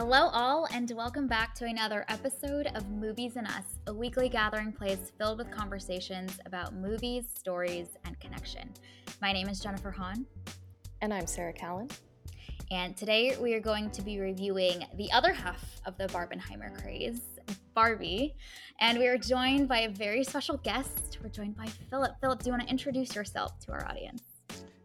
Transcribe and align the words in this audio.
Hello, 0.00 0.30
all, 0.32 0.66
and 0.72 0.90
welcome 0.96 1.26
back 1.26 1.54
to 1.56 1.66
another 1.66 2.06
episode 2.08 2.68
of 2.74 2.88
Movies 2.88 3.36
and 3.36 3.46
Us, 3.46 3.66
a 3.86 3.92
weekly 3.92 4.30
gathering 4.30 4.72
place 4.72 5.12
filled 5.18 5.36
with 5.36 5.50
conversations 5.50 6.40
about 6.46 6.74
movies, 6.74 7.26
stories, 7.38 7.88
and 8.06 8.18
connection. 8.18 8.72
My 9.20 9.30
name 9.30 9.46
is 9.46 9.60
Jennifer 9.60 9.90
Hahn. 9.90 10.24
And 11.02 11.12
I'm 11.12 11.26
Sarah 11.26 11.52
Callan. 11.52 11.90
And 12.70 12.96
today 12.96 13.36
we 13.38 13.52
are 13.52 13.60
going 13.60 13.90
to 13.90 14.00
be 14.00 14.18
reviewing 14.18 14.86
the 14.96 15.12
other 15.12 15.34
half 15.34 15.62
of 15.84 15.98
the 15.98 16.06
Barbenheimer 16.06 16.80
craze, 16.80 17.20
Barbie. 17.74 18.34
And 18.80 18.98
we 18.98 19.06
are 19.06 19.18
joined 19.18 19.68
by 19.68 19.80
a 19.80 19.90
very 19.90 20.24
special 20.24 20.56
guest. 20.56 21.18
We're 21.22 21.28
joined 21.28 21.58
by 21.58 21.66
Philip. 21.90 22.12
Philip, 22.22 22.42
do 22.42 22.48
you 22.48 22.52
want 22.54 22.62
to 22.62 22.70
introduce 22.70 23.14
yourself 23.14 23.60
to 23.66 23.72
our 23.72 23.86
audience? 23.86 24.22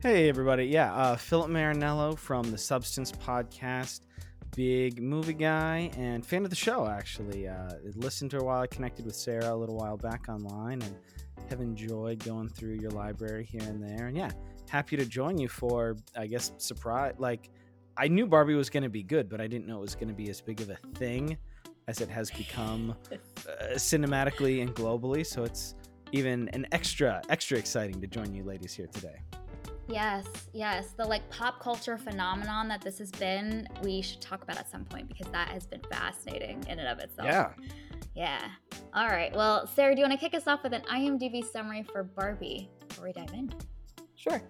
Hey, 0.02 0.28
everybody. 0.28 0.66
Yeah, 0.66 0.94
uh, 0.94 1.16
Philip 1.16 1.50
Marinello 1.50 2.18
from 2.18 2.52
the 2.52 2.58
Substance 2.58 3.14
Podcast. 3.14 4.02
Big 4.56 5.02
movie 5.02 5.34
guy 5.34 5.92
and 5.98 6.26
fan 6.26 6.44
of 6.46 6.50
the 6.50 6.56
show, 6.56 6.88
actually. 6.88 7.48
Uh, 7.48 7.72
listened 7.96 8.32
to 8.32 8.38
her 8.38 8.44
while 8.44 8.62
I 8.62 8.68
connected 8.68 9.06
with 9.06 9.16
Sarah 9.16 9.54
a 9.54 9.56
little 9.56 9.76
while 9.76 9.98
back 9.98 10.30
online 10.30 10.82
and 10.82 10.96
have 11.50 11.60
enjoyed 11.60 12.24
going 12.24 12.48
through 12.48 12.76
your 12.76 12.92
library 12.92 13.46
here 13.46 13.64
and 13.64 13.84
there. 13.84 14.08
And 14.08 14.16
yeah, 14.16 14.32
happy 14.70 14.96
to 14.96 15.06
join 15.06 15.38
you 15.38 15.50
for, 15.50 15.98
I 16.18 16.28
guess, 16.28 16.54
surprise. 16.58 17.16
Like, 17.18 17.50
I 17.98 18.08
knew 18.08 18.26
Barbie 18.26 18.56
was 18.56 18.70
going 18.70 18.84
to 18.84 18.90
be 18.90 19.04
good, 19.04 19.30
but 19.30 19.42
I 19.42 19.48
didn't 19.48 19.68
know 19.68 19.78
it 19.78 19.82
was 19.82 19.96
going 19.96 20.08
to 20.08 20.14
be 20.14 20.30
as 20.30 20.42
big 20.42 20.62
of 20.62 20.70
a 20.70 20.78
thing 20.96 21.38
as 21.88 22.02
it 22.02 22.10
has 22.10 22.32
become 22.32 22.96
uh, 23.12 23.18
cinematically 23.74 24.62
and 24.62 24.74
globally. 24.74 25.26
So 25.26 25.44
it's 25.44 25.76
even 26.12 26.50
an 26.50 26.66
extra, 26.72 27.22
extra 27.30 27.58
exciting 27.58 28.00
to 28.00 28.08
join 28.08 28.34
you 28.34 28.44
ladies 28.44 28.74
here 28.74 28.88
today. 28.88 29.20
Yes, 29.88 30.26
yes. 30.54 30.94
The 30.98 31.06
like 31.06 31.30
pop 31.30 31.60
culture 31.60 31.98
phenomenon 31.98 32.68
that 32.70 32.82
this 32.82 32.98
has 32.98 33.12
been, 33.12 33.68
we 33.84 34.02
should 34.02 34.22
talk 34.22 34.44
about 34.44 34.58
at 34.58 34.70
some 34.70 34.84
point 34.86 35.08
because 35.08 35.28
that 35.28 35.50
has 35.50 35.68
been 35.68 35.82
fascinating 35.92 36.64
in 36.68 36.80
and 36.80 36.88
of 36.88 37.00
itself. 37.00 37.28
Yeah. 37.28 37.52
Yeah. 38.16 38.42
All 38.94 39.08
right. 39.08 39.36
Well, 39.36 39.68
Sarah, 39.68 39.94
do 39.94 40.02
you 40.02 40.08
want 40.08 40.20
to 40.20 40.24
kick 40.30 40.34
us 40.36 40.48
off 40.48 40.64
with 40.64 40.74
an 40.74 40.82
IMDb 40.84 41.44
summary 41.44 41.84
for 41.84 42.04
Barbie 42.04 42.70
before 42.88 43.06
we 43.06 43.14
dive 43.14 43.34
in? 43.34 43.54
Sure. 44.16 44.42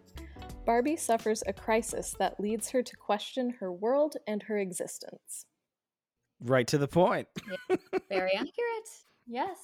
Barbie 0.65 0.95
suffers 0.95 1.43
a 1.47 1.53
crisis 1.53 2.15
that 2.17 2.39
leads 2.39 2.69
her 2.69 2.81
to 2.81 2.95
question 2.95 3.55
her 3.59 3.71
world 3.71 4.15
and 4.27 4.43
her 4.43 4.57
existence. 4.57 5.45
Right 6.41 6.67
to 6.67 6.77
the 6.77 6.87
point. 6.87 7.27
yeah, 7.69 7.75
very 8.09 8.33
accurate. 8.35 8.89
Yes. 9.27 9.57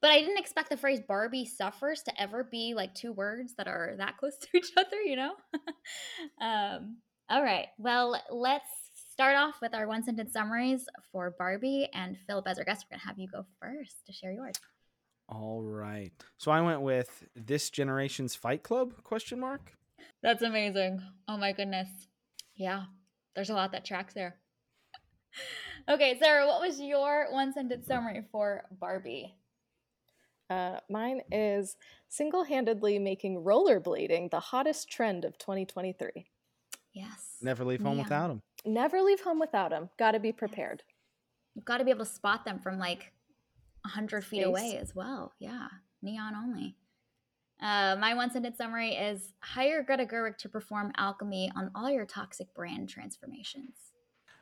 But 0.00 0.10
I 0.10 0.20
didn't 0.20 0.38
expect 0.38 0.70
the 0.70 0.76
phrase 0.76 1.00
Barbie 1.06 1.46
suffers 1.46 2.02
to 2.02 2.20
ever 2.20 2.44
be 2.44 2.74
like 2.74 2.94
two 2.94 3.12
words 3.12 3.54
that 3.56 3.68
are 3.68 3.94
that 3.98 4.16
close 4.18 4.36
to 4.38 4.48
each 4.54 4.72
other, 4.76 5.00
you 5.02 5.16
know? 5.16 5.32
um, 6.40 6.98
all 7.28 7.42
right. 7.42 7.66
Well, 7.78 8.20
let's 8.30 8.68
start 9.12 9.36
off 9.36 9.56
with 9.60 9.74
our 9.74 9.88
one 9.88 10.04
sentence 10.04 10.32
summaries 10.32 10.86
for 11.10 11.34
Barbie 11.38 11.88
and 11.92 12.16
Philip 12.26 12.46
as 12.46 12.58
our 12.58 12.64
guest. 12.64 12.84
We're 12.86 12.96
going 12.96 13.00
to 13.00 13.06
have 13.06 13.18
you 13.18 13.28
go 13.28 13.46
first 13.60 14.06
to 14.06 14.12
share 14.12 14.32
yours. 14.32 14.54
All 15.28 15.62
right. 15.62 16.12
So 16.38 16.50
I 16.50 16.60
went 16.60 16.82
with 16.82 17.24
this 17.34 17.70
generation's 17.70 18.34
Fight 18.34 18.62
Club 18.62 19.02
question 19.02 19.40
mark. 19.40 19.72
That's 20.22 20.42
amazing. 20.42 21.02
Oh 21.26 21.36
my 21.36 21.52
goodness. 21.52 21.88
Yeah. 22.54 22.84
There's 23.34 23.50
a 23.50 23.54
lot 23.54 23.72
that 23.72 23.84
tracks 23.84 24.14
there. 24.14 24.36
okay, 25.88 26.18
Sarah, 26.18 26.46
what 26.46 26.60
was 26.60 26.80
your 26.80 27.26
one 27.32 27.52
sentence 27.52 27.86
summary 27.86 28.24
for 28.30 28.64
Barbie? 28.70 29.34
Uh, 30.48 30.78
mine 30.88 31.22
is 31.32 31.76
single 32.08 32.44
handedly 32.44 32.98
making 32.98 33.42
rollerblading 33.42 34.30
the 34.30 34.40
hottest 34.40 34.88
trend 34.88 35.24
of 35.24 35.38
2023. 35.38 36.26
Yes. 36.92 37.36
Never 37.42 37.64
leave 37.64 37.80
home 37.80 37.98
yeah. 37.98 38.04
without 38.04 38.28
them. 38.28 38.42
Never 38.64 39.02
leave 39.02 39.20
home 39.20 39.38
without 39.38 39.70
them. 39.70 39.90
Got 39.98 40.12
to 40.12 40.20
be 40.20 40.32
prepared. 40.32 40.82
You've 41.54 41.64
got 41.64 41.78
to 41.78 41.84
be 41.84 41.90
able 41.90 42.04
to 42.04 42.10
spot 42.10 42.44
them 42.44 42.58
from 42.58 42.78
like 42.78 43.12
100 43.82 44.24
feet 44.24 44.42
away 44.42 44.78
as 44.80 44.94
well. 44.94 45.34
Yeah. 45.38 45.68
Neon 46.02 46.34
only. 46.34 46.76
Uh, 47.60 47.96
my 47.98 48.14
one 48.14 48.30
sentence 48.30 48.58
summary 48.58 48.90
is 48.90 49.32
hire 49.40 49.82
Greta 49.82 50.04
Gerwig 50.04 50.36
to 50.38 50.48
perform 50.48 50.92
alchemy 50.96 51.50
on 51.56 51.70
all 51.74 51.90
your 51.90 52.04
toxic 52.04 52.52
brand 52.54 52.88
transformations. 52.88 53.74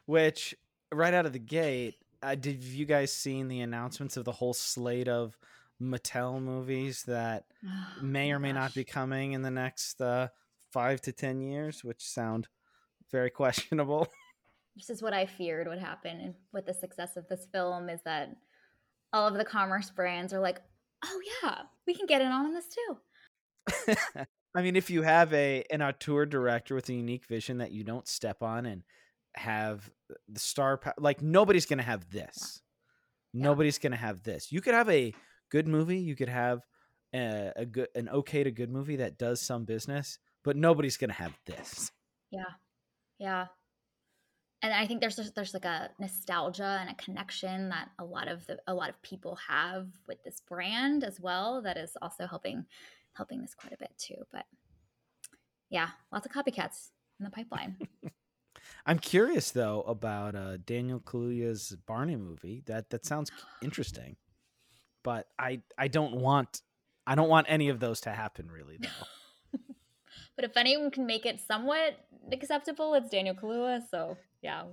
Which, 0.07 0.55
right 0.93 1.15
out 1.15 1.27
of 1.27 1.33
the 1.33 1.39
gate, 1.39 1.97
uh, 2.23 2.35
did 2.35 2.63
you 2.63 2.87
guys 2.87 3.13
seen 3.13 3.49
the 3.49 3.61
announcements 3.61 4.17
of 4.17 4.25
the 4.25 4.33
whole 4.33 4.55
slate 4.55 5.09
of 5.09 5.39
Mattel 5.83 6.41
movies 6.41 7.05
that 7.07 7.45
oh, 7.67 8.03
may 8.03 8.33
or 8.33 8.39
may 8.39 8.53
gosh. 8.53 8.61
not 8.61 8.75
be 8.75 8.85
coming 8.85 9.33
in 9.33 9.43
the 9.43 9.51
next 9.51 10.01
uh, 10.01 10.29
five 10.73 11.01
to 11.03 11.13
ten 11.13 11.41
years, 11.41 11.85
which 11.85 12.03
sound 12.03 12.49
very 13.11 13.31
questionable. 13.31 14.09
This 14.77 14.91
is 14.91 15.01
what 15.01 15.13
I 15.13 15.27
feared 15.27 15.69
would 15.69 15.79
happen 15.79 16.35
with 16.53 16.67
the 16.67 16.75
success 16.75 17.17
of 17.17 17.29
this 17.29 17.47
film 17.53 17.89
is 17.89 18.01
that 18.05 18.35
all 19.13 19.29
of 19.29 19.35
the 19.35 19.45
commerce 19.45 19.89
brands 19.91 20.33
are 20.33 20.41
like, 20.41 20.61
oh 21.05 21.21
yeah, 21.43 21.59
we 21.87 21.95
can 21.95 22.07
get 22.07 22.21
in 22.21 22.33
on 22.33 22.53
this 22.53 22.67
too. 22.67 23.97
I 24.57 24.63
mean, 24.63 24.77
if 24.77 24.91
you 24.91 25.03
have 25.03 25.33
a 25.33 25.65
an 25.71 25.81
auteur 25.81 26.27
director 26.27 26.75
with 26.75 26.89
a 26.89 26.93
unique 26.93 27.27
vision 27.27 27.59
that 27.59 27.73
you 27.73 27.85
don't 27.85 28.09
step 28.09 28.43
on 28.43 28.67
and 28.67 28.83
have 29.37 29.91
the 30.29 30.41
star 30.41 30.81
like 30.99 31.23
nobody's 31.23 31.67
gonna 31.67 31.83
have 31.83 32.11
this. 32.11 32.61
Yeah. 33.33 33.45
Nobody's 33.45 33.79
gonna 33.79 33.97
have 33.97 34.23
this. 34.23 34.53
You 34.53 34.61
could 34.61 34.75
have 34.75 34.91
a 34.91 35.13
good 35.55 35.69
movie. 35.69 35.99
You 35.99 36.17
could 36.17 36.29
have 36.29 36.63
a, 37.15 37.53
a 37.57 37.67
good 37.67 37.89
an 37.95 38.09
okay 38.09 38.43
to 38.43 38.51
good 38.51 38.71
movie 38.71 38.97
that 38.97 39.19
does 39.19 39.41
some 39.41 39.65
business, 39.65 40.19
but 40.43 40.57
nobody's 40.57 40.97
gonna 40.97 41.13
have 41.13 41.39
this. 41.47 41.93
Yeah, 42.31 42.53
yeah 43.19 43.47
and 44.65 44.73
I 44.73 44.87
think 44.87 45.03
there's 45.03 45.17
just, 45.17 45.35
there's 45.35 45.53
like 45.53 45.67
a 45.67 45.91
nostalgia 45.99 46.79
and 46.81 46.89
a 46.89 46.95
connection 46.95 47.69
that 47.69 47.91
a 47.99 48.05
lot 48.05 48.29
of 48.29 48.47
the 48.47 48.59
a 48.67 48.73
lot 48.73 48.89
of 48.89 49.01
people 49.03 49.37
have 49.47 49.89
with 50.09 50.25
this 50.25 50.41
brand 50.41 51.05
as 51.05 51.21
well 51.21 51.61
that 51.61 51.77
is 51.77 51.99
also 52.01 52.27
helping 52.27 52.65
helping 53.13 53.43
this 53.43 53.55
quite 53.55 53.75
a 53.75 53.77
bit 53.77 53.93
too. 53.99 54.17
But 54.33 54.47
yeah, 55.69 55.91
lots 56.11 56.25
of 56.25 56.33
copycats 56.33 56.93
in 57.21 57.25
the 57.25 57.31
pipeline. 57.31 57.77
I'm 58.87 58.99
curious 58.99 59.51
though 59.51 59.83
about 59.83 60.35
uh, 60.35 60.57
Daniel 60.65 60.99
Kaluuya's 60.99 61.77
Barney 61.87 62.17
movie. 62.17 62.63
That 62.65 62.89
that 62.89 63.05
sounds 63.05 63.31
interesting, 63.63 64.17
but 65.05 65.29
I 65.39 65.61
I 65.79 65.87
don't 65.87 66.17
want 66.17 66.61
I 67.07 67.15
don't 67.15 67.29
want 67.29 67.47
any 67.49 67.69
of 67.69 67.79
those 67.79 68.01
to 68.01 68.11
happen 68.11 68.51
really 68.51 68.79
though. 68.81 69.59
but 70.37 70.45
if 70.45 70.57
anyone 70.57 70.91
can 70.91 71.07
make 71.07 71.25
it 71.25 71.41
somewhat 71.47 71.97
acceptable, 72.33 72.95
it's 72.95 73.11
Daniel 73.11 73.37
Kaluuya. 73.37 73.83
So 73.89 74.17
yeah, 74.43 74.65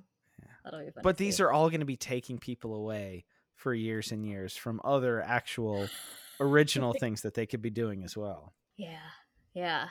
that'll 0.64 0.80
be 0.80 0.90
fun. 0.90 1.04
But 1.04 1.18
these 1.18 1.38
see. 1.38 1.44
are 1.44 1.52
all 1.52 1.70
going 1.70 1.82
to 1.82 1.86
be 1.86 1.98
taking 1.98 2.40
people 2.40 2.74
away 2.74 3.26
for 3.56 3.76
years 3.76 4.12
and 4.12 4.26
years 4.26 4.56
from 4.56 4.82
other 4.84 5.22
actual 5.22 5.88
original 6.40 6.94
things 6.94 7.22
that 7.22 7.36
they 7.36 7.46
could 7.46 7.62
be 7.62 7.70
doing 7.70 8.04
as 8.04 8.18
well. 8.18 8.54
Yeah, 8.78 8.98
yeah. 9.54 9.90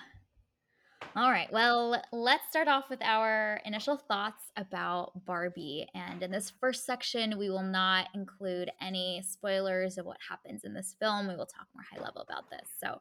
All 1.17 1.31
right. 1.31 1.53
Well, 1.53 2.01
let's 2.13 2.49
start 2.49 2.69
off 2.69 2.85
with 2.89 3.03
our 3.03 3.61
initial 3.65 3.97
thoughts 3.97 4.53
about 4.57 5.13
Barbie. 5.27 5.89
And 5.95 6.23
in 6.23 6.31
this 6.31 6.53
first 6.61 6.87
section, 6.87 7.37
we 7.37 7.51
will 7.51 7.65
not 7.65 8.09
include 8.15 8.71
any 8.81 9.23
spoilers 9.29 9.99
of 9.99 10.07
what 10.07 10.19
happens 10.29 10.63
in 10.65 10.73
this 10.73 10.95
film. 11.01 11.27
We 11.27 11.35
will 11.35 11.47
talk 11.47 11.67
more 11.75 11.85
high 11.91 12.01
level 12.01 12.23
about 12.23 12.49
this. 12.49 12.69
So, 12.79 13.01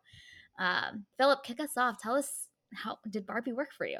um, 0.57 1.05
Philip, 1.17 1.43
kick 1.43 1.59
us 1.59 1.77
off. 1.77 1.99
Tell 2.01 2.15
us 2.15 2.47
how 2.73 2.97
did 3.09 3.27
Barbie 3.27 3.53
work 3.53 3.69
for 3.77 3.85
you? 3.85 3.99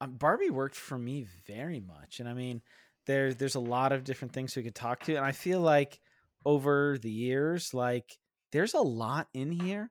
um, 0.00 0.12
Barbie 0.12 0.50
worked 0.50 0.76
for 0.76 0.98
me 0.98 1.26
very 1.46 1.80
much, 1.80 2.20
and 2.20 2.28
I 2.28 2.34
mean, 2.34 2.62
there's 3.06 3.36
there's 3.36 3.56
a 3.56 3.60
lot 3.60 3.92
of 3.92 4.04
different 4.04 4.32
things 4.32 4.54
we 4.54 4.62
could 4.62 4.74
talk 4.74 5.04
to, 5.04 5.16
and 5.16 5.24
I 5.24 5.32
feel 5.32 5.60
like 5.60 5.98
over 6.44 6.98
the 6.98 7.10
years, 7.10 7.74
like 7.74 8.16
there's 8.52 8.74
a 8.74 8.80
lot 8.80 9.28
in 9.34 9.50
here, 9.50 9.90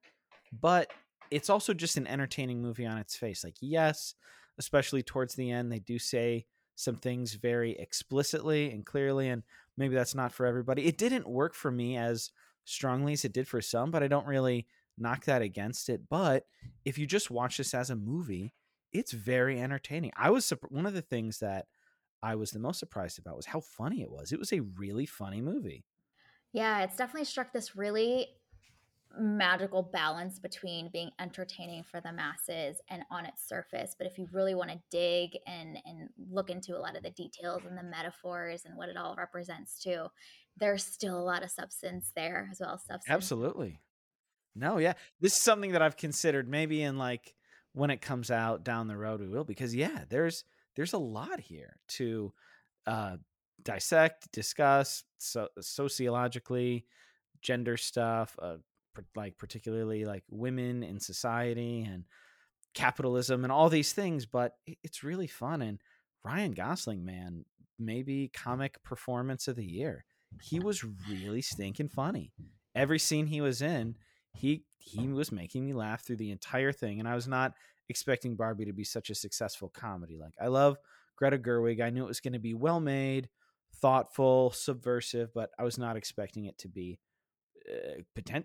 but 0.52 0.90
it's 1.32 1.50
also 1.50 1.74
just 1.74 1.98
an 1.98 2.08
entertaining 2.08 2.62
movie 2.62 2.86
on 2.86 2.98
its 2.98 3.16
face. 3.16 3.44
Like, 3.44 3.56
yes, 3.60 4.16
especially 4.58 5.04
towards 5.04 5.36
the 5.36 5.52
end, 5.52 5.72
they 5.72 5.80
do 5.80 6.00
say 6.00 6.46
some 6.76 6.96
things 6.96 7.34
very 7.34 7.72
explicitly 7.72 8.72
and 8.72 8.86
clearly, 8.86 9.30
and 9.30 9.44
maybe 9.78 9.96
that's 9.96 10.16
not 10.16 10.32
for 10.32 10.46
everybody. 10.46 10.86
It 10.86 10.98
didn't 10.98 11.28
work 11.28 11.54
for 11.54 11.72
me 11.72 11.98
as 11.98 12.32
strongly 12.66 13.14
as 13.14 13.26
it 13.26 13.34
did 13.34 13.48
for 13.48 13.62
some, 13.62 13.92
but 13.92 14.04
I 14.04 14.08
don't 14.08 14.28
really 14.28 14.68
knock 14.98 15.26
that 15.26 15.42
against 15.42 15.90
it. 15.90 16.02
But 16.10 16.46
if 16.86 16.98
you 16.98 17.06
just 17.08 17.32
watch 17.32 17.58
this 17.58 17.74
as 17.74 17.90
a 17.90 17.96
movie, 17.96 18.54
it's 18.92 19.12
very 19.12 19.60
entertaining. 19.60 20.12
I 20.16 20.30
was 20.30 20.52
one 20.70 20.86
of 20.86 20.94
the 20.94 21.02
things 21.02 21.40
that 21.40 21.68
I 22.22 22.36
was 22.36 22.52
the 22.52 22.60
most 22.60 22.80
surprised 22.80 23.20
about 23.20 23.36
was 23.36 23.46
how 23.46 23.60
funny 23.60 24.02
it 24.02 24.12
was. 24.12 24.32
It 24.32 24.40
was 24.40 24.54
a 24.54 24.62
really 24.62 25.06
funny 25.06 25.42
movie. 25.42 25.86
Yeah, 26.52 26.82
it's 26.82 26.96
definitely 26.96 27.26
struck 27.26 27.54
this 27.54 27.76
really 27.76 28.28
magical 29.20 29.82
balance 29.82 30.40
between 30.40 30.90
being 30.92 31.12
entertaining 31.20 31.84
for 31.84 32.02
the 32.02 32.12
masses 32.12 32.82
and 32.90 33.04
on 33.10 33.26
its 33.26 33.48
surface. 33.48 33.96
But 33.98 34.08
if 34.08 34.18
you 34.18 34.28
really 34.32 34.56
want 34.56 34.72
to 34.72 34.80
dig 34.90 35.38
and 35.48 35.78
and 35.86 36.10
look 36.30 36.50
into 36.50 36.78
a 36.78 36.80
lot 36.80 36.96
of 36.96 37.04
the 37.04 37.12
details 37.12 37.64
and 37.68 37.78
the 37.78 37.84
metaphors 37.84 38.66
and 38.66 38.76
what 38.76 38.90
it 38.90 38.98
all 38.98 39.16
represents 39.18 39.82
too 39.82 40.08
there's 40.60 40.84
still 40.84 41.20
a 41.20 41.22
lot 41.22 41.44
of 41.44 41.52
substance 41.52 42.12
there 42.16 42.50
as 42.52 42.60
well 42.60 42.80
substance. 42.80 43.04
Absolutely. 43.08 43.80
No 44.56 44.80
yeah 44.80 44.94
this 45.22 45.34
is 45.34 45.42
something 45.42 45.74
that 45.74 45.84
i've 45.84 45.98
considered 45.98 46.50
maybe 46.50 46.82
in 46.82 46.98
like 46.98 47.36
when 47.74 47.92
it 47.92 48.02
comes 48.02 48.32
out 48.32 48.64
down 48.64 48.88
the 48.88 48.98
road 48.98 49.22
we 49.22 49.28
will 49.28 49.44
because 49.44 49.76
yeah 49.76 50.04
there's 50.10 50.44
there's 50.76 50.94
a 50.94 50.98
lot 50.98 51.40
here 51.40 51.78
to 51.88 52.32
uh, 52.86 53.18
dissect, 53.64 54.32
discuss, 54.32 55.04
so 55.18 55.50
sociologically, 55.60 56.86
gender 57.42 57.76
stuff, 57.76 58.38
uh, 58.42 58.58
like 59.16 59.38
particularly 59.38 60.06
like 60.06 60.24
women 60.30 60.84
in 60.84 61.00
society 61.00 61.84
and 61.84 62.06
capitalism 62.74 63.44
and 63.44 63.52
all 63.52 63.70
these 63.70 63.94
things. 63.94 64.26
But 64.26 64.54
it's 64.84 65.04
really 65.04 65.28
fun. 65.28 65.62
And 65.62 65.80
Ryan 66.24 66.54
Gosling, 66.54 67.06
man, 67.06 67.46
maybe 67.80 68.30
comic 68.34 68.82
performance 68.84 69.48
of 69.48 69.56
the 69.56 69.66
year. 69.66 70.06
He 70.42 70.60
was 70.60 70.84
really 71.10 71.42
stinking 71.42 71.90
funny. 71.90 72.32
Every 72.76 73.00
scene 73.00 73.28
he 73.28 73.42
was 73.42 73.62
in, 73.62 73.96
he 74.34 74.64
he 74.78 75.08
was 75.08 75.32
making 75.32 75.66
me 75.66 75.74
laugh 75.74 76.06
through 76.06 76.18
the 76.18 76.32
entire 76.32 76.72
thing, 76.72 77.00
and 77.00 77.08
I 77.08 77.16
was 77.16 77.28
not 77.28 77.54
expecting 77.90 78.36
Barbie 78.36 78.66
to 78.66 78.74
be 78.74 78.84
such 78.84 79.10
a 79.10 79.16
successful 79.16 79.70
comedy. 79.70 80.18
Like 80.18 80.34
I 80.42 80.48
love 80.48 80.78
Greta 81.16 81.38
Gerwig. 81.38 81.82
I 81.82 81.90
knew 81.90 82.04
it 82.04 82.10
was 82.10 82.20
going 82.20 82.34
to 82.34 82.40
be 82.40 82.54
well 82.54 82.80
made, 82.80 83.30
thoughtful, 83.82 84.52
subversive, 84.52 85.34
but 85.34 85.50
I 85.58 85.64
was 85.64 85.78
not 85.78 85.98
expecting 85.98 86.46
it 86.46 86.58
to 86.60 86.68
be 86.68 87.00
uh. 87.72 88.02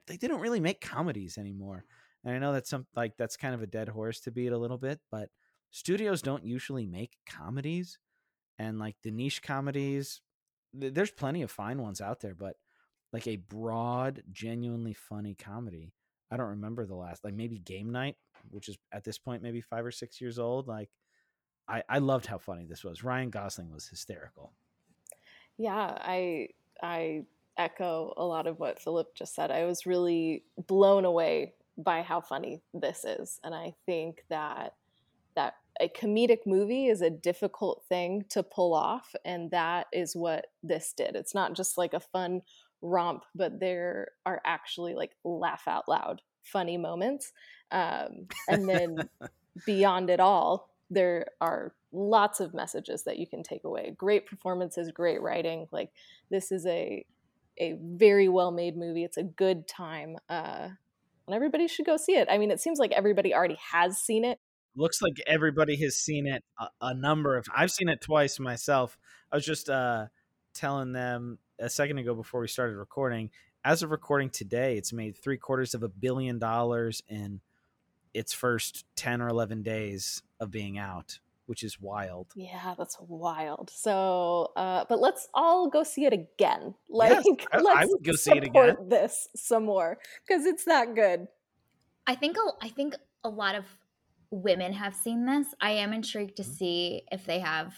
They 0.07 0.17
didn't 0.17 0.41
really 0.41 0.61
make 0.61 0.81
comedies 0.81 1.39
anymore, 1.39 1.85
and 2.25 2.35
I 2.35 2.39
know 2.39 2.53
that's 2.53 2.71
some 2.71 2.87
like 2.95 3.17
that's 3.17 3.37
kind 3.37 3.55
of 3.55 3.63
a 3.63 3.67
dead 3.67 3.89
horse 3.89 4.21
to 4.21 4.31
beat 4.31 4.53
a 4.53 4.59
little 4.59 4.79
bit, 4.79 5.01
but 5.11 5.29
studios 5.71 6.23
don't 6.23 6.45
usually 6.45 6.87
make 6.87 7.17
comedies, 7.27 7.99
and 8.59 8.79
like 8.79 8.97
the 9.03 9.11
niche 9.11 9.43
comedies, 9.43 10.21
th- 10.79 10.95
there's 10.95 11.11
plenty 11.11 11.43
of 11.43 11.51
fine 11.51 11.81
ones 11.83 12.01
out 12.01 12.21
there, 12.21 12.35
but 12.35 12.57
like 13.13 13.27
a 13.27 13.37
broad, 13.37 14.23
genuinely 14.31 14.95
funny 14.95 15.35
comedy. 15.35 15.93
I 16.31 16.37
don't 16.37 16.49
remember 16.49 16.87
the 16.87 16.95
last, 16.95 17.25
like 17.25 17.35
maybe 17.35 17.59
Game 17.59 17.91
Night, 17.91 18.17
which 18.51 18.69
is 18.69 18.79
at 18.91 19.05
this 19.05 19.19
point 19.19 19.43
maybe 19.43 19.61
five 19.61 19.85
or 19.85 19.91
six 19.91 20.21
years 20.21 20.39
old. 20.39 20.67
Like, 20.67 20.91
I 21.69 21.83
I 21.89 21.99
loved 21.99 22.27
how 22.27 22.39
funny 22.39 22.65
this 22.65 22.85
was. 22.85 23.05
Ryan 23.05 23.31
Gosling 23.31 23.71
was 23.71 23.87
hysterical. 23.87 24.53
Yeah, 25.59 25.99
I 26.01 26.49
I 26.83 27.25
echo 27.57 28.15
a 28.17 28.25
lot 28.25 28.47
of 28.47 28.59
what 28.59 28.81
Philip 28.81 29.15
just 29.15 29.35
said. 29.35 29.51
I 29.51 29.65
was 29.65 29.87
really 29.87 30.45
blown 30.67 31.05
away 31.05 31.55
by 31.77 32.03
how 32.03 32.21
funny 32.21 32.63
this 32.75 33.05
is, 33.05 33.41
and 33.45 33.55
I 33.55 33.75
think 33.87 34.25
that 34.29 34.75
that 35.35 35.55
a 35.81 35.89
comedic 35.89 36.41
movie 36.45 36.87
is 36.87 37.01
a 37.01 37.09
difficult 37.09 37.85
thing 37.89 38.25
to 38.29 38.43
pull 38.43 38.75
off 38.75 39.15
and 39.25 39.51
that 39.51 39.87
is 39.91 40.15
what 40.15 40.49
this 40.63 40.93
did 40.93 41.17
it's 41.17 41.35
not 41.35 41.55
just 41.55 41.79
like 41.79 41.95
a 41.95 42.01
fun 42.01 42.43
romp, 42.83 43.25
but 43.35 43.61
there 43.61 44.09
are 44.27 44.43
actually 44.45 44.95
like 44.95 45.13
laugh 45.25 45.63
out 45.67 45.89
loud 45.89 46.21
funny 46.43 46.77
moments. 46.77 47.33
Um, 47.71 48.27
and 48.49 48.69
then 48.69 49.09
beyond 49.67 50.11
it 50.11 50.21
all, 50.21 50.69
there 50.91 51.27
are 51.41 51.73
lots 51.93 52.41
of 52.41 52.53
messages 52.53 53.05
that 53.05 53.19
you 53.19 53.27
can 53.27 53.43
take 53.43 53.65
away. 53.65 53.95
Great 53.97 54.27
performances, 54.27 54.91
great 54.91 55.23
writing. 55.23 55.69
Like 55.71 55.91
this 56.31 56.53
is 56.53 56.67
a 56.67 57.07
a 57.59 57.77
very 57.81 58.29
well 58.29 58.51
made 58.51 58.77
movie. 58.77 59.05
It's 59.05 59.17
a 59.17 59.23
good 59.23 59.69
time. 59.69 60.17
Uh, 60.29 60.69
and 61.27 61.35
everybody 61.35 61.69
should 61.69 61.87
go 61.87 61.97
see 61.97 62.17
it. 62.17 62.29
I 62.31 62.39
mean, 62.39 62.51
it 62.51 62.61
seems 62.61 62.79
like 62.79 62.93
everybody 62.93 63.35
already 63.35 63.59
has 63.73 63.99
seen 63.99 64.25
it. 64.25 64.39
Looks 64.75 65.03
like 65.03 65.15
everybody 65.27 65.77
has 65.83 65.97
seen 65.97 66.27
it 66.27 66.43
a, 66.59 66.69
a 66.81 66.95
number 66.95 67.37
of. 67.37 67.47
I've 67.55 67.71
seen 67.71 67.89
it 67.89 68.01
twice 68.01 68.41
myself. 68.41 68.99
I 69.31 69.37
was 69.37 69.45
just 69.45 69.69
uh, 69.69 70.07
telling 70.55 70.93
them 70.93 71.39
a 71.59 71.69
second 71.69 71.99
ago 71.99 72.15
before 72.15 72.41
we 72.41 72.49
started 72.49 72.77
recording. 72.77 73.31
As 73.65 73.83
of 73.83 73.91
recording 73.91 74.31
today, 74.31 74.77
it's 74.77 74.93
made 74.93 75.17
three 75.17 75.37
quarters 75.37 75.75
of 75.75 75.83
a 75.83 75.89
billion 75.89 76.39
dollars 76.39 77.03
in 77.09 77.41
its 78.13 78.33
first 78.33 78.85
10 78.97 79.23
or 79.23 79.29
11 79.29 79.63
days 79.63 80.23
of 80.41 80.51
being 80.51 80.79
out, 80.79 81.21
which 81.47 81.63
is 81.63 81.81
wild. 81.81 82.29
Yeah, 82.35 82.75
that's 82.79 82.97
wild. 83.01 83.71
So, 83.75 84.53
uh, 84.57 84.85
but 84.89 85.01
let's 85.01 85.29
all 85.35 85.69
go 85.69 85.83
see 85.83 86.05
it 86.05 86.13
again. 86.13 86.75
Like, 86.89 87.25
yes, 87.25 87.47
I, 87.53 87.59
let's 87.59 87.77
I 87.77 87.85
would 87.87 88.05
go 88.05 88.13
see 88.13 88.33
it 88.33 88.45
again. 88.45 88.77
This 88.89 89.29
some 89.35 89.65
more 89.65 89.99
because 90.27 90.45
it's 90.45 90.65
that 90.65 90.95
good. 90.95 91.27
I 92.07 92.15
think 92.15 92.37
I 92.61 92.69
think 92.69 92.95
a 93.25 93.29
lot 93.31 93.55
of 93.55 93.65
women 94.31 94.73
have 94.75 94.95
seen 94.95 95.25
this. 95.25 95.47
I 95.61 95.71
am 95.73 95.93
intrigued 95.93 96.37
to 96.37 96.43
mm-hmm. 96.43 96.53
see 96.53 97.03
if 97.11 97.25
they 97.25 97.39
have 97.39 97.75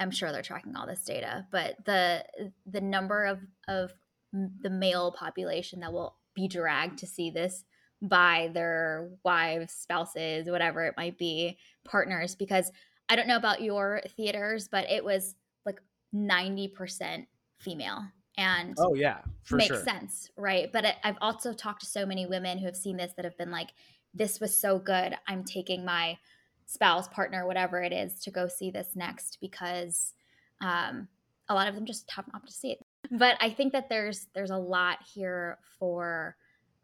I'm 0.00 0.10
sure 0.10 0.32
they're 0.32 0.42
tracking 0.42 0.74
all 0.74 0.86
this 0.86 1.04
data, 1.04 1.46
but 1.52 1.76
the 1.84 2.24
the 2.66 2.80
number 2.80 3.26
of 3.26 3.38
of 3.68 3.92
the 4.32 4.70
male 4.70 5.12
population 5.12 5.80
that 5.80 5.92
will 5.92 6.16
be 6.34 6.48
dragged 6.48 6.98
to 7.00 7.06
see 7.06 7.30
this 7.30 7.64
by 8.02 8.50
their 8.54 9.10
wives, 9.24 9.74
spouses, 9.74 10.48
whatever 10.48 10.86
it 10.86 10.94
might 10.96 11.18
be, 11.18 11.58
partners 11.84 12.34
because 12.34 12.72
I 13.10 13.16
don't 13.16 13.26
know 13.26 13.36
about 13.36 13.60
your 13.60 14.00
theaters, 14.16 14.68
but 14.68 14.88
it 14.88 15.04
was 15.04 15.34
like 15.66 15.80
90% 16.14 17.26
female. 17.58 18.04
And 18.38 18.74
oh 18.78 18.94
yeah, 18.94 19.18
makes 19.50 19.66
sure. 19.66 19.82
sense, 19.82 20.30
right? 20.36 20.72
But 20.72 20.96
I've 21.04 21.18
also 21.20 21.52
talked 21.52 21.80
to 21.80 21.86
so 21.86 22.06
many 22.06 22.24
women 22.26 22.58
who 22.58 22.64
have 22.64 22.76
seen 22.76 22.96
this 22.96 23.12
that 23.16 23.24
have 23.24 23.36
been 23.36 23.50
like, 23.50 23.70
"This 24.14 24.40
was 24.40 24.56
so 24.56 24.78
good. 24.78 25.14
I'm 25.26 25.44
taking 25.44 25.84
my 25.84 26.16
spouse, 26.64 27.08
partner, 27.08 27.46
whatever 27.46 27.82
it 27.82 27.92
is, 27.92 28.20
to 28.20 28.30
go 28.30 28.46
see 28.46 28.70
this 28.70 28.94
next 28.94 29.38
because 29.40 30.14
um, 30.62 31.08
a 31.48 31.54
lot 31.54 31.68
of 31.68 31.74
them 31.74 31.84
just 31.84 32.08
haven't 32.10 32.34
opted 32.34 32.50
to 32.50 32.56
see 32.56 32.70
it. 32.70 32.86
But 33.10 33.36
I 33.40 33.50
think 33.50 33.72
that 33.72 33.88
there's 33.88 34.28
there's 34.34 34.50
a 34.50 34.56
lot 34.56 34.98
here 35.12 35.58
for 35.78 36.36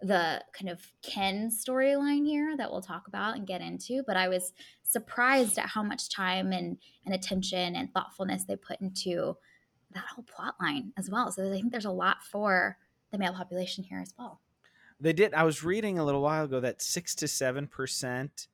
the 0.03 0.43
kind 0.53 0.69
of 0.69 0.81
Ken 1.03 1.51
storyline 1.51 2.27
here 2.27 2.57
that 2.57 2.71
we'll 2.71 2.83
talk 2.83 3.09
about 3.09 3.37
and 3.37 3.47
get 3.47 3.61
into. 3.61 4.03
But 4.07 4.17
I 4.17 4.29
was 4.29 4.53
surprised 4.97 5.59
at 5.59 5.69
how 5.69 5.83
much 5.83 6.09
time 6.09 6.53
and, 6.53 6.79
and 7.05 7.15
attention 7.15 7.77
and 7.77 7.93
thoughtfulness 7.93 8.45
they 8.45 8.57
put 8.57 8.81
into 8.81 9.37
that 9.93 10.05
whole 10.15 10.25
plot 10.25 10.55
line 10.59 10.91
as 10.97 11.11
well. 11.11 11.31
So 11.31 11.47
I 11.47 11.51
think 11.51 11.71
there's 11.71 11.85
a 11.85 11.91
lot 11.91 12.25
for 12.25 12.79
the 13.13 13.19
male 13.19 13.35
population 13.35 13.85
here 13.85 14.01
as 14.01 14.15
well. 14.19 14.41
They 14.99 15.13
did. 15.13 15.35
I 15.35 15.43
was 15.43 15.63
reading 15.63 15.99
a 15.99 16.05
little 16.05 16.23
while 16.23 16.47
ago 16.47 16.61
that 16.61 16.81
six 16.81 17.15
to 17.17 17.29
seven 17.29 17.67
percent 17.67 18.49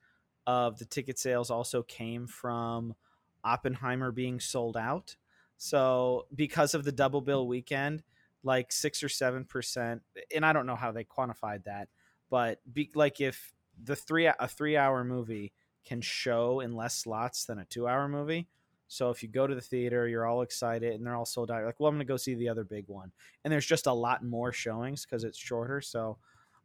of 0.45 0.79
the 0.79 0.85
ticket 0.85 1.17
sales 1.17 1.49
also 1.49 1.85
came 1.85 2.27
from 2.27 2.97
Oppenheimer 3.45 4.11
being 4.11 4.41
sold 4.41 4.77
out. 4.77 5.15
So 5.57 6.27
because 6.35 6.75
of 6.75 6.83
the 6.83 6.91
double 6.91 7.21
bill 7.21 7.47
weekend, 7.47 8.03
like 8.43 8.73
six 8.73 9.05
or 9.05 9.09
seven 9.09 9.45
percent, 9.45 10.03
and 10.35 10.45
I 10.45 10.53
don't 10.53 10.67
know 10.67 10.75
how 10.75 10.91
they 10.91 11.05
quantified 11.05 11.65
that, 11.65 11.89
but 12.31 12.59
be, 12.73 12.91
like 12.97 13.21
if 13.21 13.53
the 13.81 13.95
three 13.95 14.27
a 14.27 14.49
three 14.49 14.77
hour 14.77 15.05
movie 15.05 15.53
can 15.85 16.01
show 16.01 16.61
in 16.61 16.73
less 16.73 16.97
slots 16.97 17.45
than 17.45 17.59
a 17.59 17.65
two 17.65 17.89
hour 17.89 18.09
movie. 18.09 18.49
So 18.89 19.11
if 19.11 19.23
you 19.23 19.29
go 19.29 19.47
to 19.47 19.55
the 19.55 19.61
theater, 19.61 20.07
you're 20.07 20.27
all 20.27 20.43
excited 20.43 20.95
and 20.95 21.07
they're 21.07 21.17
all 21.17 21.25
sold 21.25 21.51
out. 21.51 21.59
You're 21.59 21.67
like, 21.67 21.81
well, 21.81 21.89
I'm 21.89 21.95
going 21.95 22.07
to 22.07 22.13
go 22.13 22.19
see 22.19 22.35
the 22.35 22.51
other 22.51 22.63
big 22.63 22.85
one. 22.89 23.11
And 23.43 23.51
there's 23.51 23.67
just 23.67 23.87
a 23.87 23.93
lot 23.93 24.23
more 24.23 24.53
showings 24.53 25.07
because 25.07 25.25
it's 25.25 25.39
shorter. 25.39 25.81
So 25.81 26.19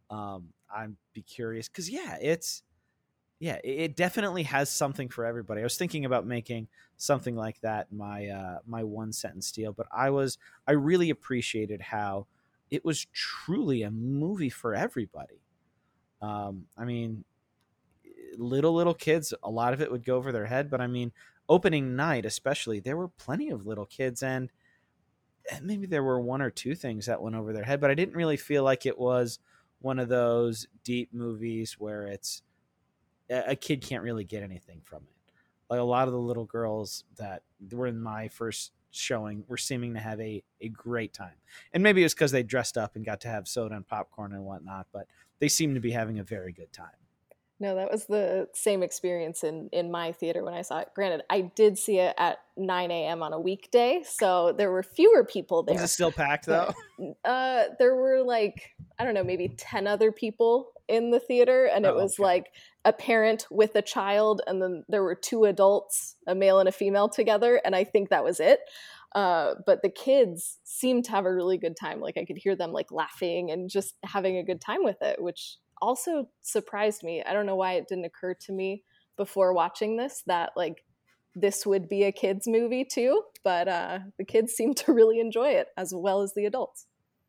um, 0.09 0.49
I'd 0.69 0.93
be 1.13 1.21
curious 1.21 1.69
because 1.69 1.89
yeah, 1.89 2.17
it's 2.21 2.63
yeah, 3.39 3.59
it 3.63 3.95
definitely 3.95 4.43
has 4.43 4.71
something 4.71 5.09
for 5.09 5.23
everybody. 5.23 5.61
I 5.61 5.63
was 5.63 5.77
thinking 5.77 6.05
about 6.05 6.25
making 6.25 6.67
something 6.97 7.35
like 7.35 7.61
that 7.61 7.91
my 7.93 8.27
uh, 8.27 8.59
my 8.65 8.83
one 8.83 9.13
sentence 9.13 9.51
deal, 9.51 9.73
but 9.73 9.85
I 9.91 10.09
was 10.09 10.37
I 10.67 10.71
really 10.71 11.11
appreciated 11.11 11.79
how 11.79 12.25
it 12.71 12.83
was 12.83 13.05
truly 13.13 13.83
a 13.83 13.91
movie 13.91 14.49
for 14.49 14.73
everybody. 14.73 15.41
Um, 16.21 16.65
I 16.77 16.85
mean, 16.85 17.23
little 18.37 18.73
little 18.73 18.93
kids, 18.93 19.33
a 19.43 19.49
lot 19.49 19.73
of 19.73 19.81
it 19.81 19.91
would 19.91 20.05
go 20.05 20.15
over 20.15 20.31
their 20.31 20.45
head, 20.45 20.69
but 20.69 20.81
I 20.81 20.87
mean, 20.87 21.11
opening 21.49 21.95
night 21.95 22.25
especially, 22.25 22.79
there 22.79 22.97
were 22.97 23.07
plenty 23.07 23.49
of 23.49 23.65
little 23.65 23.85
kids, 23.85 24.23
and 24.23 24.51
maybe 25.61 25.87
there 25.87 26.03
were 26.03 26.19
one 26.19 26.41
or 26.41 26.49
two 26.49 26.75
things 26.75 27.05
that 27.05 27.21
went 27.21 27.35
over 27.35 27.53
their 27.53 27.63
head, 27.63 27.81
but 27.81 27.91
I 27.91 27.95
didn't 27.95 28.15
really 28.15 28.37
feel 28.37 28.63
like 28.63 28.85
it 28.85 28.97
was 28.97 29.39
one 29.79 29.99
of 29.99 30.09
those 30.09 30.67
deep 30.83 31.13
movies 31.13 31.75
where 31.79 32.07
it's 32.07 32.41
a 33.29 33.55
kid 33.55 33.81
can't 33.81 34.03
really 34.03 34.23
get 34.23 34.43
anything 34.43 34.81
from 34.83 35.03
it. 35.03 35.33
Like 35.69 35.79
a 35.79 35.83
lot 35.83 36.07
of 36.07 36.13
the 36.13 36.19
little 36.19 36.45
girls 36.45 37.03
that 37.17 37.43
were 37.71 37.87
in 37.87 37.99
my 37.99 38.29
first 38.29 38.71
showing 38.91 39.43
were 39.47 39.57
seeming 39.57 39.93
to 39.93 39.99
have 39.99 40.19
a, 40.19 40.43
a 40.61 40.69
great 40.69 41.13
time. 41.13 41.35
And 41.73 41.83
maybe 41.83 42.03
it's 42.03 42.13
because 42.13 42.31
they 42.31 42.43
dressed 42.43 42.77
up 42.77 42.95
and 42.95 43.05
got 43.05 43.21
to 43.21 43.27
have 43.27 43.47
soda 43.47 43.75
and 43.75 43.87
popcorn 43.87 44.33
and 44.33 44.45
whatnot, 44.45 44.87
but 44.91 45.07
they 45.39 45.49
seemed 45.49 45.75
to 45.75 45.81
be 45.81 45.91
having 45.91 46.19
a 46.19 46.23
very 46.23 46.51
good 46.51 46.71
time. 46.71 46.87
No, 47.59 47.75
that 47.75 47.91
was 47.91 48.05
the 48.05 48.47
same 48.53 48.83
experience 48.83 49.43
in 49.43 49.69
in 49.71 49.89
my 49.89 50.11
theater 50.11 50.43
when 50.43 50.53
I 50.53 50.61
saw 50.61 50.79
it. 50.79 50.89
Granted, 50.93 51.23
I 51.29 51.41
did 51.41 51.77
see 51.77 51.97
it 51.97 52.13
at 52.17 52.37
9 52.55 52.91
a.m. 52.91 53.23
on 53.23 53.33
a 53.33 53.39
weekday, 53.39 54.03
so 54.05 54.51
there 54.51 54.71
were 54.71 54.83
fewer 54.83 55.23
people 55.23 55.63
there. 55.63 55.73
Was 55.73 55.83
it 55.83 55.87
still 55.87 56.11
packed 56.11 56.45
though? 56.45 56.73
uh, 57.25 57.63
there 57.79 57.95
were 57.95 58.21
like 58.21 58.75
I 58.99 59.05
don't 59.05 59.15
know, 59.15 59.23
maybe 59.23 59.49
10 59.49 59.87
other 59.87 60.11
people 60.11 60.71
in 60.87 61.09
the 61.09 61.19
theater, 61.19 61.65
and 61.65 61.85
it 61.85 61.89
oh, 61.89 61.95
was 61.95 62.13
okay. 62.13 62.23
like 62.23 62.45
a 62.85 62.93
parent 62.93 63.47
with 63.49 63.75
a 63.75 63.81
child, 63.81 64.41
and 64.45 64.61
then 64.61 64.83
there 64.87 65.03
were 65.03 65.15
two 65.15 65.45
adults, 65.45 66.15
a 66.27 66.35
male 66.35 66.59
and 66.59 66.69
a 66.69 66.71
female, 66.71 67.09
together, 67.09 67.59
and 67.65 67.75
I 67.75 67.83
think 67.83 68.09
that 68.09 68.23
was 68.23 68.39
it. 68.39 68.59
Uh, 69.15 69.55
but 69.65 69.81
the 69.81 69.89
kids 69.89 70.59
seemed 70.63 71.05
to 71.05 71.11
have 71.11 71.25
a 71.25 71.33
really 71.33 71.57
good 71.57 71.75
time. 71.75 72.01
Like 72.01 72.17
I 72.17 72.25
could 72.25 72.37
hear 72.37 72.55
them 72.55 72.71
like 72.71 72.91
laughing 72.91 73.49
and 73.49 73.69
just 73.69 73.95
having 74.03 74.37
a 74.37 74.43
good 74.43 74.61
time 74.61 74.83
with 74.83 74.97
it, 75.01 75.21
which 75.21 75.57
also 75.81 76.29
surprised 76.41 77.03
me. 77.03 77.23
I 77.23 77.33
don't 77.33 77.45
know 77.45 77.55
why 77.55 77.73
it 77.73 77.87
didn't 77.87 78.05
occur 78.05 78.33
to 78.33 78.51
me 78.51 78.83
before 79.17 79.53
watching 79.53 79.97
this 79.97 80.23
that 80.27 80.51
like 80.55 80.83
this 81.35 81.65
would 81.65 81.87
be 81.87 82.03
a 82.03 82.11
kids 82.11 82.47
movie 82.47 82.85
too, 82.85 83.21
but 83.43 83.67
uh, 83.67 83.99
the 84.17 84.25
kids 84.25 84.53
seem 84.53 84.73
to 84.75 84.93
really 84.93 85.19
enjoy 85.19 85.49
it 85.49 85.67
as 85.77 85.93
well 85.95 86.21
as 86.21 86.33
the 86.35 86.45
adults, 86.45 86.87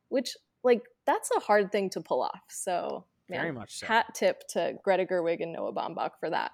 which 0.09 0.37
like 0.65 0.83
that's 1.07 1.31
a 1.37 1.41
hard 1.41 1.71
thing 1.73 1.91
to 1.91 2.01
pull 2.01 2.23
off. 2.23 2.41
So 2.49 3.05
man, 3.29 3.41
Very 3.41 3.53
much 3.53 3.79
so. 3.79 3.87
hat 3.87 4.07
tip 4.15 4.47
to 4.49 4.75
Greta 4.83 5.05
Gerwig 5.05 5.43
and 5.43 5.53
Noah 5.53 5.73
Baumbach 5.73 6.13
for 6.21 6.31
that. 6.31 6.53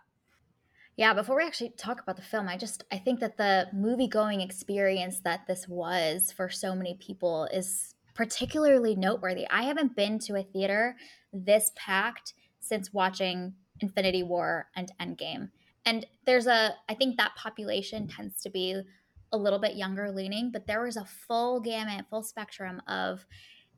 Yeah, 0.97 1.13
before 1.13 1.37
we 1.37 1.45
actually 1.45 1.71
talk 1.71 2.01
about 2.01 2.17
the 2.17 2.23
film, 2.23 2.49
I 2.49 2.57
just 2.57 2.85
I 2.93 2.99
think 2.99 3.21
that 3.21 3.37
the 3.37 3.67
movie 3.73 4.07
going 4.09 4.41
experience 4.41 5.21
that 5.21 5.47
this 5.47 5.67
was 5.69 6.33
for 6.33 6.49
so 6.49 6.75
many 6.75 6.97
people 7.01 7.49
is 7.53 7.94
particularly 8.15 8.95
noteworthy. 8.95 9.47
I 9.51 9.65
haven't 9.65 9.97
been 9.97 10.19
to 10.21 10.37
a 10.37 10.43
theater 10.43 10.97
this 11.33 11.73
packed 11.77 12.35
since 12.61 12.93
watching 12.93 13.55
Infinity 13.81 14.23
War 14.23 14.69
and 14.77 14.93
Endgame. 15.01 15.51
And 15.85 16.07
there's 16.25 16.47
a 16.47 16.75
I 16.89 16.95
think 16.95 17.17
that 17.17 17.35
population 17.37 18.09
tends 18.09 18.41
to 18.43 18.51
be 18.51 18.81
a 19.33 19.37
little 19.37 19.59
bit 19.59 19.77
younger 19.77 20.11
leaning, 20.11 20.51
but 20.53 20.67
there 20.67 20.83
was 20.83 20.97
a 20.97 21.05
full 21.05 21.61
gamut, 21.61 22.07
full 22.09 22.23
spectrum 22.23 22.81
of 22.87 23.27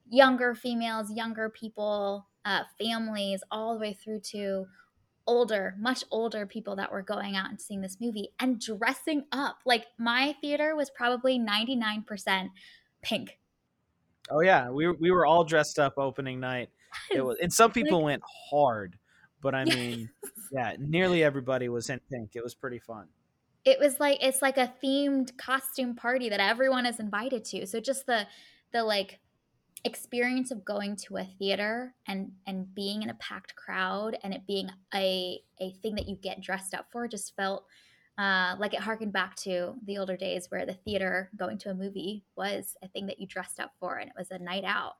younger 0.08 0.54
females, 0.54 1.10
younger 1.10 1.48
people, 1.48 2.28
uh, 2.44 2.62
families, 2.78 3.42
all 3.50 3.74
the 3.74 3.80
way 3.80 3.92
through 3.92 4.20
to 4.20 4.66
older, 5.26 5.74
much 5.78 6.04
older 6.10 6.46
people 6.46 6.76
that 6.76 6.92
were 6.92 7.02
going 7.02 7.34
out 7.34 7.50
and 7.50 7.60
seeing 7.60 7.80
this 7.80 7.96
movie 8.00 8.28
and 8.38 8.60
dressing 8.60 9.24
up. 9.32 9.58
Like 9.64 9.86
my 9.98 10.36
theater 10.40 10.76
was 10.76 10.90
probably 10.90 11.38
99% 11.38 12.50
pink. 13.02 13.38
Oh 14.30 14.40
yeah, 14.40 14.70
we 14.70 14.90
we 14.92 15.10
were 15.10 15.26
all 15.26 15.44
dressed 15.44 15.78
up 15.78 15.94
opening 15.98 16.40
night. 16.40 16.68
It 17.10 17.24
was, 17.24 17.36
and 17.42 17.52
some 17.52 17.72
people 17.72 18.02
went 18.02 18.22
hard, 18.50 18.98
but 19.40 19.54
I 19.54 19.64
mean, 19.64 20.10
yeah, 20.52 20.74
nearly 20.78 21.22
everybody 21.22 21.68
was 21.68 21.90
in 21.90 22.00
pink. 22.10 22.30
It 22.34 22.42
was 22.42 22.54
pretty 22.54 22.78
fun. 22.80 23.06
it 23.64 23.78
was 23.80 23.98
like 24.00 24.18
it's 24.22 24.42
like 24.42 24.56
a 24.58 24.72
themed 24.82 25.36
costume 25.36 25.94
party 25.96 26.28
that 26.28 26.40
everyone 26.40 26.86
is 26.86 27.00
invited 27.00 27.44
to 27.44 27.66
so 27.66 27.80
just 27.80 28.06
the 28.06 28.26
the 28.72 28.82
like 28.82 29.18
experience 29.84 30.50
of 30.50 30.64
going 30.64 30.96
to 30.96 31.16
a 31.16 31.24
theater 31.38 31.94
and 32.08 32.32
and 32.46 32.74
being 32.74 33.02
in 33.02 33.10
a 33.10 33.14
packed 33.14 33.54
crowd 33.56 34.16
and 34.22 34.32
it 34.34 34.46
being 34.46 34.68
a 34.94 35.40
a 35.60 35.72
thing 35.82 35.94
that 35.94 36.08
you 36.08 36.16
get 36.16 36.40
dressed 36.40 36.74
up 36.74 36.86
for 36.90 37.06
just 37.08 37.34
felt 37.36 37.64
uh, 38.18 38.56
like 38.58 38.74
it 38.74 38.80
harkened 38.80 39.12
back 39.12 39.36
to 39.36 39.74
the 39.84 39.98
older 39.98 40.16
days 40.16 40.46
where 40.50 40.64
the 40.64 40.72
theater 40.72 41.30
going 41.36 41.58
to 41.58 41.70
a 41.70 41.74
movie 41.74 42.24
was 42.36 42.76
a 42.82 42.88
thing 42.88 43.06
that 43.06 43.20
you 43.20 43.26
dressed 43.26 43.60
up 43.60 43.72
for 43.78 43.96
and 43.96 44.08
it 44.08 44.14
was 44.16 44.30
a 44.30 44.38
night 44.38 44.64
out 44.64 44.94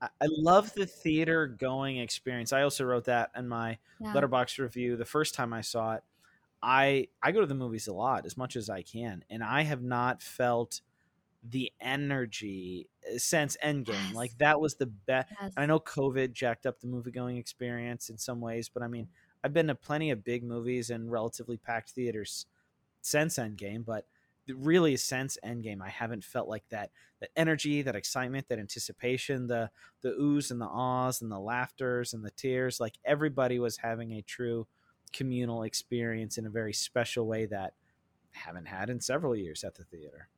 I, 0.00 0.08
love 0.28 0.72
the 0.74 0.86
theater 0.86 1.46
going 1.46 1.98
experience. 1.98 2.52
I 2.52 2.62
also 2.62 2.84
wrote 2.84 3.04
that 3.04 3.30
in 3.36 3.48
my 3.48 3.78
yeah. 4.00 4.12
Letterboxd 4.12 4.58
review 4.58 4.96
the 4.96 5.04
first 5.04 5.34
time 5.34 5.52
I 5.52 5.62
saw 5.62 5.94
it. 5.94 6.02
I 6.62 7.08
I 7.22 7.32
go 7.32 7.40
to 7.40 7.46
the 7.46 7.54
movies 7.54 7.86
a 7.86 7.92
lot 7.92 8.26
as 8.26 8.36
much 8.36 8.56
as 8.56 8.68
I 8.68 8.82
can, 8.82 9.24
and 9.30 9.42
I 9.42 9.62
have 9.62 9.82
not 9.82 10.22
felt 10.22 10.80
the 11.48 11.70
energy 11.80 12.88
uh, 13.06 13.18
since 13.18 13.56
Endgame. 13.62 13.88
Yes. 13.88 14.14
Like 14.14 14.38
that 14.38 14.60
was 14.60 14.74
the 14.76 14.86
best. 14.86 15.32
Yes. 15.40 15.52
I 15.56 15.66
know 15.66 15.78
COVID 15.78 16.32
jacked 16.32 16.66
up 16.66 16.80
the 16.80 16.88
movie 16.88 17.10
going 17.10 17.36
experience 17.36 18.08
in 18.08 18.18
some 18.18 18.40
ways, 18.40 18.68
but 18.68 18.82
I 18.82 18.88
mean, 18.88 19.08
I've 19.46 19.54
been 19.54 19.68
to 19.68 19.76
plenty 19.76 20.10
of 20.10 20.24
big 20.24 20.42
movies 20.42 20.90
and 20.90 21.08
relatively 21.08 21.56
packed 21.56 21.90
theaters 21.90 22.46
since 23.00 23.38
Endgame, 23.38 23.84
but 23.84 24.08
really 24.48 24.96
since 24.96 25.38
Endgame, 25.44 25.80
I 25.80 25.88
haven't 25.88 26.24
felt 26.24 26.48
like 26.48 26.68
that 26.70 26.90
that 27.20 27.30
energy, 27.36 27.80
that 27.82 27.94
excitement, 27.94 28.48
that 28.48 28.58
anticipation, 28.58 29.46
the 29.46 29.70
the 30.00 30.10
oohs 30.20 30.50
and 30.50 30.60
the 30.60 30.66
ahs 30.66 31.22
and 31.22 31.30
the 31.30 31.38
laughters 31.38 32.12
and 32.12 32.24
the 32.24 32.32
tears. 32.32 32.80
Like 32.80 32.98
everybody 33.04 33.60
was 33.60 33.76
having 33.76 34.14
a 34.14 34.22
true 34.22 34.66
communal 35.12 35.62
experience 35.62 36.38
in 36.38 36.46
a 36.46 36.50
very 36.50 36.72
special 36.72 37.28
way 37.28 37.46
that 37.46 37.74
I 38.34 38.38
haven't 38.38 38.66
had 38.66 38.90
in 38.90 39.00
several 39.00 39.36
years 39.36 39.62
at 39.62 39.76
the 39.76 39.84
theater. 39.84 40.28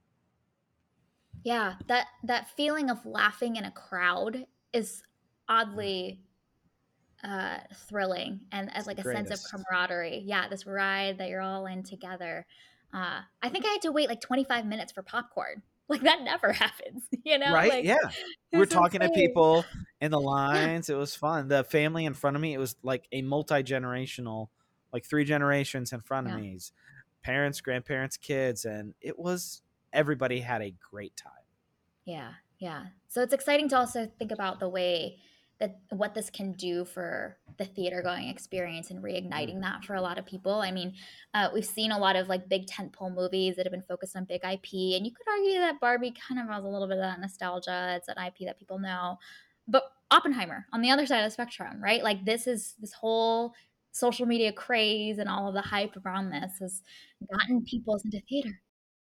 Yeah, 1.44 1.76
that 1.86 2.08
that 2.24 2.50
feeling 2.50 2.90
of 2.90 3.06
laughing 3.06 3.56
in 3.56 3.64
a 3.64 3.70
crowd 3.70 4.46
is 4.74 5.02
oddly 5.48 6.27
uh 7.24 7.58
thrilling 7.88 8.40
and 8.52 8.74
as 8.76 8.86
like 8.86 8.98
a 8.98 9.02
sense 9.02 9.30
of 9.30 9.40
camaraderie. 9.50 10.22
Yeah, 10.24 10.48
this 10.48 10.66
ride 10.66 11.18
that 11.18 11.28
you're 11.28 11.40
all 11.40 11.66
in 11.66 11.82
together. 11.82 12.46
Uh 12.92 13.20
I 13.42 13.48
think 13.48 13.64
I 13.66 13.70
had 13.70 13.82
to 13.82 13.92
wait 13.92 14.08
like 14.08 14.20
25 14.20 14.66
minutes 14.66 14.92
for 14.92 15.02
popcorn. 15.02 15.62
Like 15.90 16.02
that 16.02 16.20
never 16.22 16.52
happens, 16.64 17.04
you 17.24 17.38
know? 17.38 17.50
right? 17.50 17.70
Like, 17.70 17.84
yeah. 17.86 17.96
We're 18.52 18.66
talking 18.66 19.00
to 19.00 19.08
people 19.08 19.64
in 20.02 20.10
the 20.10 20.20
lines. 20.20 20.90
It 20.90 20.98
was 20.98 21.14
fun. 21.16 21.48
The 21.48 21.64
family 21.64 22.04
in 22.04 22.12
front 22.12 22.36
of 22.36 22.42
me, 22.42 22.52
it 22.52 22.58
was 22.58 22.76
like 22.82 23.08
a 23.10 23.22
multi 23.22 23.62
generational, 23.62 24.48
like 24.92 25.06
three 25.06 25.24
generations 25.24 25.94
in 25.94 26.02
front 26.02 26.26
of 26.26 26.34
Yeah. 26.34 26.40
me. 26.40 26.58
Parents, 27.22 27.62
grandparents, 27.62 28.18
kids, 28.18 28.66
and 28.66 28.92
it 29.00 29.18
was 29.18 29.62
everybody 29.90 30.40
had 30.40 30.60
a 30.60 30.74
great 30.90 31.16
time. 31.16 31.32
Yeah, 32.04 32.32
yeah. 32.58 32.88
So 33.08 33.22
it's 33.22 33.32
exciting 33.32 33.70
to 33.70 33.78
also 33.78 34.10
think 34.18 34.30
about 34.30 34.60
the 34.60 34.68
way 34.68 35.16
that 35.60 35.80
what 35.90 36.14
this 36.14 36.30
can 36.30 36.52
do 36.52 36.84
for 36.84 37.36
the 37.58 37.64
theater 37.64 38.00
going 38.02 38.28
experience 38.28 38.90
and 38.90 39.02
reigniting 39.02 39.60
that 39.60 39.84
for 39.84 39.94
a 39.94 40.00
lot 40.00 40.18
of 40.18 40.24
people. 40.24 40.54
I 40.54 40.70
mean, 40.70 40.94
uh, 41.34 41.48
we've 41.52 41.64
seen 41.64 41.90
a 41.90 41.98
lot 41.98 42.14
of 42.14 42.28
like 42.28 42.48
big 42.48 42.66
tentpole 42.66 43.14
movies 43.14 43.56
that 43.56 43.66
have 43.66 43.72
been 43.72 43.82
focused 43.82 44.16
on 44.16 44.24
big 44.24 44.42
IP, 44.44 44.96
and 44.96 45.04
you 45.04 45.12
could 45.12 45.28
argue 45.28 45.58
that 45.58 45.80
Barbie 45.80 46.14
kind 46.28 46.40
of 46.40 46.48
has 46.48 46.64
a 46.64 46.68
little 46.68 46.86
bit 46.86 46.98
of 46.98 47.02
that 47.02 47.20
nostalgia. 47.20 47.94
It's 47.96 48.08
an 48.08 48.14
IP 48.24 48.46
that 48.46 48.58
people 48.58 48.78
know, 48.78 49.18
but 49.66 49.84
Oppenheimer 50.10 50.66
on 50.72 50.80
the 50.80 50.90
other 50.90 51.06
side 51.06 51.20
of 51.20 51.26
the 51.26 51.30
spectrum, 51.30 51.82
right? 51.82 52.02
Like 52.02 52.24
this 52.24 52.46
is 52.46 52.74
this 52.80 52.92
whole 52.92 53.54
social 53.92 54.26
media 54.26 54.52
craze 54.52 55.18
and 55.18 55.28
all 55.28 55.48
of 55.48 55.54
the 55.54 55.60
hype 55.60 55.96
around 56.04 56.30
this 56.30 56.52
has 56.60 56.82
gotten 57.30 57.64
people 57.64 58.00
into 58.04 58.20
theater. 58.28 58.60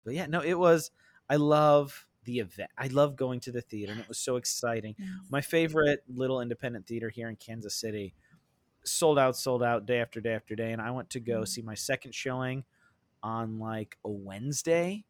But 0.04 0.14
yeah, 0.14 0.26
no, 0.26 0.40
it 0.40 0.58
was. 0.58 0.90
I 1.28 1.36
love 1.36 2.06
the 2.24 2.38
event. 2.40 2.70
I 2.76 2.88
love 2.88 3.16
going 3.16 3.40
to 3.40 3.52
the 3.52 3.60
theater, 3.60 3.92
and 3.92 4.00
it 4.00 4.08
was 4.08 4.18
so 4.18 4.36
exciting. 4.36 4.96
My 5.30 5.40
favorite 5.40 6.02
little 6.08 6.40
independent 6.40 6.86
theater 6.86 7.08
here 7.10 7.28
in 7.28 7.36
Kansas 7.36 7.74
City 7.74 8.14
sold 8.84 9.18
out, 9.18 9.36
sold 9.36 9.62
out 9.62 9.86
day 9.86 10.00
after 10.00 10.20
day 10.20 10.34
after 10.34 10.54
day. 10.54 10.72
And 10.72 10.80
I 10.82 10.90
went 10.90 11.10
to 11.10 11.20
go 11.20 11.40
Mhm. 11.42 11.48
see 11.48 11.62
my 11.62 11.74
second 11.74 12.14
showing 12.14 12.64
on 13.22 13.58
like 13.58 13.98
a 14.04 14.10
Wednesday, 14.10 15.04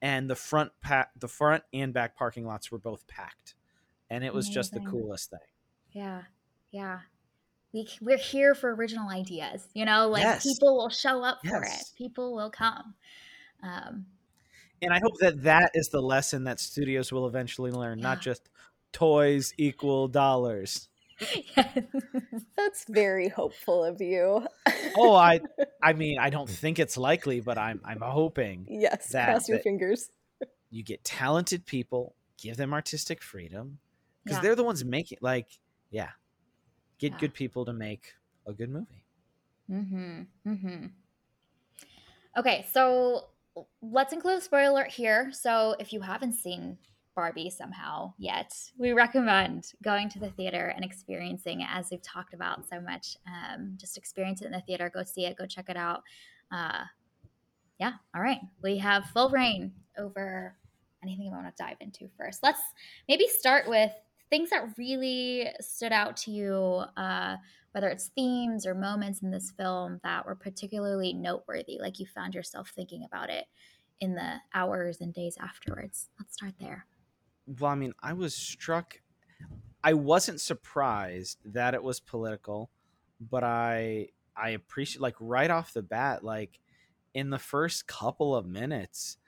and 0.00 0.28
the 0.28 0.34
front 0.34 0.72
pa- 0.80 1.10
the 1.16 1.28
front 1.28 1.62
and 1.72 1.92
back 1.94 2.16
parking 2.16 2.44
lots 2.44 2.72
were 2.72 2.78
both 2.78 3.06
packed, 3.06 3.54
and 4.10 4.24
it 4.24 4.34
was 4.34 4.48
just 4.48 4.72
the 4.72 4.80
coolest 4.80 5.30
thing. 5.30 5.38
Yeah, 5.92 6.24
yeah. 6.70 7.00
We 7.72 7.88
we're 8.00 8.18
here 8.18 8.54
for 8.54 8.74
original 8.74 9.08
ideas. 9.08 9.68
You 9.74 9.84
know, 9.84 10.08
like 10.08 10.22
Yes. 10.24 10.42
people 10.42 10.76
will 10.76 10.90
show 10.90 11.22
up 11.22 11.38
for 11.46 11.62
it. 11.62 11.92
People 11.96 12.34
will 12.34 12.50
come. 12.50 12.94
Um, 13.62 14.06
And 14.82 14.92
I 14.92 14.98
hope 15.00 15.18
that 15.20 15.42
that 15.44 15.70
is 15.74 15.88
the 15.88 16.00
lesson 16.02 16.44
that 16.44 16.58
studios 16.60 17.12
will 17.12 17.26
eventually 17.28 17.70
learn, 17.70 18.00
not 18.00 18.20
just 18.20 18.48
toys 18.92 19.54
equal 19.56 20.08
dollars. 20.08 20.88
That's 22.56 22.84
very 22.88 23.28
hopeful 23.28 23.84
of 23.84 24.00
you. 24.00 24.44
Oh, 24.96 25.14
I 25.14 25.40
I 25.82 25.92
mean, 25.92 26.18
I 26.18 26.30
don't 26.30 26.48
think 26.50 26.78
it's 26.78 26.96
likely, 26.96 27.40
but 27.40 27.58
I'm 27.58 27.80
I'm 27.84 28.00
hoping 28.00 28.66
yes, 28.68 29.10
That- 29.10 29.26
cross 29.28 29.48
your 29.48 29.60
fingers. 29.60 30.10
you 30.70 30.82
get 30.82 31.04
talented 31.04 31.64
people, 31.64 32.14
give 32.38 32.56
them 32.56 32.72
artistic 32.74 33.22
freedom 33.22 33.78
because 34.24 34.38
Yeah. 34.38 34.42
they're 34.42 34.56
the 34.56 34.64
ones 34.64 34.84
making 34.84 35.18
like 35.20 35.46
yeah. 35.90 36.10
Get 36.98 37.12
Yeah. 37.12 37.18
good 37.18 37.34
people 37.34 37.64
to 37.66 37.72
make 37.72 38.14
a 38.46 38.52
good 38.52 38.70
movie. 38.70 39.04
Mm-hmm. 39.70 40.22
Mm-hmm. 40.46 40.86
Okay, 42.38 42.66
so 42.72 43.26
let's 43.80 44.12
include 44.12 44.38
a 44.38 44.40
spoiler 44.40 44.70
alert 44.70 44.90
here. 44.90 45.30
So 45.32 45.76
if 45.78 45.92
you 45.92 46.00
haven't 46.00 46.34
seen 46.34 46.78
Barbie 47.14 47.50
somehow 47.50 48.14
yet, 48.18 48.52
we 48.78 48.92
recommend 48.92 49.72
going 49.82 50.08
to 50.10 50.18
the 50.18 50.30
theater 50.30 50.72
and 50.74 50.84
experiencing 50.84 51.60
it 51.60 51.68
as 51.70 51.88
we've 51.90 52.02
talked 52.02 52.34
about 52.34 52.66
so 52.68 52.80
much. 52.80 53.16
Um, 53.26 53.74
just 53.78 53.96
experience 53.96 54.40
it 54.42 54.46
in 54.46 54.52
the 54.52 54.62
theater, 54.62 54.90
go 54.92 55.02
see 55.02 55.26
it, 55.26 55.36
go 55.36 55.46
check 55.46 55.68
it 55.68 55.76
out. 55.76 56.02
Uh, 56.50 56.84
yeah, 57.78 57.92
all 58.14 58.22
right. 58.22 58.40
We 58.62 58.78
have 58.78 59.06
full 59.06 59.28
reign 59.30 59.72
over 59.98 60.56
anything 61.02 61.26
you 61.26 61.32
want 61.32 61.46
to 61.46 61.62
dive 61.62 61.76
into 61.80 62.08
first. 62.16 62.42
Let's 62.42 62.60
maybe 63.08 63.26
start 63.26 63.68
with 63.68 63.90
things 64.30 64.50
that 64.50 64.78
really 64.78 65.48
stood 65.60 65.92
out 65.92 66.16
to 66.18 66.30
you. 66.30 66.54
Uh, 66.96 67.36
whether 67.72 67.88
it's 67.88 68.08
themes 68.08 68.66
or 68.66 68.74
moments 68.74 69.22
in 69.22 69.30
this 69.30 69.50
film 69.50 70.00
that 70.02 70.26
were 70.26 70.34
particularly 70.34 71.12
noteworthy, 71.12 71.78
like 71.80 71.98
you 71.98 72.06
found 72.06 72.34
yourself 72.34 72.70
thinking 72.74 73.04
about 73.04 73.30
it 73.30 73.46
in 74.00 74.14
the 74.14 74.34
hours 74.54 75.00
and 75.00 75.14
days 75.14 75.36
afterwards. 75.40 76.08
Let's 76.18 76.34
start 76.34 76.54
there. 76.60 76.86
Well, 77.58 77.70
I 77.70 77.74
mean, 77.74 77.92
I 78.02 78.12
was 78.12 78.34
struck 78.34 78.98
I 79.84 79.94
wasn't 79.94 80.40
surprised 80.40 81.38
that 81.44 81.74
it 81.74 81.82
was 81.82 81.98
political, 82.00 82.70
but 83.20 83.42
I 83.42 84.08
I 84.36 84.50
appreciate 84.50 85.02
like 85.02 85.16
right 85.20 85.50
off 85.50 85.72
the 85.72 85.82
bat 85.82 86.24
like 86.24 86.58
in 87.14 87.30
the 87.30 87.38
first 87.38 87.86
couple 87.86 88.34
of 88.34 88.46
minutes 88.46 89.18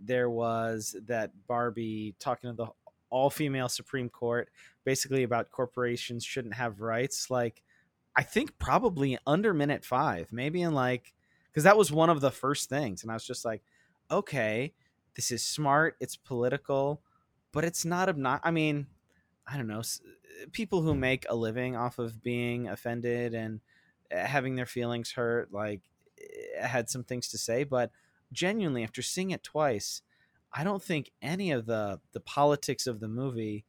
there 0.00 0.30
was 0.30 0.94
that 1.06 1.32
Barbie 1.46 2.14
talking 2.18 2.50
to 2.50 2.56
the 2.56 2.66
all 3.10 3.30
female 3.30 3.68
Supreme 3.68 4.08
Court 4.08 4.48
basically 4.84 5.22
about 5.22 5.50
corporations 5.50 6.24
shouldn't 6.24 6.54
have 6.54 6.80
rights 6.80 7.30
like 7.30 7.62
I 8.16 8.22
think 8.22 8.58
probably 8.58 9.18
under 9.26 9.52
minute 9.52 9.84
5, 9.84 10.32
maybe 10.32 10.62
in 10.62 10.74
like 10.74 11.12
because 11.50 11.64
that 11.64 11.76
was 11.76 11.92
one 11.92 12.10
of 12.10 12.20
the 12.20 12.30
first 12.32 12.68
things, 12.68 13.02
and 13.02 13.10
I 13.10 13.14
was 13.14 13.26
just 13.26 13.44
like, 13.44 13.62
okay, 14.10 14.72
this 15.14 15.30
is 15.30 15.42
smart, 15.42 15.96
it's 16.00 16.16
political, 16.16 17.00
but 17.52 17.64
it's 17.64 17.84
not 17.84 18.08
obnoxious. 18.08 18.42
I 18.44 18.50
mean, 18.50 18.86
I 19.46 19.56
don't 19.56 19.68
know, 19.68 19.82
people 20.52 20.82
who 20.82 20.94
make 20.94 21.26
a 21.28 21.36
living 21.36 21.76
off 21.76 21.98
of 21.98 22.22
being 22.22 22.68
offended 22.68 23.34
and 23.34 23.60
eh, 24.10 24.26
having 24.26 24.56
their 24.56 24.66
feelings 24.66 25.12
hurt, 25.12 25.52
like, 25.52 25.82
eh, 26.20 26.66
had 26.66 26.90
some 26.90 27.04
things 27.04 27.28
to 27.28 27.38
say, 27.38 27.64
but 27.64 27.90
genuinely, 28.32 28.82
after 28.82 29.02
seeing 29.02 29.30
it 29.30 29.42
twice, 29.44 30.02
I 30.52 30.64
don't 30.64 30.82
think 30.82 31.10
any 31.22 31.50
of 31.50 31.66
the 31.66 32.00
the 32.12 32.20
politics 32.20 32.86
of 32.86 33.00
the 33.00 33.08
movie 33.08 33.64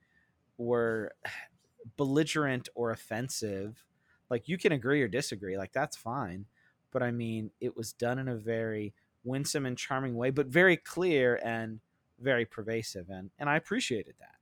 were 0.58 1.14
belligerent 1.98 2.70
or 2.76 2.92
offensive. 2.92 3.84
Like 4.30 4.48
you 4.48 4.58
can 4.58 4.72
agree 4.72 5.02
or 5.02 5.08
disagree, 5.08 5.58
like 5.58 5.74
that's 5.74 5.96
fine. 5.98 6.46
But 6.92 7.04
I 7.04 7.12
mean, 7.12 7.52
it 7.60 7.76
was 7.76 7.94
done 7.94 8.20
in 8.20 8.28
a 8.28 8.36
very 8.36 8.94
winsome 9.24 9.66
and 9.66 9.78
charming 9.78 10.16
way, 10.16 10.30
but 10.30 10.48
very 10.48 10.78
clear 10.78 11.40
and 11.44 11.80
very 12.20 12.46
pervasive. 12.46 13.10
And 13.10 13.32
and 13.40 13.50
I 13.50 13.58
appreciated 13.58 14.16
that. 14.20 14.36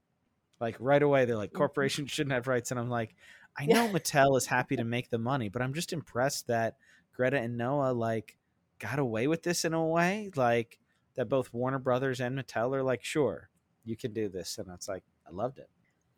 Like 0.60 0.76
right 0.80 1.02
away, 1.02 1.26
they're 1.26 1.36
like, 1.36 1.54
corporations 1.54 2.12
shouldn't 2.12 2.34
have 2.34 2.48
rights. 2.48 2.72
And 2.72 2.80
I'm 2.80 2.90
like, 2.90 3.16
I 3.58 3.66
know 3.66 3.88
Mattel 3.94 4.38
is 4.38 4.46
happy 4.46 4.76
to 4.78 4.84
make 4.84 5.10
the 5.10 5.18
money, 5.18 5.50
but 5.50 5.62
I'm 5.62 5.74
just 5.74 5.94
impressed 5.94 6.48
that 6.48 6.78
Greta 7.14 7.38
and 7.38 7.58
Noah 7.58 7.92
like 7.92 8.38
got 8.80 9.00
away 9.00 9.28
with 9.28 9.44
this 9.44 9.66
in 9.66 9.74
a 9.74 9.86
way. 9.86 10.32
Like 10.36 10.80
that 11.16 11.30
both 11.30 11.54
Warner 11.54 11.80
Brothers 11.80 12.20
and 12.20 12.38
Mattel 12.38 12.76
are 12.76 12.84
like, 12.84 13.04
sure, 13.04 13.50
you 13.84 13.96
can 13.96 14.14
do 14.14 14.30
this. 14.30 14.58
And 14.58 14.68
it's 14.74 14.88
like, 14.88 15.04
I 15.28 15.32
loved 15.32 15.60
it. 15.60 15.70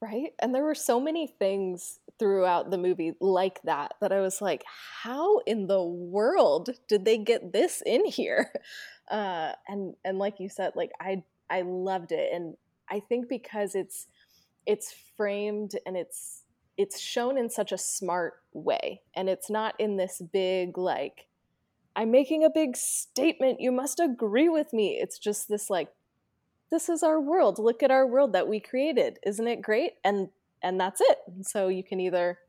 Right. 0.02 0.34
And 0.40 0.54
there 0.54 0.64
were 0.64 0.76
so 0.76 1.00
many 1.00 1.28
things 1.28 2.00
throughout 2.18 2.72
the 2.72 2.78
movie 2.78 3.14
like 3.20 3.62
that 3.64 3.94
that 4.02 4.12
I 4.12 4.22
was 4.22 4.42
like, 4.42 4.64
how 5.04 5.40
in 5.40 5.68
the 5.68 5.84
world 5.84 6.70
did 6.88 7.06
they 7.06 7.18
get 7.18 7.54
this 7.54 7.82
in 7.86 8.06
here? 8.06 8.52
Uh, 9.08 9.52
and 9.68 9.94
and 10.04 10.18
like 10.18 10.40
you 10.40 10.50
said, 10.50 10.72
like 10.76 10.90
I 11.00 11.22
I 11.48 11.62
loved 11.62 12.12
it. 12.12 12.32
And 12.34 12.56
I 12.90 13.00
think 13.00 13.30
because 13.30 13.76
it's 13.76 14.08
it's 14.66 14.96
framed 15.16 15.74
and 15.86 15.96
it's 15.96 16.42
it's 16.76 17.00
shown 17.00 17.38
in 17.38 17.52
such 17.52 17.72
a 17.72 17.78
smart 17.78 18.34
way. 18.52 19.02
And 19.16 19.30
it's 19.30 19.48
not 19.48 19.76
in 19.80 19.98
this 19.98 20.24
big 20.34 20.76
like 20.76 21.28
I'm 21.96 22.12
making 22.12 22.44
a 22.44 22.50
big 22.50 22.76
statement. 22.76 23.62
You 23.62 23.72
must 23.72 24.00
agree 24.00 24.50
with 24.50 24.74
me. 24.74 24.98
It's 25.00 25.18
just 25.18 25.48
this 25.48 25.70
like 25.70 25.90
this 26.72 26.90
is 26.90 27.04
our 27.04 27.22
world. 27.22 27.60
Look 27.60 27.84
at 27.84 27.92
our 27.92 28.08
world 28.08 28.34
that 28.34 28.48
we 28.48 28.60
created. 28.60 29.20
Isn't 29.26 29.48
it 29.48 29.62
great? 29.62 29.94
And 30.04 30.30
and 30.66 30.80
that's 30.80 31.00
it. 31.00 31.20
So 31.44 31.68
you 31.68 31.84
can 31.84 32.00
either 32.00 32.40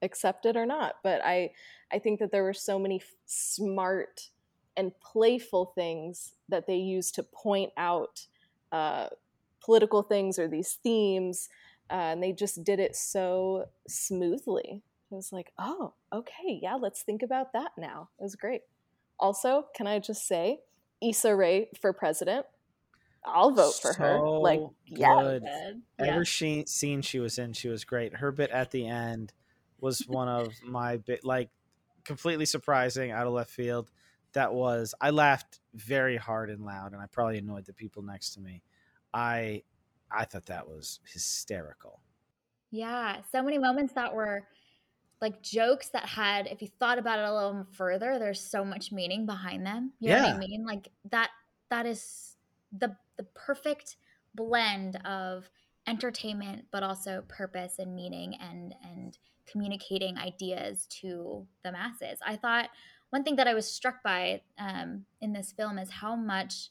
accept 0.00 0.46
it 0.46 0.56
or 0.56 0.66
not. 0.66 0.96
But 1.04 1.20
I 1.24 1.50
I 1.92 1.98
think 2.00 2.18
that 2.18 2.32
there 2.32 2.42
were 2.42 2.54
so 2.54 2.78
many 2.78 2.96
f- 2.96 3.14
smart 3.26 4.30
and 4.76 4.92
playful 5.00 5.72
things 5.74 6.32
that 6.48 6.66
they 6.66 6.76
used 6.76 7.14
to 7.14 7.22
point 7.22 7.70
out 7.76 8.26
uh, 8.72 9.08
political 9.60 10.02
things 10.02 10.38
or 10.38 10.48
these 10.48 10.78
themes, 10.82 11.48
uh, 11.90 12.12
and 12.12 12.22
they 12.22 12.32
just 12.32 12.64
did 12.64 12.80
it 12.80 12.96
so 12.96 13.66
smoothly. 13.86 14.82
It 15.10 15.14
was 15.14 15.32
like, 15.32 15.52
oh, 15.58 15.94
okay, 16.12 16.58
yeah, 16.60 16.74
let's 16.74 17.02
think 17.02 17.22
about 17.22 17.52
that 17.52 17.72
now. 17.78 18.08
It 18.18 18.24
was 18.24 18.34
great. 18.34 18.62
Also, 19.20 19.66
can 19.74 19.86
I 19.86 19.98
just 19.98 20.26
say, 20.26 20.60
Issa 21.00 21.34
Rae 21.34 21.68
for 21.80 21.92
president? 21.92 22.46
I'll 23.26 23.50
vote 23.50 23.74
for 23.80 23.92
so 23.92 23.98
her. 23.98 24.20
Like, 24.20 24.60
yeah. 24.86 25.38
Good. 25.40 25.82
Every 25.98 26.24
she, 26.24 26.64
scene 26.66 27.02
she 27.02 27.18
was 27.18 27.38
in, 27.38 27.52
she 27.52 27.68
was 27.68 27.84
great. 27.84 28.16
Her 28.16 28.32
bit 28.32 28.50
at 28.50 28.70
the 28.70 28.86
end 28.86 29.32
was 29.80 30.00
one 30.06 30.28
of 30.28 30.48
my 30.64 30.98
bit, 30.98 31.24
like, 31.24 31.50
completely 32.04 32.46
surprising, 32.46 33.10
out 33.10 33.26
of 33.26 33.32
left 33.32 33.50
field. 33.50 33.90
That 34.32 34.54
was, 34.54 34.94
I 35.00 35.10
laughed 35.10 35.60
very 35.74 36.16
hard 36.16 36.50
and 36.50 36.64
loud, 36.64 36.92
and 36.92 37.00
I 37.00 37.06
probably 37.06 37.38
annoyed 37.38 37.66
the 37.66 37.72
people 37.72 38.02
next 38.02 38.34
to 38.34 38.40
me. 38.40 38.62
I, 39.12 39.62
I 40.10 40.24
thought 40.24 40.46
that 40.46 40.68
was 40.68 41.00
hysterical. 41.10 42.00
Yeah, 42.70 43.18
so 43.32 43.42
many 43.42 43.58
moments 43.58 43.94
that 43.94 44.14
were 44.14 44.46
like 45.20 45.42
jokes 45.42 45.88
that 45.90 46.04
had, 46.04 46.46
if 46.46 46.60
you 46.60 46.68
thought 46.78 46.98
about 46.98 47.18
it 47.18 47.24
a 47.24 47.34
little 47.34 47.66
further, 47.72 48.18
there's 48.18 48.40
so 48.40 48.64
much 48.64 48.92
meaning 48.92 49.24
behind 49.24 49.64
them. 49.64 49.92
You 49.98 50.10
know 50.10 50.16
yeah. 50.16 50.34
what 50.34 50.34
I 50.34 50.38
mean? 50.38 50.66
Like 50.66 50.88
that. 51.10 51.30
That 51.68 51.86
is 51.86 52.36
the 52.70 52.94
the 53.16 53.24
perfect 53.34 53.96
blend 54.34 54.96
of 55.04 55.50
entertainment 55.86 56.64
but 56.72 56.82
also 56.82 57.22
purpose 57.28 57.78
and 57.78 57.94
meaning 57.94 58.34
and 58.40 58.74
and 58.82 59.18
communicating 59.46 60.18
ideas 60.18 60.86
to 60.90 61.46
the 61.62 61.70
masses. 61.70 62.18
I 62.26 62.36
thought 62.36 62.68
one 63.10 63.22
thing 63.22 63.36
that 63.36 63.46
i 63.46 63.54
was 63.54 63.70
struck 63.70 64.02
by 64.02 64.42
um, 64.58 65.04
in 65.20 65.32
this 65.32 65.52
film 65.52 65.78
is 65.78 65.90
how 65.90 66.16
much 66.16 66.70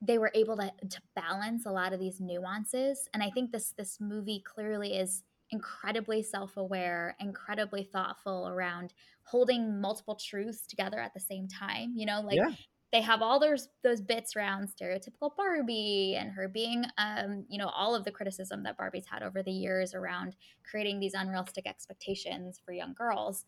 they 0.00 0.18
were 0.18 0.32
able 0.34 0.56
to, 0.56 0.72
to 0.88 1.00
balance 1.14 1.64
a 1.66 1.70
lot 1.70 1.92
of 1.92 2.00
these 2.00 2.20
nuances. 2.20 3.08
And 3.12 3.22
i 3.22 3.30
think 3.30 3.52
this 3.52 3.74
this 3.76 4.00
movie 4.00 4.42
clearly 4.44 4.94
is 4.96 5.22
incredibly 5.52 6.22
self-aware 6.22 7.14
incredibly 7.20 7.84
thoughtful 7.84 8.48
around 8.48 8.94
holding 9.24 9.80
multiple 9.80 10.14
truths 10.14 10.66
together 10.66 10.98
at 10.98 11.12
the 11.12 11.20
same 11.20 11.46
time 11.46 11.92
you 11.94 12.06
know 12.06 12.22
like 12.22 12.36
yeah 12.36 12.50
they 12.92 13.00
have 13.00 13.22
all 13.22 13.40
those 13.40 13.68
those 13.82 14.00
bits 14.00 14.36
around 14.36 14.68
stereotypical 14.68 15.34
Barbie 15.34 16.16
and 16.18 16.30
her 16.30 16.46
being, 16.46 16.84
um, 16.98 17.44
you 17.48 17.58
know, 17.58 17.68
all 17.68 17.94
of 17.94 18.04
the 18.04 18.10
criticism 18.10 18.62
that 18.64 18.76
Barbie's 18.76 19.06
had 19.06 19.22
over 19.22 19.42
the 19.42 19.50
years 19.50 19.94
around 19.94 20.36
creating 20.68 21.00
these 21.00 21.14
unrealistic 21.14 21.66
expectations 21.66 22.60
for 22.64 22.72
young 22.72 22.92
girls, 22.92 23.44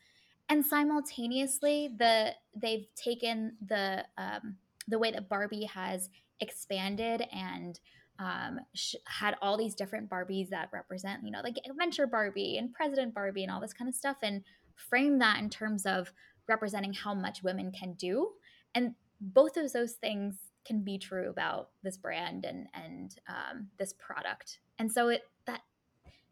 and 0.48 0.64
simultaneously 0.64 1.90
the 1.98 2.32
they've 2.56 2.86
taken 2.96 3.56
the 3.66 4.04
um, 4.16 4.56
the 4.88 4.98
way 4.98 5.10
that 5.10 5.28
Barbie 5.28 5.64
has 5.64 6.08
expanded 6.40 7.26
and 7.32 7.80
um, 8.18 8.60
sh- 8.74 8.94
had 9.06 9.36
all 9.42 9.56
these 9.56 9.74
different 9.74 10.08
Barbies 10.08 10.48
that 10.50 10.70
represent, 10.72 11.22
you 11.24 11.30
know, 11.30 11.40
like 11.42 11.58
Adventure 11.68 12.06
Barbie 12.06 12.58
and 12.58 12.72
President 12.72 13.14
Barbie 13.14 13.42
and 13.42 13.52
all 13.52 13.60
this 13.60 13.72
kind 13.72 13.88
of 13.88 13.94
stuff, 13.94 14.16
and 14.22 14.42
frame 14.74 15.18
that 15.18 15.38
in 15.38 15.50
terms 15.50 15.84
of 15.84 16.12
representing 16.48 16.92
how 16.92 17.14
much 17.14 17.42
women 17.42 17.72
can 17.72 17.92
do. 17.94 18.30
And 18.74 18.94
both 19.32 19.56
of 19.56 19.72
those 19.72 19.92
things 19.92 20.36
can 20.66 20.82
be 20.82 20.98
true 20.98 21.28
about 21.30 21.70
this 21.82 21.96
brand 21.96 22.44
and 22.44 22.66
and 22.74 23.16
um, 23.28 23.68
this 23.78 23.92
product. 23.94 24.58
And 24.78 24.90
so 24.90 25.08
it 25.08 25.22
that 25.46 25.60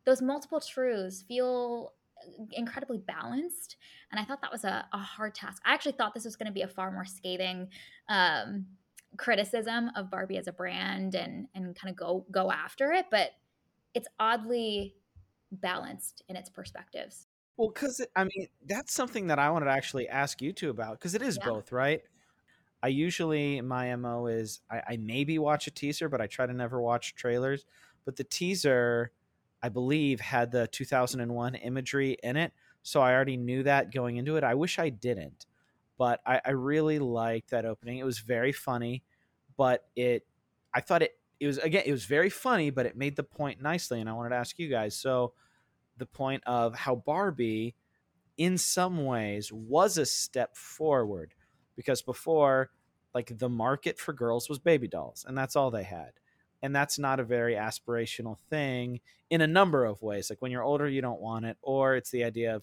those 0.05 0.21
multiple 0.21 0.61
truths 0.61 1.23
feel 1.23 1.93
incredibly 2.53 2.99
balanced 2.99 3.77
and 4.13 4.21
i 4.21 4.25
thought 4.25 4.41
that 4.41 4.53
was 4.53 4.63
a, 4.63 4.87
a 4.93 4.99
hard 4.99 5.35
task. 5.35 5.61
I 5.65 5.75
actually 5.75 5.93
thought 5.93 6.15
this 6.15 6.25
was 6.25 6.37
going 6.37 6.47
to 6.47 6.53
be 6.53 6.63
a 6.63 6.69
far 6.69 6.93
more 6.93 7.05
scathing 7.05 7.69
um, 8.09 8.67
criticism 9.17 9.91
of 9.97 10.11
barbie 10.11 10.39
as 10.39 10.47
a 10.47 10.53
brand 10.53 11.15
and 11.15 11.49
and 11.55 11.75
kind 11.75 11.91
of 11.91 11.97
go 11.97 12.25
go 12.31 12.51
after 12.51 12.93
it 12.93 13.07
but 13.11 13.33
it's 13.95 14.09
oddly 14.19 14.95
balanced 15.51 16.23
in 16.29 16.37
its 16.37 16.49
perspectives. 16.49 17.27
Well 17.57 17.69
because 17.69 18.05
i 18.17 18.25
mean 18.25 18.49
that's 18.67 18.95
something 18.95 19.27
that 19.27 19.39
i 19.39 19.51
wanted 19.51 19.67
to 19.67 19.73
actually 19.73 20.09
ask 20.09 20.41
you 20.41 20.53
two 20.53 20.71
about 20.71 20.99
because 20.99 21.15
it 21.15 21.23
is 21.23 21.39
yeah. 21.41 21.49
both 21.49 21.71
right 21.71 22.03
I 22.83 22.89
usually 22.89 23.61
my 23.61 23.95
mo 23.97 24.27
is 24.27 24.61
I, 24.71 24.83
I, 24.89 24.97
maybe 24.97 25.39
watch 25.39 25.67
a 25.67 25.71
teaser, 25.71 26.09
but 26.09 26.21
I 26.21 26.27
try 26.27 26.47
to 26.47 26.53
never 26.53 26.81
watch 26.83 27.15
trailers. 27.15 27.65
But 28.05 28.17
the 28.17 28.25
teaser, 28.25 29.13
I 29.63 29.69
believe, 29.69 30.21
had 30.21 30.51
the 30.51 30.67
2001 30.67 31.55
imagery 31.55 32.17
in 32.23 32.37
it, 32.37 32.53
so 32.83 33.01
I 33.01 33.13
already 33.15 33.37
knew 33.37 33.63
that 33.63 33.93
going 33.93 34.17
into 34.17 34.37
it. 34.37 34.43
I 34.43 34.55
wish 34.55 34.81
I 34.81 34.89
didn't, 34.89 35.47
but 35.97 36.21
I, 36.27 36.41
I 36.45 36.51
really 36.51 36.99
liked 36.99 37.51
that 37.51 37.65
opening. 37.65 37.99
It 37.99 38.05
was 38.05 38.19
very 38.19 38.53
funny, 38.53 39.05
but 39.57 39.85
it 39.95 40.27
I 40.75 40.81
thought 40.81 41.03
it 41.03 41.13
it 41.39 41.47
was 41.47 41.59
again 41.59 41.85
it 41.87 41.93
was 41.93 42.05
very 42.05 42.31
funny, 42.31 42.71
but 42.71 42.87
it 42.87 42.97
made 42.97 43.15
the 43.15 43.23
point 43.23 43.63
nicely. 43.63 44.01
And 44.01 44.09
I 44.09 44.13
wanted 44.13 44.31
to 44.31 44.37
ask 44.37 44.59
you 44.59 44.69
guys 44.69 44.97
so 44.97 45.35
the 45.99 46.07
point 46.07 46.43
of 46.47 46.75
how 46.75 46.97
Barbie, 46.97 47.77
in 48.37 48.59
some 48.59 49.05
ways, 49.05 49.53
was 49.53 49.99
a 49.99 50.07
step 50.07 50.57
forward 50.57 51.35
because 51.77 52.03
before 52.03 52.71
like 53.15 53.37
the 53.39 53.49
market 53.49 53.99
for 53.99 54.13
girls 54.13 54.49
was 54.49 54.59
baby 54.59 54.89
dolls 54.89 55.25
and 55.29 55.37
that's 55.37 55.57
all 55.57 55.71
they 55.71 55.83
had. 55.83 56.13
And 56.65 56.75
that's 56.75 56.99
not 56.99 57.19
a 57.19 57.25
very 57.25 57.55
aspirational 57.55 58.39
thing 58.49 59.01
in 59.31 59.41
a 59.41 59.47
number 59.47 59.85
of 59.85 60.01
ways. 60.01 60.31
Like 60.31 60.41
when 60.41 60.53
you're 60.53 60.63
older 60.63 60.89
you 60.89 61.03
don't 61.03 61.21
want 61.21 61.45
it 61.45 61.57
or 61.63 61.97
it's 61.97 62.11
the 62.11 62.25
idea 62.25 62.57
of 62.57 62.63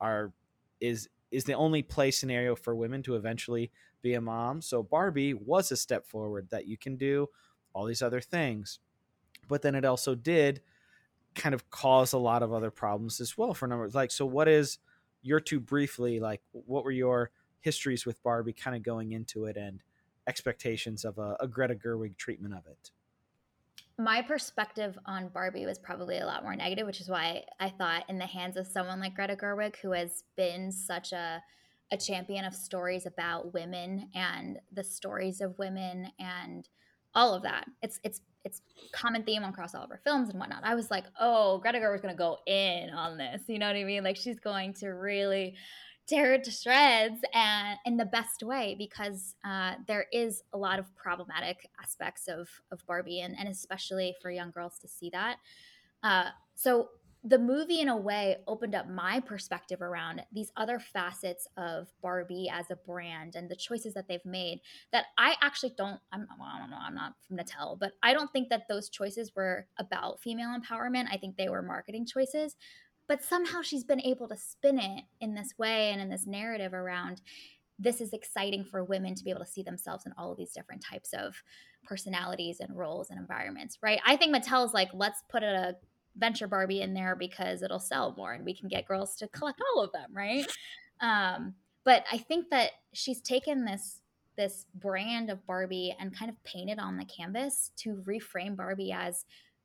are 0.00 0.32
is 0.80 1.08
is 1.30 1.44
the 1.44 1.54
only 1.54 1.82
play 1.82 2.10
scenario 2.10 2.54
for 2.54 2.74
women 2.74 3.02
to 3.02 3.16
eventually 3.16 3.70
be 4.02 4.14
a 4.14 4.20
mom. 4.20 4.62
So 4.62 4.82
barbie 4.82 5.34
was 5.34 5.72
a 5.72 5.76
step 5.76 6.06
forward 6.06 6.48
that 6.50 6.66
you 6.66 6.76
can 6.76 6.96
do 6.96 7.28
all 7.72 7.84
these 7.84 8.02
other 8.02 8.20
things. 8.20 8.78
But 9.48 9.62
then 9.62 9.74
it 9.74 9.84
also 9.84 10.14
did 10.14 10.60
kind 11.34 11.54
of 11.54 11.68
cause 11.70 12.12
a 12.12 12.18
lot 12.18 12.42
of 12.42 12.52
other 12.52 12.70
problems 12.70 13.20
as 13.20 13.36
well 13.36 13.54
for 13.54 13.66
numbers. 13.66 13.94
Like 13.94 14.10
so 14.10 14.24
what 14.24 14.48
is 14.48 14.78
your 15.22 15.40
two 15.40 15.58
briefly 15.58 16.20
like 16.20 16.42
what 16.52 16.84
were 16.84 16.90
your 16.92 17.30
histories 17.64 18.04
with 18.04 18.22
Barbie 18.22 18.52
kind 18.52 18.76
of 18.76 18.82
going 18.82 19.12
into 19.12 19.46
it 19.46 19.56
and 19.56 19.80
expectations 20.28 21.04
of 21.04 21.18
a, 21.18 21.36
a 21.40 21.48
Greta 21.48 21.74
Gerwig 21.74 22.16
treatment 22.16 22.54
of 22.54 22.66
it? 22.66 22.90
my 23.98 24.22
perspective 24.22 24.98
on 25.06 25.28
Barbie 25.28 25.66
was 25.66 25.78
probably 25.78 26.18
a 26.18 26.26
lot 26.26 26.42
more 26.42 26.56
negative, 26.56 26.86
which 26.86 27.00
is 27.00 27.08
why 27.08 27.44
I 27.60 27.68
thought 27.68 28.04
in 28.08 28.18
the 28.18 28.26
hands 28.26 28.56
of 28.56 28.66
someone 28.66 29.00
like 29.00 29.14
Greta 29.14 29.36
Gerwig, 29.36 29.76
who 29.76 29.92
has 29.92 30.24
been 30.36 30.72
such 30.72 31.12
a 31.12 31.42
a 31.92 31.96
champion 31.96 32.44
of 32.44 32.54
stories 32.54 33.06
about 33.06 33.52
women 33.52 34.08
and 34.14 34.58
the 34.72 34.82
stories 34.82 35.40
of 35.40 35.56
women 35.58 36.10
and 36.18 36.66
all 37.14 37.34
of 37.34 37.42
that. 37.42 37.66
It's 37.82 38.00
it's 38.02 38.20
it's 38.44 38.62
common 38.92 39.22
theme 39.22 39.44
across 39.44 39.74
all 39.74 39.84
of 39.84 39.90
her 39.90 40.00
films 40.02 40.28
and 40.30 40.40
whatnot. 40.40 40.64
I 40.64 40.74
was 40.74 40.90
like, 40.90 41.04
oh, 41.20 41.58
Greta 41.58 41.78
Gerwig's 41.78 42.02
gonna 42.02 42.16
go 42.16 42.38
in 42.46 42.90
on 42.90 43.16
this. 43.16 43.42
You 43.46 43.58
know 43.58 43.68
what 43.68 43.76
I 43.76 43.84
mean? 43.84 44.02
Like 44.02 44.16
she's 44.16 44.40
going 44.40 44.72
to 44.74 44.88
really 44.88 45.54
tear 46.06 46.34
it 46.34 46.44
to 46.44 46.50
shreds 46.50 47.20
and 47.32 47.78
in 47.86 47.96
the 47.96 48.04
best 48.04 48.42
way 48.42 48.74
because 48.78 49.34
uh, 49.44 49.74
there 49.86 50.06
is 50.12 50.42
a 50.52 50.58
lot 50.58 50.78
of 50.78 50.94
problematic 50.96 51.68
aspects 51.82 52.28
of 52.28 52.48
of 52.70 52.84
Barbie 52.86 53.20
and, 53.20 53.34
and 53.38 53.48
especially 53.48 54.14
for 54.20 54.30
young 54.30 54.50
girls 54.50 54.78
to 54.80 54.88
see 54.88 55.10
that. 55.10 55.36
Uh, 56.02 56.28
so 56.54 56.88
the 57.26 57.38
movie 57.38 57.80
in 57.80 57.88
a 57.88 57.96
way 57.96 58.36
opened 58.46 58.74
up 58.74 58.86
my 58.86 59.18
perspective 59.18 59.80
around 59.80 60.22
these 60.30 60.52
other 60.58 60.78
facets 60.78 61.48
of 61.56 61.88
Barbie 62.02 62.50
as 62.52 62.70
a 62.70 62.76
brand 62.76 63.34
and 63.34 63.50
the 63.50 63.56
choices 63.56 63.94
that 63.94 64.06
they've 64.06 64.24
made 64.26 64.60
that 64.92 65.06
I 65.16 65.34
actually 65.40 65.72
don't 65.76 65.98
I'm 66.12 66.28
I 66.30 66.58
don't 66.58 66.70
know 66.70 66.76
I'm 66.78 66.94
not 66.94 67.14
from 67.26 67.38
Mattel 67.38 67.78
but 67.78 67.92
I 68.02 68.12
don't 68.12 68.30
think 68.30 68.50
that 68.50 68.68
those 68.68 68.90
choices 68.90 69.32
were 69.34 69.66
about 69.78 70.20
female 70.20 70.54
empowerment 70.54 71.06
I 71.10 71.16
think 71.16 71.36
they 71.36 71.48
were 71.48 71.62
marketing 71.62 72.06
choices 72.06 72.56
but 73.06 73.22
somehow 73.22 73.62
she's 73.62 73.84
been 73.84 74.00
able 74.00 74.28
to 74.28 74.36
spin 74.36 74.78
it 74.78 75.04
in 75.20 75.34
this 75.34 75.54
way 75.58 75.90
and 75.90 76.00
in 76.00 76.08
this 76.08 76.26
narrative 76.26 76.74
around 76.74 77.20
this 77.78 78.00
is 78.00 78.12
exciting 78.12 78.64
for 78.64 78.84
women 78.84 79.14
to 79.14 79.24
be 79.24 79.30
able 79.30 79.44
to 79.44 79.50
see 79.50 79.62
themselves 79.62 80.06
in 80.06 80.12
all 80.16 80.30
of 80.30 80.38
these 80.38 80.52
different 80.52 80.82
types 80.82 81.12
of 81.12 81.34
personalities 81.84 82.60
and 82.60 82.76
roles 82.76 83.10
and 83.10 83.18
environments 83.18 83.78
right 83.82 84.00
I 84.06 84.16
think 84.16 84.34
Mattel's 84.34 84.74
like 84.74 84.90
let's 84.94 85.22
put 85.28 85.42
a 85.42 85.76
venture 86.16 86.46
Barbie 86.46 86.82
in 86.82 86.94
there 86.94 87.16
because 87.16 87.62
it'll 87.62 87.80
sell 87.80 88.14
more 88.16 88.32
and 88.32 88.44
we 88.44 88.54
can 88.54 88.68
get 88.68 88.86
girls 88.86 89.16
to 89.16 89.28
collect 89.28 89.60
all 89.74 89.82
of 89.82 89.92
them, 89.92 90.10
right? 90.12 90.46
Um, 91.00 91.54
but 91.84 92.04
I 92.10 92.18
think 92.18 92.50
that 92.50 92.70
she's 92.92 93.20
taken 93.20 93.64
this 93.64 94.00
this 94.36 94.66
brand 94.74 95.30
of 95.30 95.46
Barbie 95.46 95.94
and 96.00 96.16
kind 96.16 96.28
of 96.28 96.42
painted 96.42 96.80
on 96.80 96.96
the 96.96 97.04
canvas 97.04 97.70
to 97.76 98.02
reframe 98.04 98.56
Barbie 98.56 98.90
as 98.90 99.24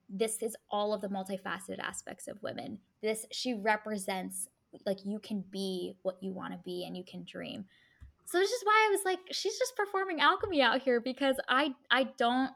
this 0.09 0.41
is 0.41 0.55
all 0.71 0.93
of 0.93 1.01
the 1.01 1.07
multifaceted 1.07 1.79
aspects 1.79 2.27
of 2.27 2.41
women. 2.41 2.79
This 3.01 3.25
she 3.31 3.53
represents 3.53 4.47
like 4.85 4.99
you 5.05 5.19
can 5.19 5.43
be 5.51 5.93
what 6.01 6.17
you 6.21 6.33
want 6.33 6.53
to 6.53 6.59
be 6.63 6.83
and 6.85 6.97
you 6.97 7.03
can 7.03 7.25
dream. 7.29 7.65
So 8.25 8.37
this 8.37 8.51
is 8.51 8.63
why 8.63 8.87
I 8.87 8.91
was 8.91 9.01
like, 9.05 9.19
she's 9.31 9.57
just 9.57 9.75
performing 9.75 10.21
alchemy 10.21 10.61
out 10.61 10.81
here 10.81 10.99
because 10.99 11.37
I 11.47 11.73
I 11.91 12.09
don't 12.17 12.51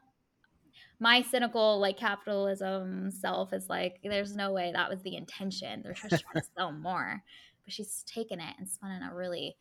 my 0.99 1.21
cynical 1.21 1.79
like 1.79 1.97
capitalism 1.97 3.11
self 3.11 3.53
is 3.53 3.67
like, 3.69 3.99
there's 4.03 4.35
no 4.35 4.51
way 4.51 4.71
that 4.73 4.89
was 4.89 5.01
the 5.01 5.15
intention. 5.15 5.81
They're 5.83 5.93
just 5.93 6.23
trying 6.23 6.41
to 6.41 6.49
sell 6.57 6.71
more, 6.71 7.21
but 7.65 7.73
she's 7.73 8.03
taken 8.03 8.39
it 8.39 8.55
and 8.57 8.67
spun 8.67 8.91
in 8.91 9.03
a 9.03 9.13
really 9.13 9.55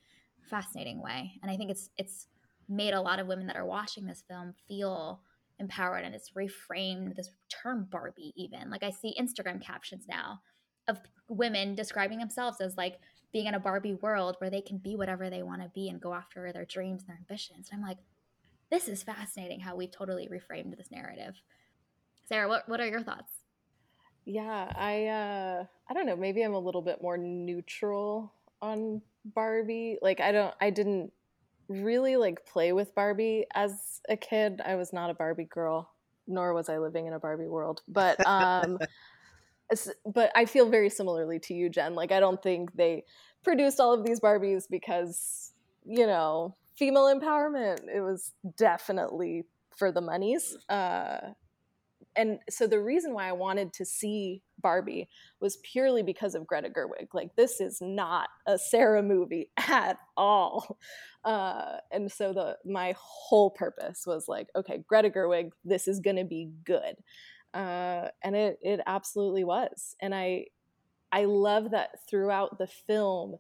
fascinating 0.49 1.03
way. 1.03 1.33
And 1.43 1.51
I 1.51 1.57
think 1.57 1.71
it's 1.71 1.91
it's 1.97 2.29
made 2.69 2.95
a 2.95 3.01
lot 3.01 3.19
of 3.19 3.27
women 3.27 3.47
that 3.49 3.57
are 3.57 3.67
watching 3.67 4.07
this 4.07 4.23
film 4.29 4.55
feel 4.69 5.21
empowered, 5.63 6.05
and 6.05 6.15
it's 6.15 6.33
reframed 6.33 7.17
this 7.17 7.31
term 7.49 7.89
Barbie. 7.91 8.35
Even 8.37 8.71
like 8.71 8.83
I 8.83 8.91
see 8.91 9.17
Instagram 9.19 9.63
captions 9.63 10.05
now 10.09 10.41
of 10.89 10.99
women 11.29 11.75
describing 11.75 12.19
themselves 12.19 12.61
as 12.61 12.77
like 12.77 12.99
being 13.33 13.47
in 13.47 13.55
a 13.55 13.61
Barbie 13.61 13.95
world 13.95 14.37
where 14.39 14.51
they 14.51 14.61
can 14.61 14.79
be 14.79 14.95
whatever 14.97 15.31
they 15.31 15.43
want 15.43 15.63
to 15.63 15.71
be 15.75 15.89
and 15.89 16.01
go 16.01 16.13
after 16.13 16.53
their 16.53 16.67
dreams 16.67 17.03
and 17.03 17.09
their 17.09 17.17
ambitions. 17.17 17.69
And 17.71 17.81
I'm 17.81 17.89
like, 17.89 17.99
this 18.71 18.89
is 18.89 19.03
fascinating 19.03 19.61
how 19.61 19.77
we've 19.77 19.91
totally 19.91 20.29
reframed 20.29 20.77
this 20.77 20.91
narrative. 20.91 21.41
Sarah, 22.29 22.49
what, 22.49 22.69
what 22.69 22.81
are 22.81 22.89
your 22.89 23.03
thoughts? 23.03 23.33
Yeah, 24.25 24.73
I 24.77 25.07
uh 25.07 25.65
I 25.89 25.95
don't 25.95 26.07
know, 26.07 26.17
maybe 26.17 26.43
I'm 26.43 26.55
a 26.55 26.59
little 26.59 26.83
bit 26.83 27.03
more 27.03 27.17
neutral 27.17 28.33
on 28.61 29.03
Barbie. 29.25 29.99
Like 30.01 30.21
I 30.21 30.33
don't 30.33 30.55
I 30.61 30.71
didn't 30.71 31.13
really 31.69 32.17
like 32.17 32.47
play 32.47 32.73
with 32.73 32.95
Barbie 32.95 33.47
as 33.55 34.01
a 34.09 34.17
kid. 34.17 34.61
I 34.65 34.77
was 34.77 34.93
not 34.93 35.11
a 35.11 35.15
Barbie 35.15 35.45
girl, 35.45 35.91
nor 36.27 36.55
was 36.55 36.69
I 36.69 36.79
living 36.79 37.07
in 37.07 37.13
a 37.13 37.19
Barbie 37.19 37.49
world. 37.49 37.83
But 37.89 38.25
um 38.27 38.79
but 40.07 40.31
I 40.35 40.45
feel 40.45 40.69
very 40.69 40.91
similarly 40.91 41.39
to 41.41 41.55
you, 41.55 41.69
Jen. 41.69 41.95
Like 41.95 42.13
I 42.13 42.21
don't 42.21 42.43
think 42.43 42.75
they 42.75 43.05
produced 43.43 43.81
all 43.81 43.93
of 43.93 44.05
these 44.05 44.21
Barbies 44.21 44.65
because, 44.71 45.53
you 45.85 46.07
know, 46.07 46.57
female 46.77 47.05
empowerment. 47.05 47.89
It 47.93 48.01
was 48.01 48.33
definitely 48.57 49.45
for 49.77 49.91
the 49.93 50.01
monies. 50.01 50.57
Uh, 50.69 51.33
and 52.15 52.39
so 52.51 52.67
the 52.67 52.81
reason 52.81 53.15
why 53.15 53.29
I 53.29 53.33
wanted 53.33 53.73
to 53.75 53.85
see 53.85 54.43
Barbie 54.63 55.09
was 55.41 55.59
purely 55.59 56.03
because 56.03 56.35
of 56.35 56.47
Greta 56.47 56.69
Gerwig. 56.69 57.09
Like 57.13 57.35
this 57.37 57.61
is 57.61 57.81
not 57.81 58.29
a 58.47 58.59
Sarah 58.59 59.03
movie 59.03 59.51
at 59.57 59.99
all. 60.17 60.79
Uh, 61.25 61.77
and 61.91 62.11
so 62.11 62.33
the 62.33 62.57
my 62.65 62.95
whole 62.99 63.51
purpose 63.51 64.05
was 64.07 64.27
like, 64.29 64.49
okay, 64.57 64.85
Greta 64.87 65.11
Gerwig, 65.11 65.51
this 65.65 65.89
is 65.89 66.01
going 66.01 66.17
to 66.17 66.25
be 66.25 66.51
good. 66.65 66.97
Uh, 67.55 68.09
and 68.23 68.35
it 68.35 68.59
it 68.63 68.81
absolutely 68.87 69.45
was. 69.45 69.97
And 70.01 70.15
I 70.15 70.47
I 71.11 71.27
love 71.27 71.73
that 71.73 71.91
throughout 72.09 72.59
the 72.59 72.67
film 72.67 73.37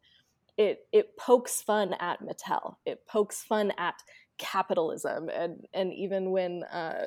it 0.56 0.86
it 0.92 1.16
pokes 1.16 1.62
fun 1.62 1.94
at 1.98 2.20
Mattel. 2.20 2.76
It 2.84 3.06
pokes 3.06 3.42
fun 3.42 3.72
at 3.78 3.94
capitalism, 4.38 5.28
and 5.28 5.66
and 5.72 5.92
even 5.92 6.30
when 6.30 6.64
uh, 6.64 7.06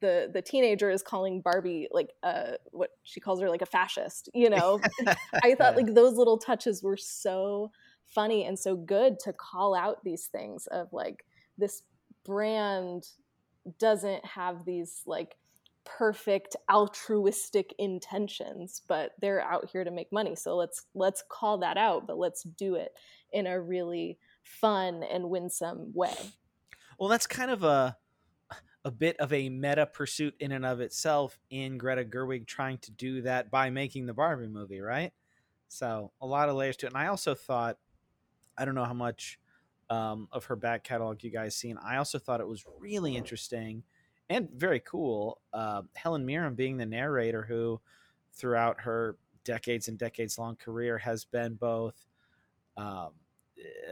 the 0.00 0.30
the 0.32 0.42
teenager 0.42 0.90
is 0.90 1.02
calling 1.02 1.40
Barbie 1.40 1.88
like 1.90 2.10
uh, 2.22 2.52
what 2.72 2.90
she 3.02 3.20
calls 3.20 3.40
her 3.40 3.48
like 3.48 3.62
a 3.62 3.66
fascist, 3.66 4.28
you 4.34 4.50
know, 4.50 4.80
I 5.42 5.54
thought 5.54 5.76
like 5.76 5.94
those 5.94 6.14
little 6.14 6.38
touches 6.38 6.82
were 6.82 6.96
so 6.96 7.70
funny 8.06 8.44
and 8.44 8.58
so 8.58 8.76
good 8.76 9.18
to 9.20 9.32
call 9.32 9.74
out 9.74 10.02
these 10.04 10.26
things 10.26 10.66
of 10.68 10.92
like 10.92 11.24
this 11.56 11.82
brand 12.24 13.06
doesn't 13.78 14.24
have 14.24 14.64
these 14.64 15.02
like 15.06 15.36
perfect 15.84 16.54
altruistic 16.70 17.74
intentions 17.78 18.82
but 18.88 19.12
they're 19.20 19.40
out 19.40 19.70
here 19.70 19.84
to 19.84 19.90
make 19.90 20.12
money. 20.12 20.36
So 20.36 20.56
let's 20.56 20.84
let's 20.94 21.24
call 21.30 21.58
that 21.58 21.78
out 21.78 22.06
but 22.06 22.18
let's 22.18 22.42
do 22.42 22.74
it 22.74 22.92
in 23.32 23.46
a 23.46 23.60
really 23.60 24.18
fun 24.42 25.02
and 25.02 25.30
winsome 25.30 25.92
way. 25.94 26.14
Well 26.98 27.08
that's 27.08 27.26
kind 27.26 27.50
of 27.50 27.62
a 27.62 27.96
a 28.88 28.90
bit 28.90 29.16
of 29.18 29.32
a 29.34 29.50
meta 29.50 29.86
pursuit 29.86 30.34
in 30.40 30.50
and 30.50 30.64
of 30.64 30.80
itself 30.80 31.38
in 31.50 31.76
Greta 31.76 32.04
Gerwig 32.04 32.46
trying 32.46 32.78
to 32.78 32.90
do 32.90 33.20
that 33.22 33.50
by 33.50 33.68
making 33.68 34.06
the 34.06 34.14
Barbie 34.14 34.48
movie, 34.48 34.80
right? 34.80 35.12
So 35.68 36.10
a 36.22 36.26
lot 36.26 36.48
of 36.48 36.56
layers 36.56 36.78
to 36.78 36.86
it. 36.86 36.94
And 36.94 36.98
I 36.98 37.08
also 37.08 37.34
thought, 37.34 37.76
I 38.56 38.64
don't 38.64 38.74
know 38.74 38.86
how 38.86 38.94
much 38.94 39.38
um, 39.90 40.26
of 40.32 40.46
her 40.46 40.56
back 40.56 40.84
catalog 40.84 41.22
you 41.22 41.30
guys 41.30 41.54
seen. 41.54 41.76
I 41.84 41.98
also 41.98 42.18
thought 42.18 42.40
it 42.40 42.48
was 42.48 42.64
really 42.78 43.14
interesting 43.14 43.82
and 44.30 44.48
very 44.54 44.80
cool. 44.80 45.40
Uh, 45.52 45.82
Helen 45.94 46.24
Mirren 46.24 46.54
being 46.54 46.78
the 46.78 46.86
narrator, 46.86 47.42
who 47.42 47.80
throughout 48.32 48.80
her 48.80 49.18
decades 49.44 49.88
and 49.88 49.98
decades 49.98 50.38
long 50.38 50.56
career 50.56 50.96
has 50.96 51.26
been 51.26 51.54
both 51.54 52.06
um, 52.78 53.10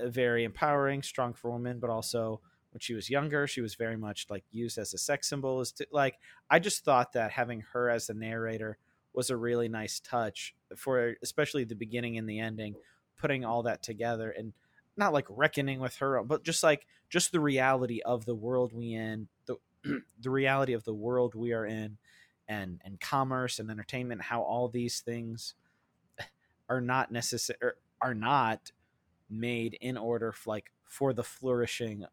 very 0.05 0.45
empowering, 0.45 1.03
strong 1.03 1.35
for 1.35 1.51
women, 1.51 1.81
but 1.81 1.91
also 1.91 2.41
when 2.77 2.81
she 2.81 2.93
was 2.93 3.09
younger, 3.09 3.47
she 3.47 3.63
was 3.63 3.75
very 3.75 3.97
much 3.97 4.27
like 4.29 4.45
used 4.53 4.77
as 4.77 4.93
a 4.93 4.99
sex 4.99 5.31
symbol. 5.31 5.63
is 5.63 5.73
to, 5.73 5.87
like, 5.91 6.19
I 6.51 6.59
just 6.59 6.85
thought 6.85 7.15
that 7.15 7.31
having 7.31 7.63
her 7.73 7.89
as 7.89 8.07
the 8.07 8.13
narrator 8.13 8.77
was 9.15 9.31
a 9.31 9.37
really 9.37 9.67
nice 9.67 9.99
touch 9.99 10.55
for 10.77 11.15
especially 11.23 11.65
the 11.65 11.75
beginning 11.75 12.19
and 12.19 12.29
the 12.29 12.39
ending, 12.39 12.75
putting 13.17 13.47
all 13.47 13.63
that 13.63 13.83
together 13.83 14.31
and 14.31 14.53
not 14.95 15.15
like 15.15 15.25
reckoning 15.31 15.81
with 15.81 15.97
her, 15.97 16.23
but 16.23 16.45
just 16.45 16.63
like 16.63 16.87
just 17.09 17.33
the 17.33 17.41
reality 17.41 18.03
of 18.05 18.27
the 18.27 18.35
world 18.35 18.75
we 18.75 18.93
in, 18.93 19.27
the 19.47 19.57
the 20.21 20.31
reality 20.31 20.75
of 20.75 20.85
the 20.85 20.93
world 20.93 21.35
we 21.35 21.55
are 21.55 21.65
in 21.65 21.97
and 22.47 22.83
and 22.85 23.01
commerce 23.01 23.59
and 23.59 23.71
entertainment 23.71 24.21
how 24.21 24.43
all 24.43 24.69
these 24.69 25.01
things 25.01 25.55
are 26.69 26.83
not 26.83 27.11
necessary 27.11 27.59
er, 27.63 27.77
are 28.03 28.15
not 28.15 28.71
made 29.29 29.77
in 29.81 29.97
order 29.97 30.33
for, 30.33 30.51
like 30.51 30.73
for 30.85 31.13
the 31.13 31.23
flourishing 31.23 32.05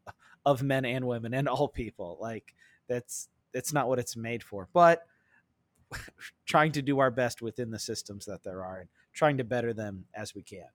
of 0.44 0.62
men 0.62 0.84
and 0.84 1.06
women 1.06 1.34
and 1.34 1.48
all 1.48 1.68
people. 1.68 2.18
Like 2.20 2.54
that's 2.88 3.28
that's 3.52 3.72
not 3.72 3.88
what 3.88 3.98
it's 3.98 4.16
made 4.16 4.42
for. 4.42 4.68
But 4.72 5.06
trying 6.46 6.72
to 6.72 6.82
do 6.82 6.98
our 6.98 7.10
best 7.10 7.40
within 7.42 7.70
the 7.70 7.78
systems 7.78 8.26
that 8.26 8.42
there 8.42 8.64
are 8.64 8.80
and 8.80 8.88
trying 9.12 9.38
to 9.38 9.44
better 9.44 9.72
them 9.72 10.06
as 10.14 10.34
we 10.34 10.42
can. 10.42 10.66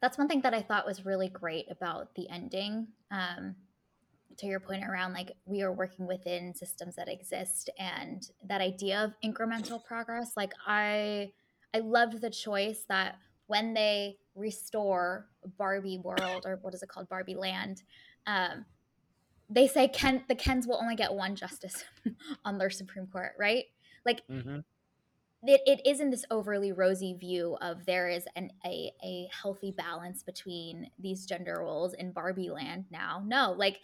That's 0.00 0.16
one 0.16 0.28
thing 0.28 0.40
that 0.42 0.54
i 0.54 0.62
thought 0.62 0.86
was 0.86 1.04
really 1.04 1.28
great 1.28 1.70
about 1.70 2.14
the 2.14 2.28
ending. 2.28 2.88
Um, 3.10 3.56
to 4.36 4.46
your 4.46 4.60
point 4.60 4.84
around 4.84 5.12
like 5.12 5.32
we 5.44 5.60
are 5.62 5.72
working 5.72 6.06
within 6.06 6.54
systems 6.54 6.96
that 6.96 7.08
exist 7.08 7.68
and 7.78 8.30
that 8.42 8.60
idea 8.60 9.04
of 9.04 9.12
incremental 9.22 9.84
progress. 9.84 10.32
Like 10.36 10.52
i 10.66 11.32
i 11.74 11.78
loved 11.78 12.20
the 12.20 12.30
choice 12.30 12.84
that 12.88 13.18
when 13.46 13.74
they 13.74 14.16
restore 14.34 15.26
barbie 15.58 15.98
world 15.98 16.44
or 16.44 16.58
what 16.62 16.74
is 16.74 16.82
it 16.82 16.88
called 16.88 17.08
barbie 17.08 17.34
land 17.34 17.82
um, 18.26 18.64
they 19.48 19.66
say 19.66 19.88
ken 19.88 20.22
the 20.28 20.34
kens 20.34 20.66
will 20.66 20.78
only 20.80 20.96
get 20.96 21.12
one 21.12 21.34
justice 21.34 21.84
on 22.44 22.58
their 22.58 22.70
supreme 22.70 23.06
court 23.06 23.32
right 23.38 23.64
like 24.04 24.22
mm-hmm. 24.30 24.58
it, 25.42 25.60
it 25.66 25.80
isn't 25.86 26.10
this 26.10 26.24
overly 26.30 26.72
rosy 26.72 27.14
view 27.14 27.56
of 27.60 27.84
there 27.86 28.08
is 28.08 28.24
an 28.36 28.50
a, 28.64 28.92
a 29.04 29.28
healthy 29.30 29.72
balance 29.72 30.22
between 30.22 30.90
these 30.98 31.26
gender 31.26 31.58
roles 31.60 31.94
in 31.94 32.12
Barbie 32.12 32.50
land 32.50 32.86
now. 32.90 33.22
No, 33.24 33.54
like 33.56 33.80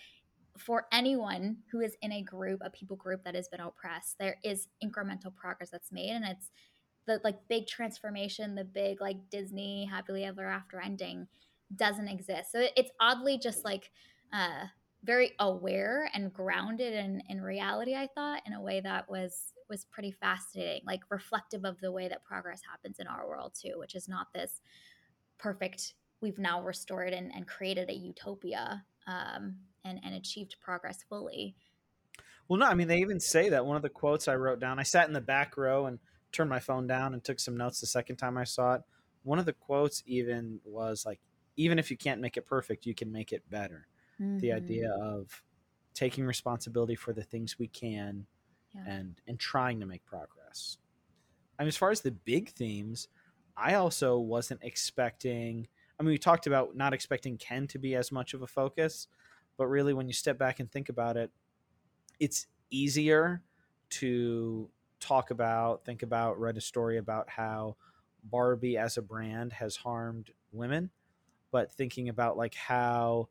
for 0.58 0.86
anyone 0.92 1.58
who 1.70 1.80
is 1.80 1.96
in 2.00 2.12
a 2.12 2.22
group, 2.22 2.60
a 2.64 2.70
people 2.70 2.96
group 2.96 3.24
that 3.24 3.34
has 3.34 3.48
been 3.48 3.60
oppressed, 3.60 4.18
there 4.18 4.38
is 4.42 4.68
incremental 4.82 5.34
progress 5.34 5.70
that's 5.70 5.92
made 5.92 6.10
and 6.10 6.24
it's 6.24 6.50
the 7.06 7.20
like 7.24 7.36
big 7.48 7.66
transformation, 7.66 8.54
the 8.54 8.64
big 8.64 9.00
like 9.00 9.16
Disney 9.30 9.84
happily 9.84 10.24
ever 10.24 10.46
after 10.46 10.80
ending 10.80 11.26
doesn't 11.74 12.08
exist. 12.08 12.52
So 12.52 12.66
it's 12.76 12.90
oddly 13.00 13.38
just 13.38 13.64
like 13.64 13.90
uh 14.32 14.66
very 15.04 15.32
aware 15.38 16.10
and 16.14 16.32
grounded 16.32 16.92
in 16.92 17.22
in 17.28 17.40
reality, 17.40 17.94
I 17.94 18.08
thought, 18.14 18.42
in 18.46 18.52
a 18.52 18.60
way 18.60 18.80
that 18.80 19.08
was 19.08 19.52
was 19.68 19.84
pretty 19.84 20.12
fascinating, 20.12 20.82
like 20.86 21.00
reflective 21.10 21.64
of 21.64 21.80
the 21.80 21.92
way 21.92 22.08
that 22.08 22.24
progress 22.24 22.60
happens 22.68 22.98
in 22.98 23.06
our 23.06 23.26
world 23.28 23.54
too, 23.60 23.74
which 23.76 23.94
is 23.94 24.08
not 24.08 24.32
this 24.32 24.60
perfect. 25.38 25.94
We've 26.20 26.38
now 26.38 26.62
restored 26.62 27.12
and, 27.12 27.30
and 27.34 27.46
created 27.46 27.90
a 27.90 27.94
utopia 27.94 28.84
um, 29.06 29.56
and 29.84 30.00
and 30.04 30.14
achieved 30.14 30.56
progress 30.60 31.04
fully. 31.08 31.54
Well, 32.48 32.60
no, 32.60 32.66
I 32.66 32.74
mean 32.74 32.88
they 32.88 32.98
even 32.98 33.20
say 33.20 33.48
that 33.50 33.66
one 33.66 33.76
of 33.76 33.82
the 33.82 33.88
quotes 33.88 34.28
I 34.28 34.34
wrote 34.36 34.60
down. 34.60 34.78
I 34.78 34.84
sat 34.84 35.08
in 35.08 35.14
the 35.14 35.20
back 35.20 35.56
row 35.56 35.86
and 35.86 35.98
turned 36.36 36.50
my 36.50 36.60
phone 36.60 36.86
down 36.86 37.14
and 37.14 37.24
took 37.24 37.40
some 37.40 37.56
notes 37.56 37.80
the 37.80 37.86
second 37.86 38.16
time 38.16 38.36
I 38.36 38.44
saw 38.44 38.74
it. 38.74 38.82
One 39.22 39.38
of 39.38 39.46
the 39.46 39.52
quotes 39.52 40.02
even 40.06 40.60
was 40.64 41.04
like, 41.06 41.20
"Even 41.56 41.78
if 41.78 41.90
you 41.90 41.96
can't 41.96 42.20
make 42.20 42.36
it 42.36 42.46
perfect, 42.46 42.86
you 42.86 42.94
can 42.94 43.10
make 43.10 43.32
it 43.32 43.48
better." 43.50 43.86
Mm-hmm. 44.20 44.38
The 44.38 44.52
idea 44.52 44.90
of 44.92 45.42
taking 45.94 46.26
responsibility 46.26 46.94
for 46.94 47.12
the 47.12 47.22
things 47.22 47.58
we 47.58 47.68
can 47.68 48.26
yeah. 48.74 48.82
and 48.86 49.20
and 49.26 49.38
trying 49.38 49.80
to 49.80 49.86
make 49.86 50.04
progress. 50.04 50.78
I 51.58 51.62
mean, 51.62 51.68
as 51.68 51.76
far 51.76 51.90
as 51.90 52.02
the 52.02 52.10
big 52.12 52.50
themes, 52.50 53.08
I 53.56 53.74
also 53.74 54.18
wasn't 54.18 54.60
expecting. 54.62 55.66
I 55.98 56.02
mean, 56.02 56.10
we 56.10 56.18
talked 56.18 56.46
about 56.46 56.76
not 56.76 56.92
expecting 56.92 57.38
Ken 57.38 57.66
to 57.68 57.78
be 57.78 57.94
as 57.94 58.12
much 58.12 58.34
of 58.34 58.42
a 58.42 58.46
focus, 58.46 59.08
but 59.56 59.66
really, 59.66 59.94
when 59.94 60.06
you 60.06 60.12
step 60.12 60.38
back 60.38 60.60
and 60.60 60.70
think 60.70 60.88
about 60.88 61.16
it, 61.16 61.30
it's 62.20 62.46
easier 62.70 63.42
to 63.88 64.68
talk 65.06 65.30
about, 65.30 65.84
think 65.84 66.02
about, 66.02 66.40
read 66.40 66.56
a 66.56 66.60
story 66.60 66.98
about 66.98 67.28
how 67.28 67.76
Barbie 68.24 68.76
as 68.76 68.96
a 68.96 69.02
brand 69.02 69.52
has 69.52 69.76
harmed 69.76 70.30
women, 70.52 70.90
but 71.52 71.72
thinking 71.72 72.08
about 72.08 72.36
like 72.36 72.54
how 72.54 73.28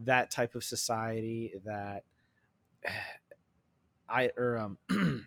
that 0.00 0.30
type 0.30 0.54
of 0.54 0.62
society 0.64 1.54
that 1.64 2.04
I 4.08 4.30
or 4.36 4.56
um 4.58 4.78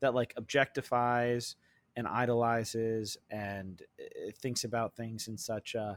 that 0.00 0.14
like 0.14 0.34
objectifies 0.36 1.56
and 1.96 2.06
idolizes 2.06 3.16
and 3.30 3.82
uh, 4.00 4.30
thinks 4.40 4.62
about 4.62 4.94
things 4.94 5.26
in 5.26 5.36
such 5.36 5.74
uh, 5.74 5.94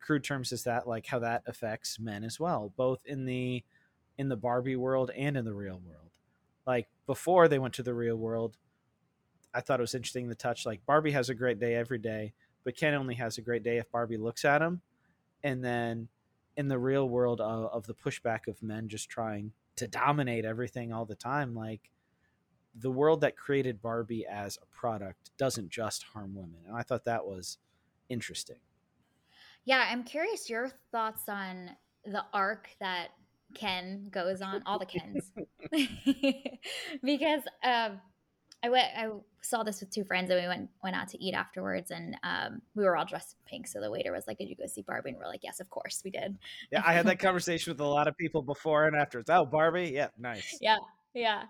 crude 0.00 0.24
terms 0.24 0.52
as 0.52 0.64
that, 0.64 0.88
like 0.88 1.06
how 1.06 1.20
that 1.20 1.42
affects 1.46 1.98
men 2.00 2.24
as 2.24 2.40
well, 2.40 2.72
both 2.76 3.00
in 3.06 3.24
the 3.24 3.62
in 4.16 4.28
the 4.28 4.36
Barbie 4.36 4.76
world 4.76 5.10
and 5.16 5.36
in 5.36 5.44
the 5.44 5.54
real 5.54 5.80
world. 5.86 6.10
Like 6.66 6.88
before 7.06 7.48
they 7.48 7.58
went 7.58 7.74
to 7.74 7.82
the 7.82 7.94
real 7.94 8.16
world, 8.16 8.56
I 9.58 9.60
thought 9.60 9.80
it 9.80 9.82
was 9.82 9.96
interesting 9.96 10.28
the 10.28 10.36
touch 10.36 10.64
like 10.64 10.86
Barbie 10.86 11.10
has 11.10 11.30
a 11.30 11.34
great 11.34 11.58
day 11.58 11.74
every 11.74 11.98
day, 11.98 12.32
but 12.62 12.76
Ken 12.76 12.94
only 12.94 13.16
has 13.16 13.38
a 13.38 13.42
great 13.42 13.64
day 13.64 13.78
if 13.78 13.90
Barbie 13.90 14.16
looks 14.16 14.44
at 14.44 14.62
him. 14.62 14.82
And 15.42 15.64
then 15.64 16.06
in 16.56 16.68
the 16.68 16.78
real 16.78 17.08
world 17.08 17.40
of, 17.40 17.64
of 17.72 17.86
the 17.88 17.94
pushback 17.94 18.46
of 18.46 18.62
men 18.62 18.88
just 18.88 19.08
trying 19.08 19.50
to 19.74 19.88
dominate 19.88 20.44
everything 20.44 20.92
all 20.92 21.04
the 21.04 21.16
time 21.16 21.56
like 21.56 21.90
the 22.76 22.90
world 22.90 23.22
that 23.22 23.36
created 23.36 23.82
Barbie 23.82 24.24
as 24.30 24.58
a 24.62 24.66
product 24.66 25.32
doesn't 25.38 25.70
just 25.70 26.04
harm 26.04 26.36
women. 26.36 26.60
And 26.68 26.76
I 26.76 26.82
thought 26.82 27.04
that 27.06 27.26
was 27.26 27.58
interesting. 28.08 28.60
Yeah, 29.64 29.84
I'm 29.90 30.04
curious 30.04 30.48
your 30.48 30.70
thoughts 30.92 31.28
on 31.28 31.70
the 32.04 32.24
arc 32.32 32.68
that 32.78 33.08
Ken 33.54 34.08
goes 34.12 34.40
on, 34.40 34.62
all 34.66 34.78
the 34.78 34.86
Kens. 34.86 35.32
because 37.02 37.42
um, 37.64 38.00
I 38.62 38.70
went 38.70 38.86
I 38.96 39.08
saw 39.40 39.62
this 39.62 39.80
with 39.80 39.90
two 39.90 40.04
friends 40.04 40.30
and 40.30 40.40
we 40.40 40.48
went 40.48 40.68
went 40.82 40.96
out 40.96 41.08
to 41.08 41.24
eat 41.24 41.34
afterwards 41.34 41.90
and 41.90 42.16
um, 42.24 42.60
we 42.74 42.84
were 42.84 42.96
all 42.96 43.04
dressed 43.04 43.36
in 43.38 43.50
pink. 43.50 43.68
So 43.68 43.80
the 43.80 43.90
waiter 43.90 44.12
was 44.12 44.26
like, 44.26 44.38
Did 44.38 44.48
you 44.48 44.56
go 44.56 44.66
see 44.66 44.82
Barbie? 44.82 45.10
And 45.10 45.18
we're 45.18 45.26
like, 45.26 45.44
Yes, 45.44 45.60
of 45.60 45.70
course 45.70 46.02
we 46.04 46.10
did. 46.10 46.36
Yeah, 46.72 46.82
I 46.84 46.92
had 46.92 47.06
that 47.06 47.20
conversation 47.20 47.72
with 47.72 47.80
a 47.80 47.86
lot 47.86 48.08
of 48.08 48.16
people 48.16 48.42
before 48.42 48.86
and 48.86 48.96
afterwards. 48.96 49.30
Oh, 49.30 49.46
Barbie? 49.46 49.90
Yeah, 49.94 50.08
nice. 50.18 50.58
Yeah. 50.60 50.78
Yeah. 51.14 51.44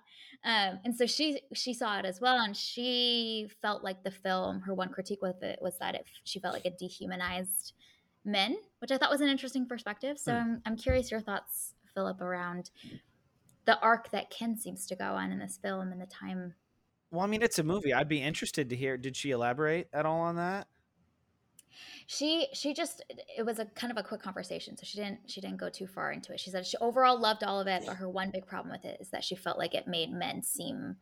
Um, 0.45 0.79
and 0.85 0.95
so 0.95 1.07
she 1.07 1.41
she 1.55 1.73
saw 1.73 1.99
it 1.99 2.05
as 2.05 2.21
well 2.21 2.39
and 2.39 2.57
she 2.57 3.49
felt 3.63 3.83
like 3.83 4.05
the 4.05 4.11
film, 4.11 4.61
her 4.61 4.75
one 4.75 4.91
critique 4.91 5.23
with 5.23 5.43
it 5.43 5.59
was 5.63 5.79
that 5.79 5.95
it 5.95 6.05
she 6.25 6.41
felt 6.41 6.55
like 6.55 6.67
it 6.67 6.79
dehumanized 6.79 7.73
men, 8.25 8.57
which 8.81 8.91
I 8.91 8.99
thought 8.99 9.11
was 9.11 9.23
an 9.23 9.29
interesting 9.29 9.67
perspective. 9.67 10.19
So 10.19 10.33
hmm. 10.33 10.39
I'm 10.39 10.63
I'm 10.67 10.77
curious 10.77 11.11
your 11.11 11.21
thoughts, 11.21 11.75
Philip, 11.95 12.21
around 12.21 12.71
the 13.65 13.81
arc 13.81 14.11
that 14.11 14.31
Ken 14.31 14.57
seems 14.57 14.87
to 14.87 14.97
go 14.97 15.05
on 15.05 15.33
in 15.33 15.39
this 15.39 15.59
film 15.61 15.91
and 15.91 16.01
the 16.01 16.07
time 16.07 16.55
well, 17.11 17.23
I 17.23 17.27
mean, 17.27 17.43
it's 17.43 17.59
a 17.59 17.63
movie. 17.63 17.93
I'd 17.93 18.09
be 18.09 18.23
interested 18.23 18.71
to 18.71 18.77
hear. 18.77 18.97
Did 18.97 19.17
she 19.17 19.31
elaborate 19.31 19.89
at 19.93 20.07
all 20.07 20.21
on 20.21 20.37
that? 20.37 20.69
She 22.07 22.49
she 22.55 22.75
just 22.75 23.05
it 23.37 23.45
was 23.45 23.59
a 23.59 23.67
kind 23.67 23.91
of 23.91 23.99
a 23.99 24.03
quick 24.03 24.23
conversation, 24.23 24.77
so 24.77 24.85
she 24.85 24.97
didn't 24.99 25.21
she 25.27 25.41
didn't 25.41 25.59
go 25.59 25.69
too 25.69 25.87
far 25.87 26.11
into 26.11 26.33
it. 26.33 26.41
She 26.41 26.51
said 26.51 26.67
she 26.67 26.77
overall 26.79 27.21
loved 27.21 27.45
all 27.45 27.61
of 27.61 27.67
it, 27.67 27.85
but 27.87 27.97
her 27.97 28.09
one 28.09 28.31
big 28.31 28.47
problem 28.47 28.73
with 28.73 28.85
it 28.85 28.99
is 29.01 29.11
that 29.11 29.25
she 29.25 29.37
felt 29.37 29.59
like 29.59 29.75
it 29.75 29.87
made 29.87 30.11
men 30.11 30.43
seem 30.43 30.97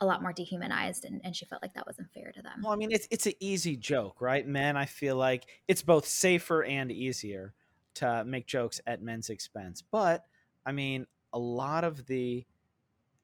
a 0.00 0.06
lot 0.06 0.22
more 0.22 0.32
dehumanized, 0.32 1.04
and, 1.04 1.20
and 1.24 1.36
she 1.36 1.44
felt 1.44 1.62
like 1.62 1.74
that 1.74 1.86
wasn't 1.86 2.10
fair 2.12 2.32
to 2.32 2.42
them. 2.42 2.60
Well, 2.62 2.72
I 2.72 2.76
mean, 2.76 2.92
it's 2.92 3.08
it's 3.10 3.26
an 3.26 3.34
easy 3.40 3.76
joke, 3.76 4.20
right? 4.20 4.46
Men, 4.46 4.76
I 4.76 4.84
feel 4.86 5.16
like 5.16 5.46
it's 5.66 5.82
both 5.82 6.06
safer 6.06 6.62
and 6.62 6.92
easier 6.92 7.54
to 7.94 8.24
make 8.24 8.46
jokes 8.46 8.80
at 8.86 9.02
men's 9.02 9.30
expense, 9.30 9.82
but 9.82 10.24
I 10.64 10.72
mean, 10.72 11.06
a 11.32 11.38
lot 11.38 11.84
of 11.84 12.06
the 12.06 12.46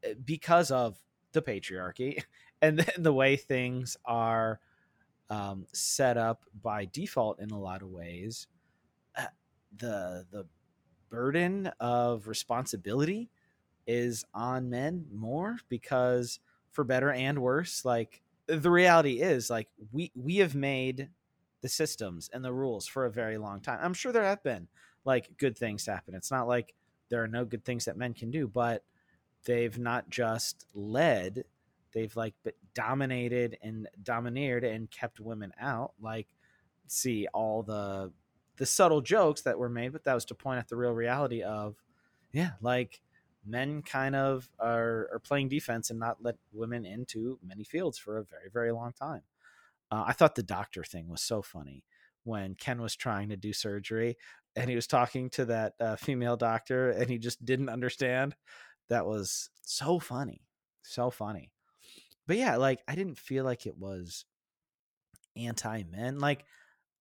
eh, 0.03 0.15
because 0.25 0.71
of 0.71 0.97
the 1.37 1.43
patriarchy 1.43 2.23
and 2.63 2.81
then 2.81 3.05
the 3.05 3.15
way 3.15 3.37
things 3.37 3.97
are 4.07 4.61
um, 5.31 5.67
set 5.73 6.17
up 6.17 6.43
by 6.63 6.87
default 6.87 7.41
in 7.41 7.51
a 7.51 7.61
lot 7.61 7.83
of 7.83 7.89
ways 7.89 8.49
uh, 9.17 9.27
the 9.79 10.27
the 10.33 10.47
burden 11.11 11.71
of 11.81 12.29
responsibility 12.29 13.31
is 13.87 14.25
on 14.35 14.71
men 14.71 15.07
more 15.13 15.57
because 15.69 16.41
for 16.73 16.85
better 16.85 17.13
and 17.13 17.39
worse 17.41 17.85
like 17.85 18.23
the 18.49 18.71
reality 18.71 19.21
is 19.21 19.51
like 19.51 19.69
we 19.93 20.13
we 20.15 20.37
have 20.37 20.55
made 20.55 21.11
the 21.63 21.69
systems 21.69 22.31
and 22.33 22.45
the 22.45 22.53
rules 22.53 22.87
for 22.87 23.07
a 23.07 23.11
very 23.11 23.39
long 23.39 23.61
time. 23.61 23.79
I'm 23.83 23.95
sure 23.95 24.13
there 24.13 24.25
have 24.25 24.43
been 24.43 24.69
like 25.05 25.37
good 25.39 25.57
things 25.59 25.87
happen. 25.87 26.15
It's 26.15 26.31
not 26.31 26.49
like 26.49 26.75
there 27.09 27.23
are 27.23 27.29
no 27.29 27.45
good 27.45 27.65
things 27.65 27.87
that 27.87 27.97
men 27.97 28.15
can 28.15 28.31
do 28.31 28.49
but 28.49 28.83
they've 29.47 29.79
not 29.79 30.11
just 30.11 30.67
led 30.75 31.45
they've 31.97 32.15
like 32.15 32.35
dominated 32.75 33.57
and 33.63 33.89
domineered 34.03 34.65
and 34.65 34.91
kept 34.91 35.19
women 35.19 35.51
out. 35.59 35.93
Like 35.99 36.29
see 36.87 37.27
all 37.33 37.63
the 37.63 38.13
the 38.59 38.67
subtle 38.67 39.01
jokes 39.01 39.43
that 39.43 39.59
were 39.59 39.69
made 39.69 39.93
but 39.93 40.05
that 40.05 40.15
was 40.15 40.25
to 40.27 40.35
point 40.35 40.59
at 40.59 40.69
the 40.69 40.77
real 40.77 40.93
reality 40.93 41.43
of 41.43 41.75
yeah 42.33 42.53
like 42.63 43.01
men 43.45 43.83
kind 43.83 44.15
of 44.15 44.49
are, 44.59 45.09
are 45.13 45.21
playing 45.23 45.49
defense 45.49 45.91
and 45.91 45.99
not 45.99 46.17
let 46.23 46.37
women 46.53 46.87
into 46.87 47.39
many 47.45 47.65
fields 47.65 47.99
for 47.99 48.19
a 48.19 48.25
very 48.25 48.49
very 48.53 48.73
long 48.73 48.93
time. 48.93 49.23
Uh, 49.91 50.05
i 50.07 50.13
thought 50.13 50.35
the 50.35 50.43
doctor 50.43 50.85
thing 50.85 51.09
was 51.09 51.23
so 51.23 51.43
funny 51.43 51.83
when 52.25 52.55
ken 52.55 52.81
was 52.81 52.95
trying 52.95 53.29
to 53.29 53.37
do 53.37 53.53
surgery 53.53 54.17
and 54.55 54.71
he 54.71 54.77
was 54.77 54.87
talking 54.87 55.29
to 55.29 55.45
that 55.45 55.75
uh, 55.81 55.97
female 55.97 56.37
doctor 56.37 56.91
and 56.91 57.11
he 57.11 57.19
just 57.19 57.45
didn't 57.45 57.69
understand 57.69 58.35
that 58.89 59.07
was 59.07 59.51
so 59.63 59.99
funny 59.99 60.47
so 60.87 61.11
funny. 61.11 61.51
But 62.27 62.39
yeah 62.39 62.57
like 62.57 62.81
i 62.89 62.97
didn't 62.97 63.19
feel 63.19 63.45
like 63.45 63.67
it 63.67 63.79
was 63.79 64.25
anti 65.37 65.85
men 65.85 66.19
like 66.19 66.45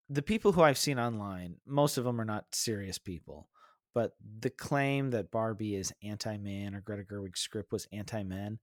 the 0.07 0.21
people 0.21 0.51
who 0.51 0.61
i've 0.61 0.77
seen 0.77 0.99
online 0.99 1.55
most 1.65 1.97
of 1.97 2.03
them 2.03 2.21
are 2.21 2.25
not 2.25 2.53
serious 2.53 2.99
people 2.99 3.49
but 3.95 4.11
the 4.39 4.51
claim 4.51 5.09
that 5.09 5.31
barbie 5.31 5.73
is 5.73 5.91
anti 6.03 6.37
man 6.37 6.75
or 6.75 6.81
greta 6.81 7.01
gerwig's 7.01 7.39
script 7.39 7.71
was 7.71 7.87
anti 7.91 8.21
men 8.21 8.59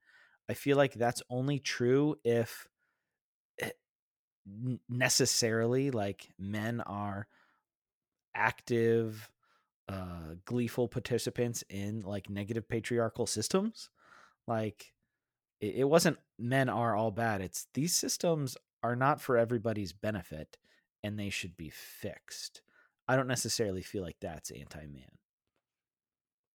i 0.48 0.54
feel 0.54 0.76
like 0.76 0.94
that's 0.94 1.22
only 1.30 1.58
true 1.58 2.14
if 2.22 2.68
eh, 3.60 3.70
necessarily 4.88 5.90
like 5.90 6.28
men 6.38 6.80
are 6.82 7.26
active 8.36 9.28
uh, 9.88 10.34
gleeful 10.44 10.88
participants 10.88 11.64
in 11.68 12.00
like 12.00 12.30
negative 12.30 12.68
patriarchal 12.68 13.26
systems. 13.26 13.90
Like 14.46 14.92
it, 15.60 15.76
it 15.76 15.84
wasn't 15.84 16.18
men 16.38 16.68
are 16.68 16.96
all 16.96 17.10
bad. 17.10 17.40
It's 17.40 17.66
these 17.74 17.94
systems 17.94 18.56
are 18.82 18.96
not 18.96 19.20
for 19.20 19.36
everybody's 19.36 19.92
benefit 19.92 20.56
and 21.02 21.18
they 21.18 21.30
should 21.30 21.56
be 21.56 21.70
fixed. 21.70 22.62
I 23.08 23.16
don't 23.16 23.28
necessarily 23.28 23.82
feel 23.82 24.02
like 24.02 24.16
that's 24.20 24.50
anti 24.50 24.86
man. 24.86 25.18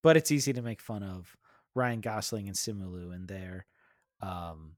But 0.03 0.17
it's 0.17 0.31
easy 0.31 0.53
to 0.53 0.61
make 0.61 0.81
fun 0.81 1.03
of 1.03 1.35
Ryan 1.75 2.01
Gosling 2.01 2.47
and 2.47 2.55
Simu 2.55 2.91
Liu 2.91 3.11
and 3.11 3.27
their 3.27 3.65
um 4.21 4.73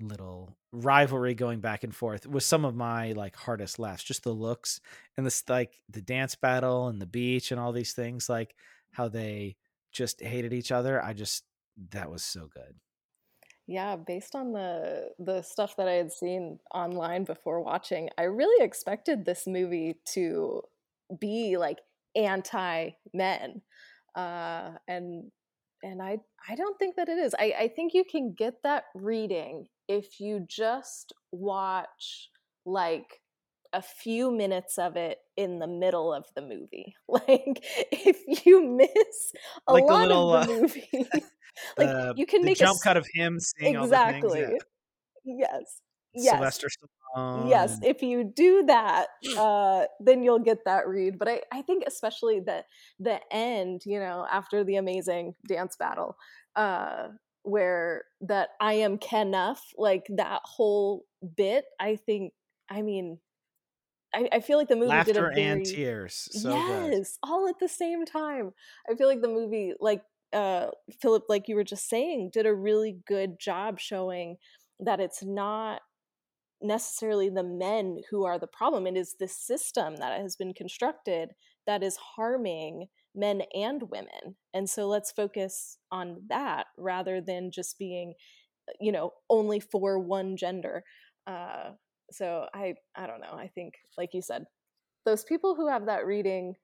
little 0.00 0.56
rivalry 0.72 1.34
going 1.34 1.60
back 1.60 1.82
and 1.82 1.94
forth 1.94 2.26
was 2.26 2.44
some 2.44 2.64
of 2.64 2.74
my 2.74 3.12
like 3.12 3.34
hardest 3.34 3.78
laughs 3.78 4.04
just 4.04 4.24
the 4.24 4.32
looks 4.32 4.80
and 5.16 5.24
this 5.24 5.42
like 5.48 5.80
the 5.88 6.02
dance 6.02 6.34
battle 6.34 6.88
and 6.88 7.00
the 7.00 7.06
beach 7.06 7.50
and 7.50 7.58
all 7.58 7.72
these 7.72 7.94
things 7.94 8.28
like 8.28 8.54
how 8.92 9.08
they 9.08 9.56
just 9.92 10.20
hated 10.20 10.52
each 10.52 10.70
other 10.70 11.02
i 11.02 11.14
just 11.14 11.44
that 11.90 12.10
was 12.10 12.24
so 12.24 12.48
good. 12.52 12.74
Yeah 13.66 13.96
based 13.96 14.34
on 14.34 14.52
the 14.52 15.10
the 15.18 15.42
stuff 15.42 15.76
that 15.76 15.88
i 15.88 15.92
had 15.92 16.12
seen 16.12 16.58
online 16.72 17.24
before 17.24 17.60
watching 17.62 18.10
i 18.16 18.22
really 18.22 18.64
expected 18.64 19.24
this 19.24 19.46
movie 19.46 19.96
to 20.12 20.62
be 21.18 21.56
like 21.56 21.78
anti 22.14 22.90
men 23.12 23.62
uh 24.14 24.70
and 24.86 25.30
and 25.82 26.00
i 26.00 26.18
i 26.48 26.54
don't 26.54 26.78
think 26.78 26.96
that 26.96 27.08
it 27.08 27.18
is. 27.18 27.34
I 27.38 27.54
i 27.58 27.68
think 27.68 27.92
you 27.92 28.04
can 28.04 28.34
get 28.34 28.62
that 28.62 28.84
reading 28.94 29.66
if 29.88 30.20
you 30.20 30.44
just 30.48 31.12
watch 31.32 32.30
like 32.64 33.20
a 33.72 33.82
few 33.82 34.30
minutes 34.30 34.78
of 34.78 34.96
it 34.96 35.18
in 35.36 35.58
the 35.58 35.66
middle 35.66 36.12
of 36.12 36.26
the 36.34 36.42
movie. 36.42 36.94
Like 37.08 37.62
if 37.92 38.44
you 38.44 38.66
miss 38.66 39.32
a 39.68 39.72
like 39.72 39.84
lot 39.84 40.08
little, 40.08 40.34
of 40.34 40.46
the 40.46 40.52
uh, 40.52 40.56
movie, 40.60 40.88
like 41.78 41.88
uh, 41.88 42.12
you 42.16 42.26
can 42.26 42.44
make 42.44 42.56
a 42.56 42.64
jump 42.64 42.78
a 42.80 42.84
cut 42.84 42.96
of 42.96 43.06
him 43.12 43.38
saying 43.40 43.76
exactly. 43.76 44.40
Things, 44.40 44.52
yeah. 45.24 45.48
Yes. 45.50 45.80
Yes. 46.14 46.34
Sylvester 46.34 46.68
Stallone. 46.68 47.48
Yes, 47.48 47.78
if 47.82 48.02
you 48.02 48.24
do 48.24 48.64
that, 48.66 49.06
uh, 49.38 49.84
then 50.00 50.22
you'll 50.22 50.40
get 50.40 50.64
that 50.64 50.88
read. 50.88 51.18
But 51.18 51.28
I, 51.28 51.40
I 51.52 51.62
think 51.62 51.84
especially 51.86 52.40
the 52.40 52.64
the 52.98 53.20
end, 53.30 53.82
you 53.84 54.00
know, 54.00 54.26
after 54.30 54.64
the 54.64 54.76
amazing 54.76 55.34
dance 55.48 55.76
battle, 55.78 56.16
uh, 56.54 57.08
where 57.46 58.04
that 58.22 58.50
I 58.60 58.74
am 58.74 58.98
Kenough, 58.98 59.62
like 59.78 60.06
that 60.10 60.40
whole 60.44 61.04
bit, 61.36 61.64
I 61.78 61.96
think, 61.96 62.32
I 62.68 62.82
mean, 62.82 63.18
I, 64.14 64.28
I 64.32 64.40
feel 64.40 64.58
like 64.58 64.68
the 64.68 64.76
movie 64.76 64.88
Laughter 64.88 65.12
did 65.12 65.16
a 65.18 65.20
very, 65.22 65.42
and 65.42 65.64
tears. 65.64 66.28
So 66.32 66.50
yes, 66.50 66.90
good. 66.90 67.30
all 67.30 67.48
at 67.48 67.58
the 67.60 67.68
same 67.68 68.04
time. 68.04 68.50
I 68.90 68.94
feel 68.96 69.06
like 69.06 69.22
the 69.22 69.28
movie, 69.28 69.74
like 69.78 70.02
uh, 70.32 70.68
Philip, 71.00 71.24
like 71.28 71.48
you 71.48 71.54
were 71.54 71.64
just 71.64 71.88
saying, 71.88 72.30
did 72.32 72.46
a 72.46 72.54
really 72.54 72.98
good 73.06 73.38
job 73.38 73.78
showing 73.78 74.36
that 74.80 75.00
it's 75.00 75.22
not 75.22 75.82
necessarily 76.60 77.28
the 77.28 77.44
men 77.44 78.00
who 78.10 78.24
are 78.24 78.38
the 78.38 78.46
problem. 78.46 78.86
It 78.86 78.96
is 78.96 79.14
this 79.18 79.36
system 79.36 79.96
that 79.96 80.20
has 80.20 80.34
been 80.36 80.52
constructed 80.52 81.30
that 81.66 81.82
is 81.82 81.96
harming 81.96 82.86
men 83.16 83.42
and 83.54 83.82
women. 83.90 84.36
And 84.54 84.68
so 84.68 84.86
let's 84.86 85.12
focus 85.12 85.78
on 85.90 86.22
that 86.28 86.66
rather 86.76 87.20
than 87.20 87.50
just 87.50 87.78
being, 87.78 88.14
uh, 88.68 88.72
you 88.80 88.92
know, 88.92 89.12
only 89.30 89.60
for 89.60 89.98
one 89.98 90.36
gender. 90.36 90.84
Uh, 91.26 91.70
so 92.10 92.46
I, 92.54 92.74
I 92.94 93.06
don't 93.06 93.20
know. 93.20 93.34
I 93.34 93.48
think, 93.48 93.74
like 93.98 94.14
you 94.14 94.22
said, 94.22 94.44
those 95.04 95.24
people 95.24 95.54
who 95.54 95.68
have 95.68 95.86
that 95.86 96.06
reading 96.06 96.54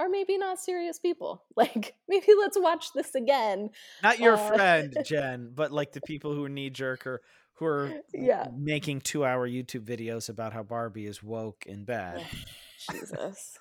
are 0.00 0.08
maybe 0.08 0.38
not 0.38 0.58
serious 0.58 0.98
people. 0.98 1.44
Like 1.56 1.94
maybe 2.08 2.26
let's 2.36 2.58
watch 2.58 2.88
this 2.94 3.14
again. 3.14 3.70
Not 4.02 4.18
your 4.18 4.34
uh, 4.34 4.48
friend, 4.48 4.96
Jen, 5.04 5.52
but 5.54 5.70
like 5.70 5.92
the 5.92 6.00
people 6.00 6.34
who 6.34 6.44
are 6.44 6.48
knee 6.48 6.68
jerk 6.68 7.06
or 7.06 7.20
who 7.54 7.66
are 7.66 7.92
yeah. 8.12 8.48
making 8.56 9.02
two 9.02 9.24
hour 9.24 9.48
YouTube 9.48 9.84
videos 9.84 10.28
about 10.28 10.52
how 10.52 10.64
Barbie 10.64 11.06
is 11.06 11.22
woke 11.22 11.64
and 11.68 11.86
bad. 11.86 12.24
Jesus. 12.90 13.58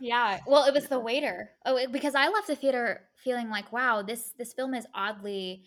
yeah. 0.00 0.40
Well, 0.46 0.64
it 0.64 0.74
was 0.74 0.88
the 0.88 1.00
waiter. 1.00 1.50
Oh, 1.64 1.76
it, 1.76 1.92
because 1.92 2.14
I 2.14 2.28
left 2.28 2.46
the 2.46 2.56
theater 2.56 3.02
feeling 3.22 3.50
like, 3.50 3.72
wow, 3.72 4.02
this 4.02 4.32
this 4.38 4.52
film 4.52 4.74
is 4.74 4.86
oddly, 4.94 5.64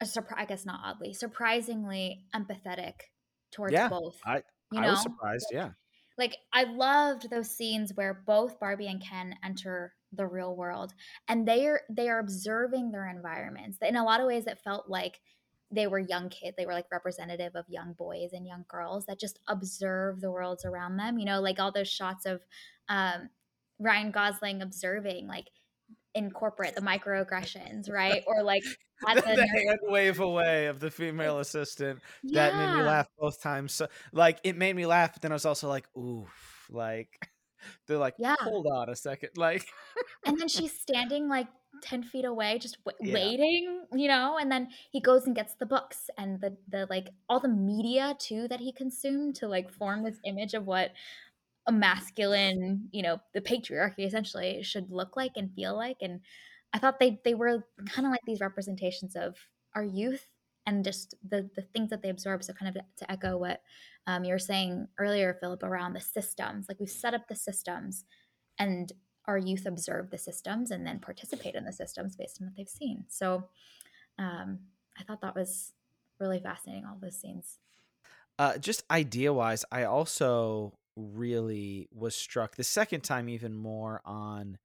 uh, 0.00 0.04
a 0.04 0.06
surprise. 0.06 0.38
I 0.40 0.44
guess 0.46 0.66
not 0.66 0.80
oddly, 0.84 1.12
surprisingly 1.12 2.24
empathetic 2.34 2.94
towards 3.52 3.72
yeah, 3.72 3.88
both. 3.88 4.16
I 4.24 4.42
you 4.72 4.80
know? 4.80 4.88
I 4.88 4.90
was 4.90 5.02
surprised. 5.02 5.46
Yeah. 5.50 5.70
Like 6.16 6.36
I 6.52 6.64
loved 6.64 7.30
those 7.30 7.50
scenes 7.50 7.92
where 7.94 8.22
both 8.26 8.58
Barbie 8.58 8.88
and 8.88 9.02
Ken 9.02 9.34
enter 9.44 9.94
the 10.12 10.26
real 10.26 10.56
world, 10.56 10.92
and 11.28 11.46
they 11.46 11.66
are 11.66 11.82
they 11.88 12.08
are 12.08 12.18
observing 12.18 12.90
their 12.90 13.08
environments. 13.08 13.78
In 13.82 13.96
a 13.96 14.04
lot 14.04 14.20
of 14.20 14.26
ways, 14.26 14.46
it 14.46 14.58
felt 14.64 14.88
like 14.88 15.20
they 15.70 15.86
were 15.86 15.98
young 15.98 16.28
kids 16.28 16.56
they 16.56 16.66
were 16.66 16.72
like 16.72 16.86
representative 16.90 17.54
of 17.54 17.64
young 17.68 17.92
boys 17.92 18.30
and 18.32 18.46
young 18.46 18.64
girls 18.68 19.06
that 19.06 19.18
just 19.18 19.38
observe 19.48 20.20
the 20.20 20.30
worlds 20.30 20.64
around 20.64 20.96
them 20.96 21.18
you 21.18 21.24
know 21.24 21.40
like 21.40 21.60
all 21.60 21.72
those 21.72 21.88
shots 21.88 22.26
of 22.26 22.42
um, 22.88 23.28
ryan 23.78 24.10
gosling 24.10 24.62
observing 24.62 25.26
like 25.26 25.48
in 26.14 26.30
corporate 26.30 26.74
the 26.74 26.80
microaggressions 26.80 27.90
right 27.90 28.24
or 28.26 28.42
like 28.42 28.62
the, 29.14 29.20
the 29.20 29.46
hand 29.46 29.78
wave 29.82 30.20
away 30.20 30.66
of 30.66 30.80
the 30.80 30.90
female 30.90 31.38
assistant 31.38 32.00
yeah. 32.22 32.50
that 32.50 32.56
made 32.56 32.78
me 32.78 32.82
laugh 32.82 33.06
both 33.18 33.40
times 33.40 33.72
so 33.72 33.86
like 34.12 34.40
it 34.44 34.56
made 34.56 34.74
me 34.74 34.86
laugh 34.86 35.12
but 35.12 35.22
then 35.22 35.32
i 35.32 35.34
was 35.34 35.44
also 35.44 35.68
like 35.68 35.86
oof 35.96 36.66
like 36.70 37.28
they're 37.86 37.98
like 37.98 38.14
yeah 38.18 38.36
hold 38.40 38.66
on 38.66 38.88
a 38.88 38.96
second 38.96 39.30
like 39.36 39.66
and 40.24 40.38
then 40.38 40.48
she's 40.48 40.72
standing 40.72 41.28
like 41.28 41.46
10 41.82 42.02
feet 42.02 42.24
away 42.24 42.58
just 42.58 42.78
w- 42.84 42.96
yeah. 43.00 43.14
waiting 43.14 43.82
you 43.94 44.08
know 44.08 44.38
and 44.40 44.50
then 44.50 44.68
he 44.90 45.00
goes 45.00 45.26
and 45.26 45.36
gets 45.36 45.54
the 45.54 45.66
books 45.66 46.10
and 46.18 46.40
the 46.40 46.56
the 46.68 46.86
like 46.90 47.08
all 47.28 47.40
the 47.40 47.48
media 47.48 48.14
too 48.18 48.48
that 48.48 48.60
he 48.60 48.72
consumed 48.72 49.34
to 49.34 49.48
like 49.48 49.70
form 49.70 50.02
this 50.02 50.18
image 50.24 50.54
of 50.54 50.66
what 50.66 50.92
a 51.66 51.72
masculine 51.72 52.88
you 52.92 53.02
know 53.02 53.18
the 53.34 53.40
patriarchy 53.40 54.06
essentially 54.06 54.62
should 54.62 54.90
look 54.90 55.16
like 55.16 55.32
and 55.36 55.52
feel 55.54 55.76
like 55.76 55.98
and 56.00 56.20
i 56.72 56.78
thought 56.78 56.98
they 56.98 57.20
they 57.24 57.34
were 57.34 57.64
kind 57.86 58.06
of 58.06 58.10
like 58.10 58.22
these 58.26 58.40
representations 58.40 59.14
of 59.16 59.36
our 59.74 59.84
youth 59.84 60.26
and 60.66 60.84
just 60.84 61.14
the 61.28 61.48
the 61.56 61.62
things 61.62 61.90
that 61.90 62.02
they 62.02 62.08
absorb 62.08 62.42
so 62.42 62.52
kind 62.52 62.74
of 62.74 62.82
to 62.96 63.10
echo 63.10 63.36
what 63.36 63.60
um, 64.06 64.24
you 64.24 64.32
were 64.32 64.38
saying 64.38 64.86
earlier 64.98 65.36
philip 65.40 65.62
around 65.62 65.92
the 65.92 66.00
systems 66.00 66.66
like 66.68 66.80
we've 66.80 66.88
set 66.88 67.14
up 67.14 67.28
the 67.28 67.36
systems 67.36 68.04
and 68.58 68.92
our 69.28 69.38
youth 69.38 69.66
observe 69.66 70.10
the 70.10 70.18
systems 70.18 70.70
and 70.70 70.86
then 70.86 70.98
participate 70.98 71.54
in 71.54 71.64
the 71.64 71.72
systems 71.72 72.16
based 72.16 72.40
on 72.40 72.46
what 72.46 72.56
they've 72.56 72.68
seen. 72.68 73.04
So 73.08 73.44
um, 74.18 74.58
I 74.98 75.04
thought 75.04 75.20
that 75.20 75.36
was 75.36 75.72
really 76.18 76.40
fascinating, 76.40 76.84
all 76.86 76.96
those 77.00 77.20
scenes. 77.20 77.58
Uh, 78.38 78.56
just 78.56 78.84
idea 78.90 79.32
wise, 79.32 79.64
I 79.70 79.84
also 79.84 80.78
really 80.96 81.88
was 81.92 82.16
struck 82.16 82.56
the 82.56 82.64
second 82.64 83.02
time 83.02 83.28
even 83.28 83.54
more 83.54 84.00
on 84.04 84.58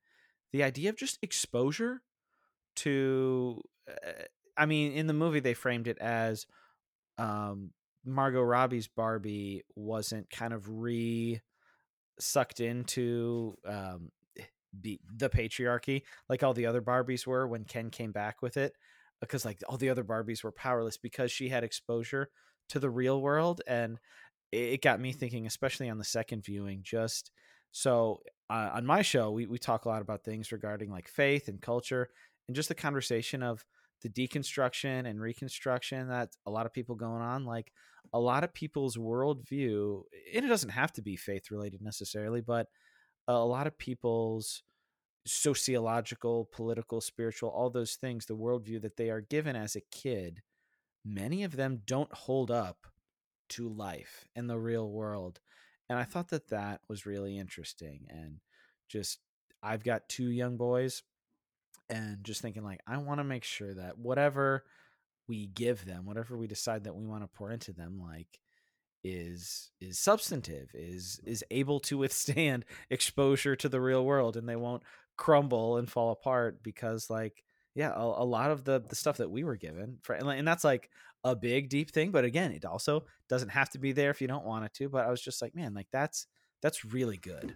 the 0.52 0.64
idea 0.64 0.90
of 0.90 0.96
just 0.96 1.20
exposure 1.22 2.02
to. 2.78 3.62
Uh, 3.88 4.24
I 4.56 4.66
mean, 4.66 4.94
in 4.94 5.08
the 5.08 5.14
movie, 5.14 5.40
they 5.40 5.56
framed 5.56 5.88
it 5.88 5.98
as 5.98 6.46
um, 7.18 7.72
Margot 8.06 8.42
Robbie's 8.42 8.88
Barbie 8.88 9.64
wasn't 9.76 10.30
kind 10.30 10.54
of 10.54 10.70
re 10.70 11.42
sucked 12.20 12.60
into 12.60 13.58
um, 13.68 14.12
be 14.80 15.00
the 15.16 15.30
patriarchy 15.30 16.02
like 16.30 16.44
all 16.44 16.54
the 16.54 16.66
other 16.66 16.82
Barbies 16.82 17.28
were 17.28 17.48
when 17.48 17.64
Ken 17.64 17.90
came 17.90 18.12
back 18.12 18.42
with 18.42 18.58
it 18.58 18.74
because 19.22 19.46
like 19.46 19.62
all 19.68 19.78
the 19.78 19.90
other 19.90 20.04
Barbies 20.04 20.44
were 20.44 20.52
powerless 20.52 20.98
because 20.98 21.32
she 21.32 21.50
had 21.50 21.64
exposure 21.64 22.30
to 22.70 22.80
the 22.80 22.90
real 22.90 23.22
world 23.22 23.62
and 23.68 24.00
it 24.52 24.82
got 24.82 25.00
me 25.00 25.12
thinking 25.12 25.46
especially 25.46 25.90
on 25.90 25.98
the 25.98 26.04
second 26.04 26.44
viewing 26.44 26.82
just 26.84 27.32
so 27.72 28.22
uh, 28.50 28.70
on 28.74 28.86
my 28.86 29.02
show 29.02 29.32
we, 29.32 29.46
we 29.46 29.58
talk 29.58 29.86
a 29.86 29.90
lot 29.90 30.02
about 30.02 30.24
things 30.24 30.52
regarding 30.52 30.92
like 30.92 31.08
faith 31.08 31.48
and 31.48 31.62
culture 31.62 32.10
and 32.48 32.56
just 32.56 32.70
the 32.70 32.76
conversation 32.76 33.42
of 33.42 33.66
the 34.02 34.10
deconstruction 34.10 35.08
and 35.08 35.22
reconstruction 35.22 36.10
that 36.10 36.30
a 36.46 36.52
lot 36.52 36.66
of 36.66 36.74
people 36.74 36.96
going 36.96 37.22
on 37.22 37.46
like 37.46 37.72
a 38.14 38.20
lot 38.20 38.44
of 38.44 38.54
people's 38.54 38.98
worldview 38.98 40.02
and 40.36 40.46
it 40.46 40.50
doesn't 40.50 40.70
have 40.70 40.92
to 40.92 41.02
be 41.02 41.16
faith 41.16 41.50
related 41.50 41.82
necessarily 41.82 42.42
but 42.42 42.68
a 43.28 43.46
lot 43.46 43.68
of 43.68 43.78
people's 43.78 44.64
sociological, 45.26 46.50
political, 46.52 47.00
spiritual, 47.00 47.50
all 47.50 47.70
those 47.70 47.96
things, 47.96 48.26
the 48.26 48.36
worldview 48.36 48.82
that 48.82 48.98
they 48.98 49.10
are 49.10 49.22
given 49.22 49.56
as 49.56 49.76
a 49.76 49.82
kid, 49.92 50.42
many 51.06 51.44
of 51.44 51.56
them 51.56 51.82
don't 51.86 52.14
hold 52.14 52.52
up 52.52 52.88
to 53.50 53.70
life 53.70 54.28
in 54.36 54.48
the 54.48 54.58
real 54.58 54.90
world. 54.90 55.40
And 55.90 56.00
I 56.00 56.04
thought 56.04 56.30
that 56.30 56.50
that 56.50 56.82
was 56.90 57.06
really 57.06 57.38
interesting. 57.38 58.08
And 58.10 58.40
just, 58.90 59.20
I've 59.62 59.84
got 59.84 60.10
two 60.10 60.30
young 60.30 60.58
boys, 60.58 61.04
and 61.90 62.24
just 62.24 62.42
thinking, 62.42 62.64
like, 62.64 62.80
I 62.88 62.98
want 62.98 63.20
to 63.20 63.26
make 63.26 63.44
sure 63.44 63.74
that 63.74 63.98
whatever 63.98 64.64
we 65.28 65.48
give 65.48 65.86
them, 65.86 66.06
whatever 66.06 66.38
we 66.38 66.48
decide 66.48 66.86
that 66.86 66.96
we 66.96 67.06
want 67.06 67.24
to 67.24 67.28
pour 67.28 67.52
into 67.52 67.74
them, 67.74 68.02
like, 68.02 68.40
is 69.04 69.72
is 69.82 70.00
substantive 70.00 70.70
is 70.74 71.20
is 71.26 71.44
able 71.52 71.80
to 71.80 71.98
withstand 71.98 72.64
exposure 72.90 73.56
to 73.56 73.68
the 73.68 73.82
real 73.82 74.06
world 74.06 74.38
and 74.38 74.48
they 74.48 74.56
won't 74.56 74.84
crumble 75.18 75.78
and 75.78 75.90
fall 75.90 76.12
apart 76.12 76.64
because 76.64 77.10
like 77.10 77.44
yeah 77.76 77.92
a, 77.94 78.02
a 78.02 78.26
lot 78.26 78.50
of 78.50 78.64
the 78.64 78.82
the 78.88 78.96
stuff 78.96 79.18
that 79.18 79.30
we 79.30 79.44
were 79.44 79.58
given 79.58 79.98
for 80.02 80.14
and 80.14 80.48
that's 80.48 80.64
like 80.64 80.90
a 81.26 81.36
big 81.36 81.70
deep 81.70 81.92
thing 81.92 82.12
but 82.12 82.24
again 82.24 82.52
it 82.52 82.66
also 82.66 83.04
doesn't 83.28 83.50
have 83.50 83.70
to 83.70 83.78
be 83.78 83.92
there 83.92 84.10
if 84.10 84.22
you 84.22 84.28
don't 84.28 84.46
want 84.46 84.66
it 84.66 84.74
to 84.74 84.90
but 84.90 85.06
i 85.06 85.10
was 85.10 85.22
just 85.22 85.42
like 85.42 85.56
man 85.56 85.74
like 85.74 85.88
that's 85.92 86.28
that's 86.62 86.86
really 86.86 87.18
good 87.18 87.56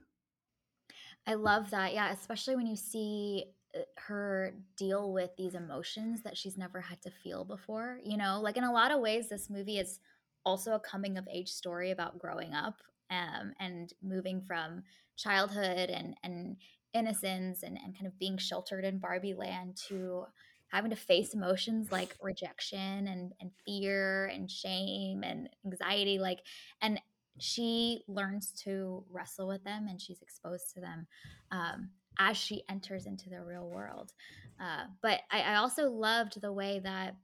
i 1.25 1.33
love 1.33 1.69
that 1.71 1.93
yeah 1.93 2.11
especially 2.11 2.55
when 2.55 2.67
you 2.67 2.75
see 2.75 3.45
uh, 3.75 3.79
her 3.97 4.53
deal 4.77 5.11
with 5.11 5.31
these 5.37 5.55
emotions 5.55 6.21
that 6.21 6.37
she's 6.37 6.57
never 6.57 6.79
had 6.79 7.01
to 7.01 7.11
feel 7.11 7.43
before. 7.43 7.99
You 8.03 8.15
know, 8.17 8.39
like 8.41 8.55
in 8.55 8.63
a 8.63 8.71
lot 8.71 8.91
of 8.91 9.01
ways, 9.01 9.27
this 9.27 9.49
movie 9.49 9.77
is 9.77 9.99
also 10.47 10.75
a 10.75 10.79
coming 10.79 11.17
of 11.17 11.27
age 11.29 11.49
story 11.49 11.91
about 11.91 12.17
growing 12.17 12.53
up 12.53 12.81
um, 13.11 13.51
and 13.59 13.91
moving 14.01 14.41
from 14.41 14.81
childhood 15.17 15.89
and 15.89 16.15
and 16.23 16.55
innocence 16.93 17.63
and, 17.63 17.77
and 17.83 17.93
kind 17.93 18.07
of 18.07 18.17
being 18.17 18.37
sheltered 18.37 18.85
in 18.85 18.97
Barbie 18.97 19.33
land 19.33 19.77
to 19.89 20.23
having 20.69 20.89
to 20.89 20.95
face 20.95 21.33
emotions 21.33 21.91
like 21.91 22.15
rejection 22.21 23.07
and, 23.07 23.33
and 23.41 23.51
fear 23.65 24.27
and 24.27 24.49
shame 24.49 25.21
and 25.23 25.49
anxiety 25.65 26.17
like 26.17 26.39
and 26.81 26.99
she 27.39 28.03
learns 28.07 28.51
to 28.63 29.03
wrestle 29.11 29.47
with 29.49 29.63
them 29.65 29.87
and 29.89 30.01
she's 30.01 30.21
exposed 30.21 30.73
to 30.73 30.79
them 30.79 31.07
um, 31.51 31.89
as 32.17 32.37
she 32.37 32.63
enters 32.67 33.05
into 33.05 33.29
the 33.29 33.43
real 33.43 33.69
world. 33.69 34.11
Uh, 34.59 34.85
but 35.03 35.19
I, 35.29 35.41
I 35.41 35.55
also 35.57 35.91
loved 35.91 36.41
the 36.41 36.51
way 36.51 36.79
that 36.83 37.15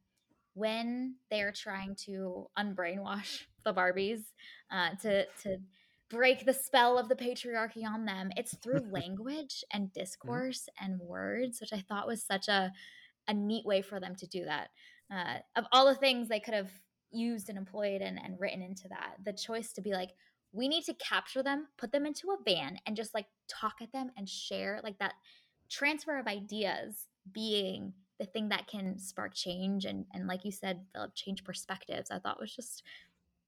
when 0.54 1.16
they're 1.32 1.52
trying 1.52 1.96
to 1.96 2.48
unbrainwash 2.58 3.44
the 3.66 3.74
barbies 3.74 4.22
uh, 4.72 4.92
to 5.02 5.26
to 5.42 5.58
break 6.10 6.46
the 6.46 6.54
spell 6.54 7.00
of 7.00 7.10
the 7.10 7.16
patriarchy 7.16 7.84
on 7.86 8.06
them 8.06 8.30
it's 8.38 8.56
through 8.58 8.82
language 8.92 9.64
and 9.74 9.92
Mm-hmm. 10.26 10.40
discourse 10.42 10.70
and 10.80 11.00
words 11.00 11.60
which 11.60 11.74
i 11.74 11.80
thought 11.88 12.08
was 12.08 12.24
such 12.24 12.48
a 12.48 12.72
a 13.28 13.34
neat 13.34 13.66
way 13.66 13.82
for 13.82 14.00
them 14.00 14.16
to 14.16 14.28
do 14.28 14.46
that. 14.46 14.70
Uh, 15.14 15.38
of 15.56 15.66
all 15.72 15.86
the 15.86 15.96
things 15.96 16.28
they 16.28 16.40
could 16.40 16.54
have 16.54 16.72
used 17.12 17.50
and 17.50 17.58
employed 17.58 18.02
and, 18.02 18.20
and 18.24 18.40
written 18.40 18.62
into 18.62 18.88
that, 18.90 19.16
the 19.24 19.34
choice 19.34 19.72
to 19.74 19.82
be 19.82 19.92
like, 19.94 20.12
we 20.52 20.68
need 20.68 20.84
to 20.86 20.94
capture 20.96 21.44
them, 21.44 21.68
put 21.78 21.92
them 21.92 22.06
into 22.06 22.32
a 22.32 22.38
van, 22.46 22.78
and 22.86 22.96
just 22.96 23.14
like 23.14 23.26
talk 23.48 23.76
at 23.82 23.92
them 23.92 24.12
and 24.18 24.28
share 24.30 24.80
like 24.84 24.98
that 25.00 25.14
transfer 25.70 26.18
of 26.20 26.28
ideas 26.28 27.08
being 27.32 27.94
the 28.24 28.32
thing 28.32 28.50
that 28.50 28.68
can 28.68 28.98
spark 28.98 29.34
change 29.34 29.86
and 29.86 30.06
and 30.14 30.28
like 30.28 30.46
you 30.46 30.52
said, 30.52 30.82
Philip, 30.94 31.14
change 31.14 31.44
perspectives. 31.44 32.10
I 32.10 32.20
thought 32.20 32.40
was 32.40 32.56
just 32.56 32.84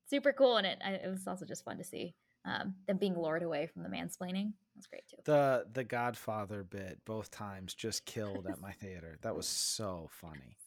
super 0.09 0.33
cool, 0.33 0.57
and 0.57 0.67
it 0.67 0.79
it 0.83 1.09
was 1.09 1.27
also 1.27 1.45
just 1.45 1.63
fun 1.63 1.77
to 1.77 1.83
see 1.83 2.13
um, 2.45 2.75
them 2.87 2.97
being 2.97 3.17
lured 3.17 3.43
away 3.43 3.67
from 3.67 3.83
the 3.83 3.89
mansplaining. 3.89 4.53
That's 4.75 4.87
great 4.87 5.07
too. 5.09 5.17
The 5.23 5.65
the 5.71 5.83
Godfather 5.83 6.63
bit 6.63 6.99
both 7.05 7.31
times 7.31 7.73
just 7.73 8.05
killed 8.05 8.47
at 8.49 8.59
my 8.59 8.71
theater. 8.81 9.17
That 9.21 9.35
was 9.35 9.47
so 9.47 10.09
funny. 10.11 10.57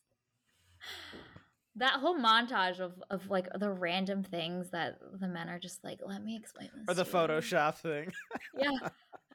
that 1.76 2.00
whole 2.00 2.16
montage 2.16 2.80
of 2.80 2.94
of 3.10 3.28
like 3.28 3.48
the 3.58 3.70
random 3.70 4.22
things 4.24 4.70
that 4.70 4.98
the 5.20 5.28
men 5.28 5.50
are 5.50 5.58
just 5.58 5.84
like, 5.84 6.00
let 6.04 6.24
me 6.24 6.34
explain 6.34 6.70
this. 6.74 6.84
Or 6.88 6.94
the 6.94 7.04
to 7.04 7.10
you." 7.10 7.16
Photoshop 7.16 7.76
thing. 7.76 8.12
Yeah. 8.58 8.70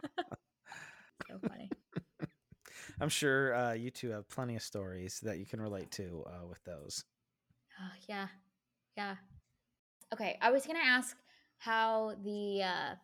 so 1.29 1.39
funny. 1.47 1.69
I'm 3.01 3.09
sure 3.09 3.55
uh, 3.55 3.73
you 3.73 3.89
two 3.91 4.09
have 4.11 4.29
plenty 4.29 4.55
of 4.55 4.61
stories 4.61 5.19
that 5.23 5.37
you 5.37 5.45
can 5.45 5.61
relate 5.61 5.91
to 5.91 6.23
uh, 6.27 6.47
with 6.47 6.63
those. 6.63 7.03
Oh, 7.79 7.91
yeah. 8.07 8.27
Yeah. 8.95 9.15
Okay, 10.13 10.37
I 10.41 10.51
was 10.51 10.67
gonna 10.67 10.79
ask 10.83 11.17
how 11.57 12.13
the 12.23 12.61
uh, 12.63 12.95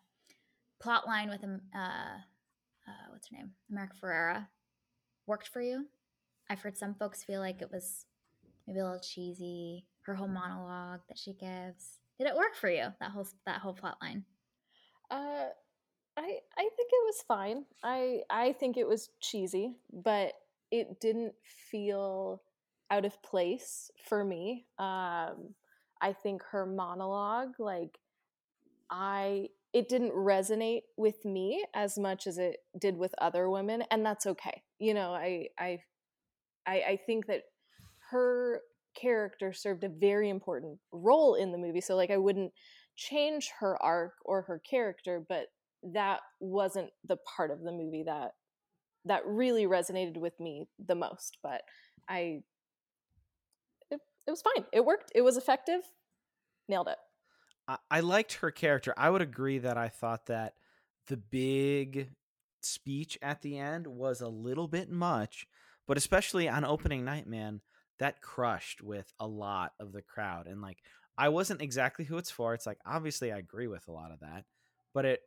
plot 0.80 1.08
line 1.08 1.30
with 1.30 1.44
um, 1.44 1.62
uh, 1.76 2.20
uh, 2.88 3.10
what's 3.10 3.30
her 3.30 3.38
name, 3.38 3.52
America 3.72 3.96
Ferrera, 4.00 4.48
worked 5.26 5.48
for 5.48 5.62
you. 5.62 5.86
I've 6.50 6.62
heard 6.62 6.78
some 6.78 6.94
folks 6.94 7.24
feel 7.24 7.40
like 7.40 7.62
it 7.62 7.72
was 7.72 8.06
maybe 8.68 8.80
a 8.80 8.84
little 8.84 9.00
cheesy. 9.00 9.86
Her 10.04 10.16
whole 10.16 10.28
monologue 10.28 11.02
that 11.08 11.18
she 11.18 11.34
gives. 11.34 12.00
Did 12.18 12.28
it 12.28 12.36
work 12.36 12.56
for 12.56 12.70
you? 12.70 12.88
That 13.00 13.12
whole 13.12 13.28
that 13.46 13.62
whole 13.62 13.74
plot 13.74 13.98
line. 14.02 14.24
Uh, 15.10 15.46
I 16.20 16.40
I 16.58 16.62
think 16.76 16.90
it 16.92 17.06
was 17.06 17.24
fine. 17.28 17.66
I 17.84 18.22
I 18.30 18.54
think 18.54 18.76
it 18.78 18.88
was 18.88 19.10
cheesy, 19.22 19.76
but 19.92 20.34
it 20.70 21.00
didn't 21.00 21.34
feel 21.72 22.42
out 22.92 23.06
of 23.06 23.22
place 23.24 23.90
for 24.08 24.24
me. 24.24 24.66
Um, 24.78 25.56
I 26.02 26.14
think 26.14 26.44
her 26.52 26.66
monologue, 26.66 27.54
like 27.60 28.00
I, 28.90 29.50
it 29.74 29.88
didn't 29.88 30.12
resonate 30.14 30.82
with 30.98 31.24
me 31.26 31.64
as 31.74 31.98
much 31.98 32.28
as 32.28 32.38
it 32.38 32.58
did 32.80 32.98
with 32.98 33.14
other 33.20 33.50
women, 33.50 33.84
and 33.92 34.06
that's 34.06 34.26
okay. 34.26 34.64
You 34.80 34.94
know, 34.94 35.12
I 35.14 35.48
I 35.58 35.80
I, 36.68 36.74
I 36.82 37.00
think 37.06 37.28
that 37.28 37.44
her 38.12 38.62
character 39.00 39.54
served 39.54 39.84
a 39.84 39.90
very 39.90 40.30
important 40.30 40.80
role 40.92 41.36
in 41.36 41.52
the 41.52 41.58
movie. 41.58 41.82
So 41.82 41.96
like 41.96 42.12
I 42.12 42.18
wouldn't 42.18 42.52
change 42.96 43.52
her 43.60 43.82
arc 43.82 44.14
or 44.26 44.42
her 44.44 44.60
character, 44.60 45.24
but 45.28 45.48
that 45.84 46.20
wasn't 46.40 46.90
the 47.08 47.18
part 47.18 47.52
of 47.52 47.62
the 47.62 47.72
movie 47.72 48.04
that 48.04 48.32
that 49.06 49.26
really 49.26 49.66
resonated 49.66 50.18
with 50.18 50.38
me 50.40 50.68
the 50.86 50.96
most. 50.96 51.38
But 51.42 51.62
I 52.08 52.42
it, 53.90 54.00
it 54.28 54.32
was 54.32 54.42
fine. 54.42 54.66
It 54.74 54.86
worked. 54.86 55.12
It 55.16 55.22
was 55.22 55.38
effective. 55.38 55.82
Nailed 56.68 56.88
it. 56.88 56.98
I, 57.68 57.78
I 57.90 58.00
liked 58.02 58.34
her 58.36 58.52
character. 58.52 58.94
I 58.98 59.10
would 59.10 59.22
agree 59.22 59.60
that 59.60 59.78
I 59.78 59.90
thought 59.90 60.28
that 60.28 60.56
the 61.08 61.18
big 61.18 62.10
speech 62.62 63.18
at 63.22 63.42
the 63.42 63.58
end 63.58 63.88
was 63.88 64.22
a 64.22 64.28
little 64.28 64.68
bit 64.68 64.90
much, 64.90 65.48
but 65.88 65.98
especially 65.98 66.48
on 66.50 66.66
opening 66.66 67.06
night, 67.06 67.28
man, 67.28 67.62
that 68.00 68.22
crushed 68.22 68.82
with 68.82 69.12
a 69.20 69.28
lot 69.28 69.74
of 69.80 69.92
the 69.92 70.02
crowd. 70.02 70.48
And 70.48 70.62
like, 70.62 70.78
I 71.18 71.30
wasn't 71.30 71.62
exactly 71.62 72.06
who 72.06 72.18
it's 72.18 72.32
for. 72.32 72.54
It's 72.54 72.66
like 72.66 72.80
obviously 72.86 73.32
I 73.32 73.38
agree 73.38 73.68
with 73.68 73.88
a 73.88 73.92
lot 73.92 74.12
of 74.12 74.20
that, 74.22 74.46
but 74.94 75.06
it 75.06 75.22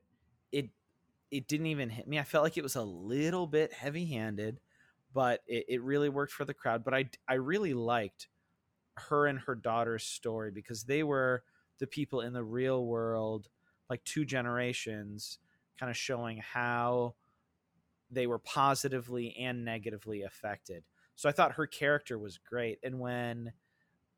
it 0.53 0.71
it 1.31 1.49
didn't 1.49 1.67
even 1.67 1.89
hit 1.89 2.07
me. 2.07 2.19
I 2.19 2.25
felt 2.25 2.45
like 2.45 2.59
it 2.59 2.63
was 2.63 2.77
a 2.77 2.83
little 2.83 3.47
bit 3.47 3.73
heavy 3.73 4.05
handed, 4.05 4.61
but 5.15 5.41
it, 5.47 5.65
it 5.69 5.83
really 5.83 6.11
worked 6.11 6.33
for 6.33 6.45
the 6.45 6.55
crowd. 6.55 6.85
But 6.85 6.95
I 6.95 7.11
I 7.27 7.35
really 7.35 7.75
liked 7.75 8.29
her 8.97 9.27
and 9.27 9.39
her 9.41 9.55
daughter's 9.55 10.05
story 10.05 10.51
because 10.51 10.85
they 10.85 11.03
were 11.03 11.43
the 11.79 11.87
people 11.87 12.21
in 12.21 12.33
the 12.33 12.45
real 12.45 12.85
world, 12.85 13.49
like 13.89 14.05
two 14.05 14.25
generations, 14.25 15.39
kind 15.79 15.91
of 15.91 15.97
showing 15.97 16.39
how 16.39 17.15
they 18.11 18.27
were 18.27 18.39
positively 18.39 19.35
and 19.39 19.65
negatively 19.65 20.23
affected. 20.23 20.85
So 21.17 21.29
I 21.29 21.33
thought 21.33 21.53
her 21.53 21.67
character 21.67 22.19
was 22.19 22.39
great. 22.39 22.79
And 22.83 23.01
when 23.01 23.53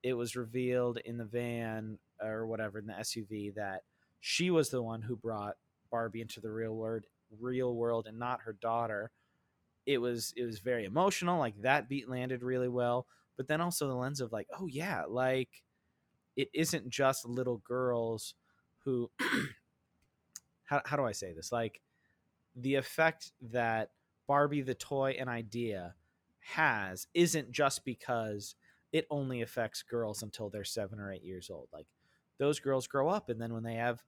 it 0.03 0.15
was 0.15 0.37
revealed 0.37 0.99
in 0.99 1.17
the 1.17 1.25
van 1.25 1.99
or 2.21 2.47
whatever 2.47 2.79
in 2.79 2.87
the 2.87 2.93
SUV 2.95 3.55
that 3.55 3.83
she 4.21 4.51
was 4.51 4.71
the 4.71 4.83
one 4.83 5.03
who 5.03 5.17
brought 5.17 5.57
Barbie 5.95 6.23
into 6.23 6.41
the 6.41 6.51
real 6.51 6.75
world, 6.75 7.05
real 7.39 7.73
world, 7.73 8.09
and 8.09 8.19
not 8.19 8.41
her 8.41 8.53
daughter, 8.53 9.13
it 9.87 9.99
was 9.99 10.35
it 10.37 10.45
was 10.45 10.59
very 10.59 10.85
emotional. 10.85 11.39
Like 11.39 11.63
that 11.63 11.89
beat 11.89 12.09
landed 12.09 12.43
really 12.43 12.69
well. 12.69 13.07
But 13.37 13.47
then 13.47 13.61
also 13.61 13.87
the 13.87 13.95
lens 13.95 14.21
of 14.21 14.33
like, 14.33 14.49
oh 14.59 14.67
yeah, 14.67 15.05
like 15.09 15.63
it 16.35 16.49
isn't 16.53 16.89
just 16.89 17.25
little 17.25 17.59
girls 17.59 18.35
who 18.85 19.09
how, 20.65 20.83
how 20.85 20.97
do 20.97 21.05
i 21.05 21.13
say 21.13 21.33
this 21.33 21.53
like 21.53 21.81
the 22.57 22.75
effect 22.75 23.33
that 23.41 23.91
barbie 24.27 24.63
the 24.63 24.75
toy 24.75 25.17
and 25.19 25.29
idea 25.29 25.95
has 26.41 27.07
isn't 27.15 27.53
just 27.53 27.85
because 27.85 28.57
it 28.93 29.07
only 29.11 29.43
affects 29.43 29.83
girls 29.83 30.23
until 30.23 30.51
they're 30.51 30.65
seven 30.65 30.99
or 30.99 31.13
eight 31.13 31.25
years 31.25 31.51
old 31.51 31.69
like 31.73 31.87
those 32.39 32.59
girls 32.59 32.87
grow 32.87 33.09
up 33.09 33.29
and 33.29 33.41
then 33.41 33.55
when 33.55 33.63
they 33.63 33.75
have 33.75 34.03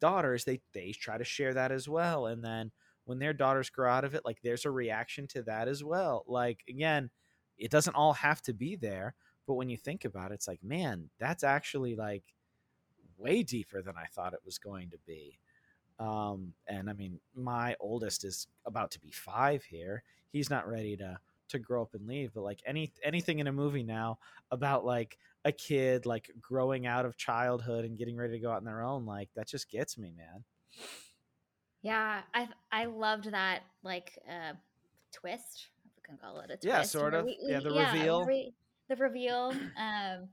daughters 0.00 0.44
they 0.44 0.60
they 0.72 0.92
try 0.92 1.18
to 1.18 1.24
share 1.24 1.54
that 1.54 1.72
as 1.72 1.88
well 1.88 2.26
and 2.26 2.44
then 2.44 2.70
when 3.04 3.18
their 3.18 3.32
daughters 3.32 3.70
grow 3.70 3.90
out 3.90 4.04
of 4.04 4.14
it 4.14 4.24
like 4.24 4.38
there's 4.42 4.64
a 4.64 4.70
reaction 4.70 5.26
to 5.26 5.42
that 5.42 5.68
as 5.68 5.82
well 5.82 6.24
like 6.26 6.62
again 6.68 7.10
it 7.56 7.70
doesn't 7.70 7.96
all 7.96 8.12
have 8.12 8.40
to 8.42 8.52
be 8.52 8.76
there 8.76 9.14
but 9.46 9.54
when 9.54 9.68
you 9.68 9.76
think 9.76 10.04
about 10.04 10.30
it 10.30 10.34
it's 10.34 10.48
like 10.48 10.62
man 10.62 11.08
that's 11.18 11.42
actually 11.44 11.96
like 11.96 12.22
way 13.16 13.42
deeper 13.42 13.82
than 13.82 13.94
i 13.96 14.06
thought 14.12 14.34
it 14.34 14.44
was 14.44 14.58
going 14.58 14.90
to 14.90 14.98
be 15.06 15.38
um 15.98 16.52
and 16.68 16.88
i 16.88 16.92
mean 16.92 17.18
my 17.34 17.74
oldest 17.80 18.24
is 18.24 18.46
about 18.66 18.90
to 18.90 19.00
be 19.00 19.10
five 19.10 19.64
here 19.64 20.02
he's 20.30 20.50
not 20.50 20.68
ready 20.68 20.96
to 20.96 21.18
to 21.48 21.58
grow 21.58 21.82
up 21.82 21.94
and 21.94 22.06
leave 22.06 22.32
but 22.34 22.42
like 22.42 22.60
any 22.66 22.92
anything 23.02 23.38
in 23.38 23.46
a 23.46 23.52
movie 23.52 23.82
now 23.82 24.18
about 24.50 24.84
like 24.84 25.18
a 25.44 25.52
kid 25.52 26.04
like 26.06 26.30
growing 26.40 26.86
out 26.86 27.06
of 27.06 27.16
childhood 27.16 27.84
and 27.84 27.96
getting 27.96 28.16
ready 28.16 28.32
to 28.34 28.38
go 28.40 28.50
out 28.50 28.58
on 28.58 28.64
their 28.64 28.82
own 28.82 29.06
like 29.06 29.28
that 29.36 29.46
just 29.48 29.70
gets 29.70 29.96
me 29.96 30.12
man 30.16 30.44
Yeah, 31.82 32.22
I 32.34 32.48
I 32.72 32.86
loved 32.86 33.30
that 33.30 33.60
like 33.84 34.18
uh, 34.28 34.54
twist. 35.12 35.68
If 35.86 35.92
we 35.96 36.02
can 36.04 36.18
call 36.18 36.40
it 36.40 36.46
a 36.50 36.56
twist. 36.56 36.64
Yeah, 36.64 36.82
sort 36.82 37.14
of. 37.14 37.24
we- 37.24 37.38
Yeah, 37.40 37.60
the 37.60 37.72
where 37.72 37.92
reveal. 37.92 38.26
we- 38.26 38.52
the 38.88 38.96
reveal. 38.96 39.52
Um, 39.78 40.28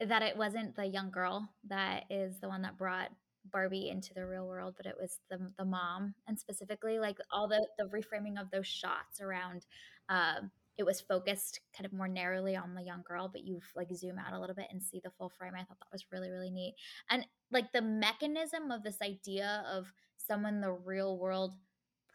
that 0.00 0.22
it 0.22 0.36
wasn't 0.36 0.76
the 0.76 0.86
young 0.86 1.10
girl 1.10 1.48
that 1.66 2.04
is 2.08 2.38
the 2.38 2.48
one 2.48 2.62
that 2.62 2.76
brought 2.78 3.10
Barbie 3.50 3.88
into 3.88 4.14
the 4.14 4.24
real 4.24 4.46
world, 4.46 4.74
but 4.76 4.86
it 4.86 4.94
was 5.00 5.18
the 5.30 5.38
the 5.58 5.64
mom, 5.64 6.14
and 6.28 6.38
specifically 6.38 6.98
like 7.00 7.16
all 7.32 7.48
the 7.48 7.66
the 7.78 7.84
reframing 7.86 8.38
of 8.40 8.50
those 8.50 8.66
shots 8.66 9.20
around. 9.20 9.64
Um, 10.10 10.50
it 10.78 10.86
was 10.86 11.00
focused 11.00 11.60
kind 11.76 11.84
of 11.84 11.92
more 11.92 12.08
narrowly 12.08 12.56
on 12.56 12.74
the 12.74 12.82
young 12.82 13.02
girl, 13.06 13.28
but 13.28 13.44
you 13.44 13.60
like 13.76 13.88
zoom 13.94 14.18
out 14.18 14.32
a 14.32 14.40
little 14.40 14.54
bit 14.54 14.68
and 14.70 14.82
see 14.82 15.00
the 15.02 15.10
full 15.10 15.28
frame. 15.28 15.52
I 15.54 15.64
thought 15.64 15.78
that 15.78 15.92
was 15.92 16.06
really 16.12 16.30
really 16.30 16.50
neat, 16.50 16.74
and 17.10 17.26
like 17.50 17.72
the 17.72 17.82
mechanism 17.82 18.70
of 18.70 18.82
this 18.82 18.98
idea 19.02 19.64
of 19.70 19.92
someone 20.16 20.54
in 20.54 20.60
the 20.60 20.72
real 20.72 21.18
world 21.18 21.54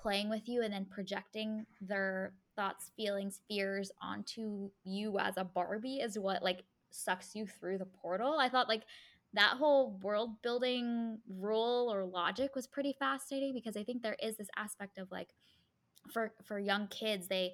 playing 0.01 0.29
with 0.29 0.47
you 0.47 0.61
and 0.61 0.73
then 0.73 0.85
projecting 0.85 1.65
their 1.81 2.33
thoughts, 2.55 2.91
feelings, 2.95 3.39
fears 3.47 3.91
onto 4.01 4.69
you 4.83 5.17
as 5.17 5.37
a 5.37 5.43
Barbie 5.43 5.97
is 5.97 6.19
what 6.19 6.43
like 6.43 6.63
sucks 6.91 7.35
you 7.35 7.47
through 7.47 7.77
the 7.77 7.85
portal. 7.85 8.37
I 8.39 8.49
thought 8.49 8.67
like 8.67 8.83
that 9.33 9.55
whole 9.57 9.97
world 10.03 10.41
building 10.43 11.17
rule 11.27 11.91
or 11.91 12.05
logic 12.05 12.55
was 12.55 12.67
pretty 12.67 12.95
fascinating 12.99 13.53
because 13.53 13.75
I 13.75 13.83
think 13.83 14.03
there 14.03 14.17
is 14.21 14.37
this 14.37 14.49
aspect 14.55 14.97
of 14.97 15.11
like 15.11 15.29
for 16.11 16.33
for 16.43 16.59
young 16.59 16.87
kids 16.87 17.27
they 17.27 17.53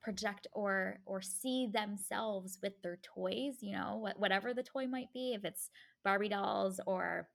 project 0.00 0.46
or 0.52 1.00
or 1.06 1.20
see 1.20 1.68
themselves 1.72 2.58
with 2.62 2.80
their 2.82 2.98
toys 3.02 3.56
you 3.60 3.72
know 3.72 4.08
whatever 4.16 4.54
the 4.54 4.62
toy 4.62 4.86
might 4.86 5.12
be 5.12 5.34
if 5.34 5.44
it's 5.44 5.70
barbie 6.04 6.28
dolls 6.28 6.80
or 6.86 7.28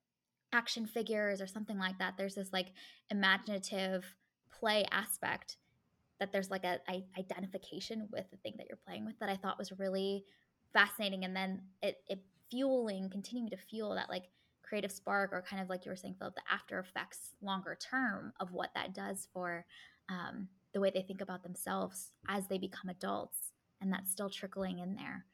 action 0.53 0.86
figures 0.86 1.41
or 1.41 1.47
something 1.47 1.78
like 1.78 1.97
that 1.97 2.14
there's 2.18 2.36
this 2.36 2.53
like 2.53 2.72
imaginative 3.09 4.16
play 4.51 4.86
aspect 4.91 5.57
that 6.20 6.32
there's 6.32 6.51
like 6.51 6.64
a, 6.64 6.80
a 6.89 7.03
identification 7.20 8.07
with 8.11 8.30
the 8.32 8.38
thing 8.38 8.53
that 8.57 8.68
you're 8.70 8.80
playing 8.88 9.05
with 9.05 9.18
that 9.20 9.30
i 9.30 9.36
thought 9.36 9.57
was 9.57 9.78
really 9.78 10.24
fascinating 10.72 11.26
and 11.26 11.36
then 11.36 11.61
it, 11.82 11.97
it 12.07 12.24
fueling 12.49 13.09
continuing 13.09 13.49
to 13.49 13.57
fuel 13.57 13.95
that 13.95 14.09
like 14.09 14.30
creative 14.64 14.91
spark 14.91 15.34
or 15.34 15.41
kind 15.41 15.61
of 15.61 15.70
like 15.70 15.86
you 15.86 15.91
were 15.91 15.95
saying 15.95 16.16
philip 16.18 16.36
the 16.36 16.41
after 16.51 16.80
effects 16.80 17.36
longer 17.41 17.78
term 17.80 18.32
of 18.39 18.53
what 18.53 18.70
that 18.74 18.93
does 18.93 19.28
for 19.34 19.66
um, 20.09 20.47
the 20.74 20.80
way 20.80 20.91
they 20.93 21.01
think 21.01 21.21
about 21.21 21.43
themselves 21.43 22.11
as 22.28 22.47
they 22.47 22.57
become 22.57 22.89
adults 22.89 23.51
and 23.82 23.91
that's 23.91 24.11
still 24.11 24.30
trickling 24.30 24.80
in 24.80 24.95
there 24.95 25.26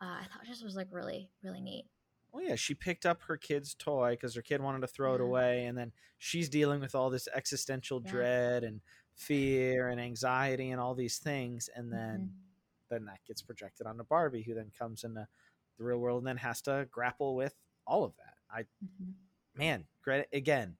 uh, 0.00 0.16
i 0.20 0.22
thought 0.22 0.42
it 0.42 0.48
just 0.48 0.64
was 0.64 0.76
like 0.76 0.88
really 0.90 1.30
really 1.42 1.60
neat 1.60 1.86
oh 2.32 2.40
yeah 2.40 2.54
she 2.54 2.74
picked 2.74 3.06
up 3.06 3.22
her 3.22 3.36
kid's 3.36 3.74
toy 3.74 4.12
because 4.12 4.34
her 4.34 4.42
kid 4.42 4.60
wanted 4.60 4.80
to 4.80 4.86
throw 4.86 5.10
yeah. 5.10 5.14
it 5.16 5.20
away 5.20 5.66
and 5.66 5.76
then 5.76 5.92
she's 6.18 6.48
dealing 6.48 6.80
with 6.80 6.94
all 6.94 7.10
this 7.10 7.28
existential 7.34 8.00
yeah. 8.04 8.10
dread 8.10 8.64
and 8.64 8.80
fear 9.16 9.88
and 9.88 10.00
anxiety 10.00 10.70
and 10.70 10.80
all 10.80 10.94
these 10.94 11.18
things 11.18 11.68
and 11.76 11.92
then 11.92 12.18
mm-hmm. 12.18 12.90
then 12.90 13.04
that 13.04 13.18
gets 13.26 13.42
projected 13.42 13.86
onto 13.86 14.04
barbie 14.04 14.42
who 14.42 14.54
then 14.54 14.70
comes 14.76 15.04
into 15.04 15.26
the 15.78 15.84
real 15.84 15.98
world 15.98 16.18
and 16.18 16.26
then 16.26 16.36
has 16.36 16.60
to 16.60 16.86
grapple 16.90 17.36
with 17.36 17.54
all 17.86 18.04
of 18.04 18.12
that 18.16 18.34
i 18.52 18.62
mm-hmm. 18.62 19.10
man 19.56 19.84
again 20.32 20.76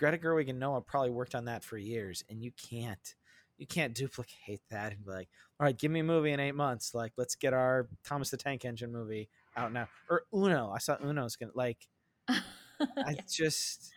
Greta 0.00 0.16
Gerwig 0.16 0.48
and 0.48 0.58
Noah 0.58 0.80
probably 0.80 1.10
worked 1.10 1.34
on 1.34 1.44
that 1.44 1.62
for 1.62 1.76
years, 1.76 2.24
and 2.30 2.42
you 2.42 2.52
can't 2.52 3.14
you 3.58 3.66
can't 3.66 3.94
duplicate 3.94 4.62
that 4.70 4.92
and 4.92 5.04
be 5.04 5.10
like, 5.10 5.28
all 5.60 5.66
right, 5.66 5.76
give 5.76 5.90
me 5.90 6.00
a 6.00 6.04
movie 6.04 6.32
in 6.32 6.40
eight 6.40 6.54
months. 6.54 6.94
Like, 6.94 7.12
let's 7.18 7.34
get 7.34 7.52
our 7.52 7.86
Thomas 8.02 8.30
the 8.30 8.38
Tank 8.38 8.64
Engine 8.64 8.90
movie 8.90 9.28
out 9.54 9.74
now. 9.74 9.88
Or 10.08 10.22
Uno. 10.34 10.72
I 10.74 10.78
saw 10.78 10.96
Uno's 10.96 11.36
gonna 11.36 11.52
like 11.54 11.86
I 12.28 13.18
just 13.30 13.92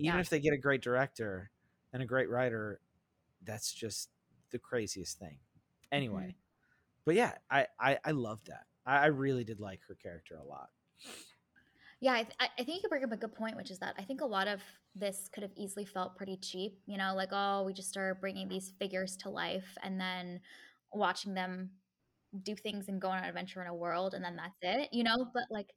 even 0.00 0.16
yeah. 0.16 0.20
if 0.20 0.28
they 0.28 0.40
get 0.40 0.52
a 0.52 0.58
great 0.58 0.82
director 0.82 1.52
and 1.92 2.02
a 2.02 2.06
great 2.06 2.28
writer, 2.28 2.80
that's 3.44 3.72
just 3.72 4.08
the 4.50 4.58
craziest 4.58 5.16
thing. 5.20 5.38
Anyway. 5.92 6.22
Mm-hmm. 6.22 7.04
But 7.04 7.14
yeah, 7.14 7.34
I, 7.48 7.68
I 7.78 7.98
I 8.04 8.10
loved 8.10 8.48
that. 8.48 8.64
I, 8.84 8.96
I 8.96 9.06
really 9.06 9.44
did 9.44 9.60
like 9.60 9.78
her 9.86 9.94
character 9.94 10.34
a 10.34 10.44
lot. 10.44 10.70
Yeah, 12.06 12.12
I, 12.12 12.22
th- 12.22 12.50
I 12.60 12.62
think 12.62 12.84
you 12.84 12.88
bring 12.88 13.02
up 13.02 13.10
a 13.10 13.16
good 13.16 13.34
point, 13.34 13.56
which 13.56 13.68
is 13.72 13.80
that 13.80 13.96
I 13.98 14.02
think 14.02 14.20
a 14.20 14.24
lot 14.26 14.46
of 14.46 14.60
this 14.94 15.28
could 15.32 15.42
have 15.42 15.50
easily 15.56 15.84
felt 15.84 16.14
pretty 16.16 16.36
cheap. 16.36 16.78
You 16.86 16.98
know, 16.98 17.12
like 17.16 17.30
oh, 17.32 17.64
we 17.66 17.72
just 17.72 17.88
started 17.88 18.20
bringing 18.20 18.48
these 18.48 18.72
figures 18.78 19.16
to 19.18 19.28
life, 19.28 19.66
and 19.82 20.00
then 20.00 20.40
watching 20.92 21.34
them 21.34 21.70
do 22.44 22.54
things 22.54 22.88
and 22.88 23.00
go 23.00 23.08
on 23.08 23.18
an 23.18 23.24
adventure 23.24 23.60
in 23.62 23.68
a 23.68 23.74
world, 23.74 24.14
and 24.14 24.24
then 24.24 24.36
that's 24.36 24.58
it. 24.62 24.90
You 24.92 25.04
know, 25.04 25.26
but 25.34 25.44
like 25.50 25.70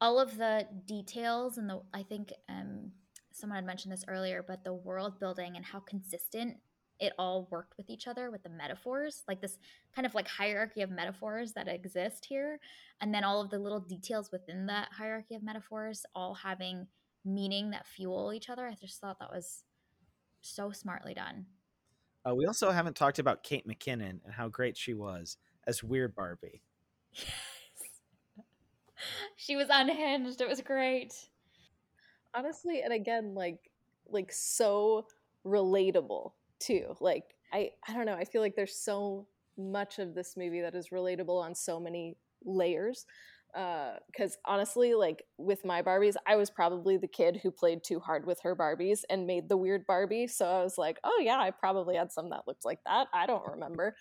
all 0.00 0.20
of 0.20 0.36
the 0.38 0.66
details 0.86 1.58
and 1.58 1.70
the 1.70 1.82
I 1.94 2.04
think 2.04 2.32
um, 2.48 2.92
someone 3.32 3.56
had 3.56 3.66
mentioned 3.66 3.92
this 3.92 4.04
earlier, 4.08 4.44
but 4.46 4.64
the 4.64 4.74
world 4.74 5.20
building 5.20 5.56
and 5.56 5.64
how 5.64 5.80
consistent 5.80 6.56
it 7.00 7.12
all 7.18 7.48
worked 7.50 7.76
with 7.76 7.90
each 7.90 8.06
other 8.06 8.30
with 8.30 8.42
the 8.42 8.48
metaphors, 8.48 9.22
like 9.26 9.40
this 9.40 9.58
kind 9.94 10.06
of 10.06 10.14
like 10.14 10.28
hierarchy 10.28 10.82
of 10.82 10.90
metaphors 10.90 11.52
that 11.52 11.68
exist 11.68 12.26
here. 12.26 12.60
And 13.00 13.12
then 13.12 13.24
all 13.24 13.40
of 13.40 13.50
the 13.50 13.58
little 13.58 13.80
details 13.80 14.30
within 14.30 14.66
that 14.66 14.88
hierarchy 14.92 15.34
of 15.34 15.42
metaphors 15.42 16.06
all 16.14 16.34
having 16.34 16.86
meaning 17.24 17.70
that 17.70 17.86
fuel 17.86 18.32
each 18.32 18.48
other. 18.48 18.66
I 18.66 18.74
just 18.74 19.00
thought 19.00 19.18
that 19.18 19.30
was 19.30 19.64
so 20.40 20.70
smartly 20.70 21.14
done. 21.14 21.46
Uh, 22.26 22.34
we 22.34 22.46
also 22.46 22.70
haven't 22.70 22.96
talked 22.96 23.18
about 23.18 23.42
Kate 23.42 23.66
McKinnon 23.68 24.20
and 24.24 24.32
how 24.32 24.48
great 24.48 24.76
she 24.76 24.94
was 24.94 25.36
as 25.66 25.82
Weird 25.82 26.14
Barbie. 26.14 26.62
Yes. 27.12 27.26
she 29.36 29.56
was 29.56 29.68
unhinged. 29.70 30.40
It 30.40 30.48
was 30.48 30.60
great. 30.60 31.14
Honestly, 32.34 32.82
and 32.82 32.92
again, 32.92 33.34
like 33.34 33.70
like 34.08 34.32
so 34.32 35.06
relatable 35.46 36.32
too. 36.64 36.94
Like 37.00 37.24
I 37.52 37.70
I 37.86 37.92
don't 37.92 38.06
know, 38.06 38.14
I 38.14 38.24
feel 38.24 38.42
like 38.42 38.56
there's 38.56 38.76
so 38.76 39.26
much 39.56 39.98
of 39.98 40.14
this 40.14 40.36
movie 40.36 40.60
that 40.60 40.74
is 40.74 40.88
relatable 40.88 41.42
on 41.42 41.54
so 41.54 41.78
many 41.78 42.16
layers. 42.44 43.06
Because 43.52 44.32
uh, 44.34 44.50
honestly, 44.50 44.94
like 44.94 45.22
with 45.38 45.64
my 45.64 45.80
Barbies, 45.80 46.16
I 46.26 46.34
was 46.34 46.50
probably 46.50 46.96
the 46.96 47.06
kid 47.06 47.38
who 47.40 47.52
played 47.52 47.84
too 47.84 48.00
hard 48.00 48.26
with 48.26 48.40
her 48.42 48.56
Barbies 48.56 49.02
and 49.08 49.28
made 49.28 49.48
the 49.48 49.56
weird 49.56 49.86
Barbie. 49.86 50.26
So 50.26 50.44
I 50.44 50.64
was 50.64 50.76
like, 50.76 50.98
oh 51.04 51.20
yeah, 51.22 51.38
I 51.38 51.52
probably 51.52 51.94
had 51.94 52.10
some 52.10 52.30
that 52.30 52.48
looked 52.48 52.64
like 52.64 52.80
that. 52.84 53.06
I 53.14 53.26
don't 53.26 53.46
remember. 53.46 53.94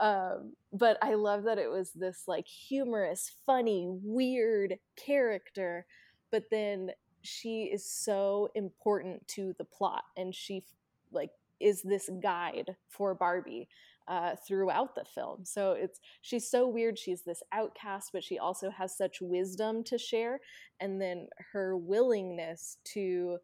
Um, 0.00 0.54
but 0.72 0.98
I 1.02 1.14
love 1.14 1.44
that 1.44 1.58
it 1.58 1.70
was 1.70 1.92
this 1.92 2.24
like 2.26 2.48
humorous, 2.48 3.30
funny, 3.46 3.86
weird 3.88 4.74
character. 4.96 5.86
But 6.32 6.50
then 6.50 6.90
she 7.22 7.64
is 7.64 7.88
so 7.88 8.48
important 8.56 9.26
to 9.28 9.54
the 9.56 9.64
plot 9.64 10.02
and 10.16 10.34
she 10.34 10.64
like 11.12 11.30
is 11.60 11.82
this 11.82 12.10
guide 12.22 12.76
for 12.88 13.14
Barbie 13.14 13.68
uh, 14.08 14.36
throughout 14.46 14.94
the 14.94 15.04
film. 15.04 15.44
So 15.44 15.72
it's 15.72 16.00
she's 16.22 16.48
so 16.48 16.68
weird. 16.68 16.98
She's 16.98 17.22
this 17.22 17.42
outcast, 17.52 18.10
but 18.12 18.22
she 18.22 18.38
also 18.38 18.70
has 18.70 18.96
such 18.96 19.18
wisdom 19.20 19.82
to 19.84 19.98
share, 19.98 20.40
and 20.80 21.00
then 21.00 21.28
her 21.52 21.76
willingness 21.76 22.78
to 22.94 23.38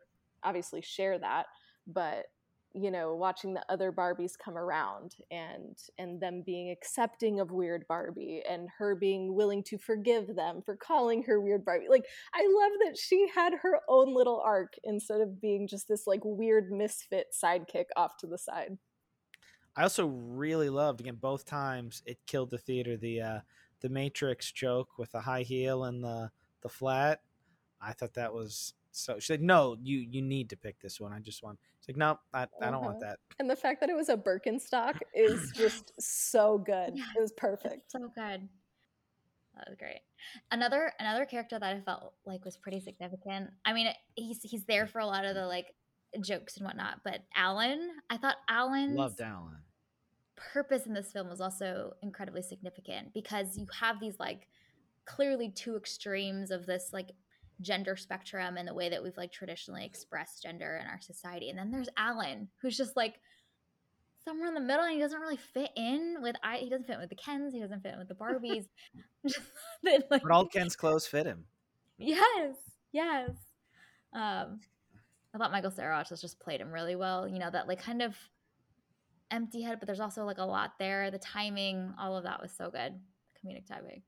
obviously 0.45 0.83
share 0.83 1.19
that, 1.19 1.47
but 1.87 2.27
you 2.75 2.91
know 2.91 3.15
watching 3.15 3.55
the 3.55 3.65
other 3.69 3.93
barbies 3.93 4.33
come 4.43 4.57
around 4.57 5.15
and 5.31 5.77
and 5.99 6.21
them 6.21 6.43
being 6.45 6.71
accepting 6.71 7.41
of 7.41 7.51
weird 7.51 7.85
barbie 7.89 8.43
and 8.49 8.69
her 8.79 8.95
being 8.95 9.35
willing 9.35 9.63
to 9.63 9.79
forgive 9.79 10.35
them 10.35 10.63
for 10.65 10.77
calling 10.77 11.23
her 11.23 11.41
weird 11.41 11.65
barbie. 11.65 11.87
Like 11.89 12.05
i 12.35 12.41
love 12.41 12.73
that 12.85 12.97
she 12.99 13.29
had 13.35 13.55
her 13.63 13.81
own 13.89 14.15
little 14.15 14.41
arc 14.41 14.75
instead 14.85 15.21
of 15.21 15.41
being 15.41 15.67
just 15.67 15.89
this 15.89 16.07
like 16.07 16.21
weird 16.25 16.71
misfit 16.71 17.29
sidekick 17.33 17.87
off 17.97 18.17
to 18.19 18.27
the 18.27 18.39
side. 18.39 18.79
I 19.77 19.83
also 19.83 20.07
really 20.07 20.69
loved 20.69 21.01
again 21.01 21.19
both 21.21 21.45
times 21.45 22.03
it 22.07 22.19
killed 22.27 22.51
the 22.51 22.59
theater 22.59 22.97
the 22.97 23.21
uh 23.21 23.41
the 23.81 23.89
matrix 23.89 24.51
joke 24.53 24.99
with 24.99 25.13
the 25.13 25.21
high 25.21 25.43
heel 25.43 25.85
and 25.85 26.03
the 26.03 26.31
the 26.63 26.69
flat. 26.69 27.21
I 27.81 27.93
thought 27.93 28.15
that 28.15 28.33
was 28.33 28.75
so 28.93 29.19
she's 29.19 29.31
like, 29.31 29.41
no, 29.41 29.77
you 29.83 29.99
you 29.99 30.23
need 30.23 30.51
to 30.51 30.57
pick 30.57 30.81
this 30.81 31.01
one. 31.01 31.13
I 31.13 31.19
just 31.19 31.43
want. 31.43 31.59
It's 31.79 31.89
like, 31.89 31.97
no, 31.97 32.19
I, 32.33 32.43
I 32.43 32.47
don't 32.67 32.75
uh-huh. 32.75 32.81
want 32.81 33.01
that. 33.01 33.19
And 33.41 33.51
the 33.51 33.57
fact 33.57 33.81
that 33.81 33.91
it 33.91 33.97
was 33.97 34.09
a 34.09 34.17
Birkenstock 34.17 35.01
is 35.15 35.51
just 35.57 35.93
so 36.01 36.59
good. 36.59 36.93
Yeah, 36.95 37.05
it 37.17 37.21
was 37.21 37.33
perfect. 37.33 37.91
So 37.91 38.01
good. 38.01 38.49
That 39.55 39.69
was 39.69 39.77
great. 39.79 40.01
Another 40.51 40.93
another 40.99 41.25
character 41.25 41.59
that 41.59 41.77
I 41.77 41.81
felt 41.81 42.13
like 42.25 42.45
was 42.45 42.57
pretty 42.57 42.81
significant. 42.81 43.51
I 43.65 43.73
mean, 43.73 43.89
he's 44.15 44.43
he's 44.43 44.65
there 44.65 44.87
for 44.87 45.01
a 45.01 45.07
lot 45.07 45.25
of 45.25 45.35
the 45.35 45.47
like 45.47 45.75
jokes 46.21 46.59
and 46.59 46.67
whatnot, 46.67 47.01
but 47.05 47.21
Alan, 47.35 47.91
I 48.11 48.19
thought 48.19 48.37
Alan 48.49 48.95
loved 48.95 49.21
Alan. 49.21 49.57
Purpose 50.37 50.87
in 50.87 50.93
this 50.93 51.13
film 51.13 51.29
was 51.29 51.41
also 51.41 51.95
incredibly 52.03 52.43
significant 52.43 53.15
because 53.15 53.57
you 53.57 53.67
have 53.81 54.01
these 54.01 54.19
like 54.19 54.49
clearly 55.05 55.51
two 55.51 55.77
extremes 55.77 56.51
of 56.51 56.67
this 56.67 56.91
like 56.93 57.11
gender 57.61 57.97
spectrum 57.97 58.57
and 58.57 58.67
the 58.67 58.75
way 58.75 58.89
that 58.89 59.03
we've 59.03 59.17
like 59.17 59.33
traditionally 59.33 59.85
expressed 59.85 60.43
gender 60.43 60.79
in 60.81 60.87
our 60.89 61.01
society. 61.01 61.51
And 61.51 61.59
then 61.59 61.71
there's 61.71 61.89
Alan, 61.97 62.49
who's 62.61 62.77
just 62.77 62.97
like 62.97 63.21
somewhere 64.25 64.49
in 64.49 64.55
the 64.55 64.61
middle 64.61 64.85
and 64.85 64.95
he 64.95 65.01
doesn't 65.01 65.21
really 65.21 65.37
fit 65.37 65.71
in 65.77 66.17
with 66.21 66.37
I 66.43 66.59
he 66.59 66.71
doesn't 66.71 66.87
fit 66.87 66.99
with 66.99 67.11
the 67.11 67.17
Kens, 67.17 67.53
he 67.53 67.61
doesn't 67.61 67.83
fit 67.83 67.95
with 67.99 68.09
the 68.09 68.15
Barbies. 68.15 68.67
like, 69.83 70.09
but 70.09 70.31
all 70.31 70.47
Ken's 70.53 70.77
clothes 70.77 71.07
fit 71.07 71.27
him. 71.27 71.45
Yes. 71.99 72.57
Yes. 72.93 73.31
Um 74.13 74.61
I 75.35 75.39
thought 75.39 75.53
Michael 75.53 75.71
Cera 75.71 76.05
has 76.09 76.21
just 76.21 76.41
played 76.41 76.61
him 76.61 76.71
really 76.71 76.97
well. 76.97 77.27
You 77.27 77.39
know, 77.39 77.51
that 77.51 77.67
like 77.69 77.83
kind 77.83 78.03
of 78.03 78.15
empty 79.31 79.63
head, 79.63 79.79
but 79.81 79.87
there's 79.87 80.01
also 80.01 80.25
like 80.25 80.39
a 80.39 80.45
lot 80.45 80.73
there. 80.79 81.11
The 81.11 81.19
timing, 81.19 81.95
all 81.99 82.17
of 82.17 82.25
that 82.25 82.41
was 82.41 82.53
so 82.53 82.71
good. 82.71 82.93
Comedic 83.43 83.67
timing. 83.67 84.03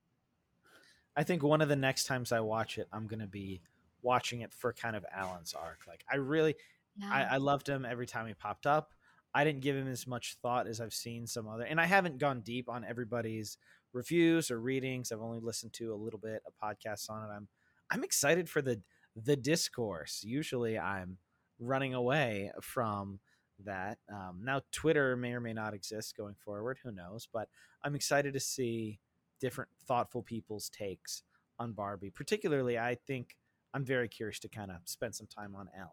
I 1.17 1.23
think 1.23 1.43
one 1.43 1.61
of 1.61 1.69
the 1.69 1.77
next 1.77 2.05
times 2.05 2.33
I 2.33 2.41
watch 2.41 2.79
it, 2.79 2.89
I'm 2.93 3.07
gonna 3.07 3.27
be 3.27 3.61
watching 4.03 4.41
it 4.41 4.53
for 4.53 4.73
kind 4.73 4.97
of 4.97 5.05
Alan's 5.15 5.55
arc. 5.55 5.81
Like 5.87 6.05
I 6.11 6.17
really, 6.17 6.55
yeah. 6.97 7.11
I, 7.11 7.35
I 7.35 7.37
loved 7.39 7.69
him 7.69 7.85
every 7.85 8.07
time 8.07 8.27
he 8.27 8.35
popped 8.35 8.67
up. 8.67 8.93
I 9.35 9.43
didn't 9.43 9.63
give 9.63 9.75
him 9.75 9.89
as 9.89 10.07
much 10.07 10.37
thought 10.43 10.69
as 10.69 10.81
I've 10.81 10.95
seen 10.95 11.27
some 11.27 11.49
other, 11.49 11.65
and 11.65 11.81
I 11.81 11.87
haven't 11.87 12.19
gone 12.19 12.41
deep 12.41 12.69
on 12.69 12.85
everybody's 12.85 13.59
reviews 13.93 14.51
or 14.51 14.61
readings. 14.61 15.11
I've 15.11 15.23
only 15.23 15.41
listened 15.41 15.73
to 15.75 15.93
a 15.93 15.97
little 15.97 16.21
bit 16.21 16.43
of 16.47 16.53
podcasts 16.63 17.11
on 17.11 17.29
it. 17.29 17.33
I'm 17.33 17.49
I'm 17.91 18.05
excited 18.05 18.49
for 18.49 18.63
the 18.63 18.81
the 19.17 19.37
discourse. 19.37 20.23
Usually, 20.25 20.79
I'm 20.79 21.19
running 21.59 21.95
away 21.95 22.51
from 22.61 23.21
that. 23.65 23.99
Um, 24.13 24.41
now, 24.45 24.63
Twitter 24.73 25.17
may 25.17 25.33
or 25.33 25.41
may 25.41 25.53
not 25.53 25.75
exist 25.75 26.17
going 26.17 26.35
forward. 26.35 26.79
Who 26.83 26.93
knows? 26.93 27.29
But 27.33 27.49
I'm 27.83 27.95
excited 27.95 28.35
to 28.35 28.41
see 28.41 28.99
different 29.41 29.71
thoughtful 29.87 30.23
people's 30.23 30.69
takes 30.69 31.23
on 31.59 31.73
Barbie. 31.73 32.11
Particularly, 32.11 32.79
I 32.79 32.97
think 33.07 33.37
I'm 33.73 33.85
very 33.85 34.09
curious 34.09 34.39
to 34.41 34.49
kind 34.49 34.71
of 34.71 34.79
spend 34.85 35.15
some 35.15 35.27
time 35.27 35.55
on 35.55 35.69
Alan. 35.77 35.91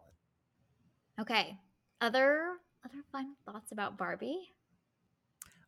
Okay. 1.20 1.58
Other 2.00 2.54
other 2.84 3.02
final 3.12 3.34
thoughts 3.46 3.72
about 3.72 3.96
Barbie? 3.96 4.54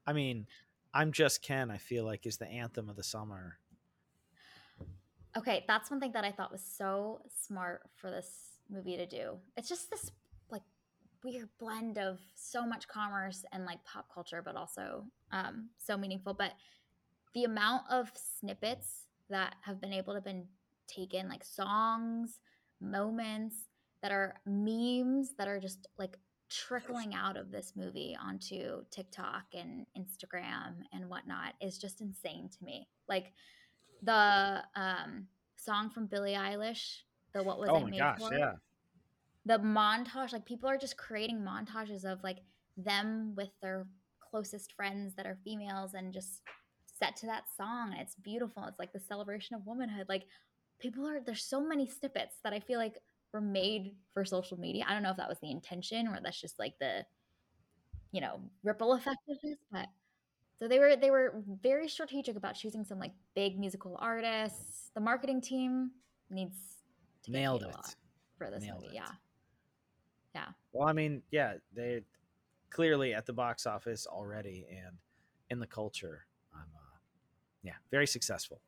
I 0.06 0.12
mean, 0.12 0.46
I'm 0.92 1.12
just 1.12 1.42
Ken. 1.42 1.70
I 1.70 1.78
feel 1.78 2.04
like 2.04 2.26
is 2.26 2.36
the 2.36 2.48
anthem 2.48 2.88
of 2.88 2.96
the 2.96 3.02
summer. 3.02 3.58
Okay, 5.36 5.64
that's 5.66 5.90
one 5.90 6.00
thing 6.00 6.12
that 6.12 6.24
I 6.24 6.30
thought 6.30 6.52
was 6.52 6.62
so 6.62 7.20
smart 7.42 7.82
for 7.96 8.10
this 8.10 8.58
movie 8.70 8.96
to 8.96 9.06
do. 9.06 9.36
It's 9.56 9.68
just 9.68 9.90
this 9.90 10.10
like 10.50 10.62
weird 11.24 11.48
blend 11.58 11.98
of 11.98 12.20
so 12.34 12.64
much 12.64 12.86
commerce 12.86 13.44
and 13.52 13.64
like 13.64 13.82
pop 13.84 14.06
culture, 14.12 14.42
but 14.44 14.54
also 14.54 15.04
um, 15.32 15.70
so 15.78 15.96
meaningful. 15.96 16.34
But 16.34 16.52
the 17.34 17.44
amount 17.44 17.82
of 17.90 18.10
snippets 18.14 19.06
that 19.30 19.56
have 19.62 19.80
been 19.80 19.92
able 19.92 20.14
to 20.14 20.20
been 20.20 20.46
taken, 20.86 21.28
like 21.28 21.44
songs, 21.44 22.38
moments 22.80 23.56
that 24.02 24.12
are 24.12 24.34
memes 24.46 25.34
that 25.38 25.48
are 25.48 25.58
just 25.58 25.88
like 25.98 26.16
trickling 26.50 27.14
out 27.14 27.36
of 27.36 27.50
this 27.50 27.72
movie 27.74 28.16
onto 28.22 28.84
TikTok 28.90 29.44
and 29.54 29.86
Instagram 29.98 30.74
and 30.92 31.08
whatnot 31.08 31.54
is 31.60 31.78
just 31.78 32.00
insane 32.00 32.48
to 32.50 32.64
me. 32.64 32.86
Like 33.08 33.32
the 34.02 34.62
um, 34.76 35.26
song 35.56 35.90
from 35.90 36.06
Billie 36.06 36.34
Eilish, 36.34 36.98
the 37.32 37.42
what 37.42 37.58
was 37.58 37.70
oh 37.70 37.76
it 37.76 37.84
my 37.84 37.90
made 37.90 37.98
gosh, 37.98 38.18
for? 38.18 38.34
yeah. 38.34 38.52
The 39.46 39.58
montage, 39.58 40.32
like 40.32 40.46
people 40.46 40.68
are 40.68 40.78
just 40.78 40.96
creating 40.96 41.40
montages 41.40 42.04
of 42.04 42.22
like 42.22 42.38
them 42.76 43.34
with 43.36 43.50
their 43.60 43.86
closest 44.20 44.72
friends 44.72 45.14
that 45.16 45.26
are 45.26 45.38
females 45.44 45.94
and 45.94 46.12
just 46.12 46.42
set 46.98 47.16
to 47.16 47.26
that 47.26 47.44
song. 47.56 47.92
And 47.92 48.00
it's 48.00 48.14
beautiful. 48.14 48.64
It's 48.66 48.78
like 48.78 48.92
the 48.92 49.00
celebration 49.00 49.56
of 49.56 49.66
womanhood. 49.66 50.06
Like 50.08 50.24
people 50.78 51.06
are 51.06 51.20
there's 51.20 51.44
so 51.44 51.60
many 51.66 51.86
snippets 51.86 52.36
that 52.44 52.52
I 52.52 52.60
feel 52.60 52.78
like 52.78 52.98
were 53.32 53.40
made 53.40 53.96
for 54.12 54.24
social 54.24 54.58
media. 54.58 54.84
I 54.88 54.92
don't 54.94 55.02
know 55.02 55.10
if 55.10 55.16
that 55.16 55.28
was 55.28 55.38
the 55.40 55.50
intention 55.50 56.06
or 56.08 56.18
that's 56.22 56.40
just 56.40 56.58
like 56.58 56.74
the 56.78 57.04
you 58.12 58.20
know 58.20 58.40
ripple 58.62 58.92
effect 58.94 59.18
of 59.28 59.36
this, 59.42 59.56
but 59.72 59.86
so 60.60 60.68
they 60.68 60.78
were 60.78 60.94
they 60.96 61.10
were 61.10 61.42
very 61.62 61.88
strategic 61.88 62.36
about 62.36 62.54
choosing 62.54 62.84
some 62.84 62.98
like 63.00 63.12
big 63.34 63.58
musical 63.58 63.96
artists. 64.00 64.90
The 64.94 65.00
marketing 65.00 65.40
team 65.40 65.90
needs 66.30 66.56
to 67.24 67.32
Nailed 67.32 67.62
it. 67.62 67.66
lot 67.66 67.94
for 68.38 68.50
this 68.50 68.62
Nailed 68.62 68.82
movie. 68.82 68.94
it. 68.94 68.94
Yeah, 68.94 69.10
yeah. 70.34 70.46
Well, 70.72 70.88
I 70.88 70.92
mean, 70.92 71.22
yeah, 71.32 71.54
they 71.74 72.02
clearly 72.70 73.14
at 73.14 73.26
the 73.26 73.32
box 73.32 73.66
office 73.66 74.06
already 74.06 74.66
and 74.70 74.96
in 75.50 75.58
the 75.58 75.66
culture. 75.66 76.26
Yeah, 77.64 77.74
very 77.90 78.06
successful. 78.06 78.60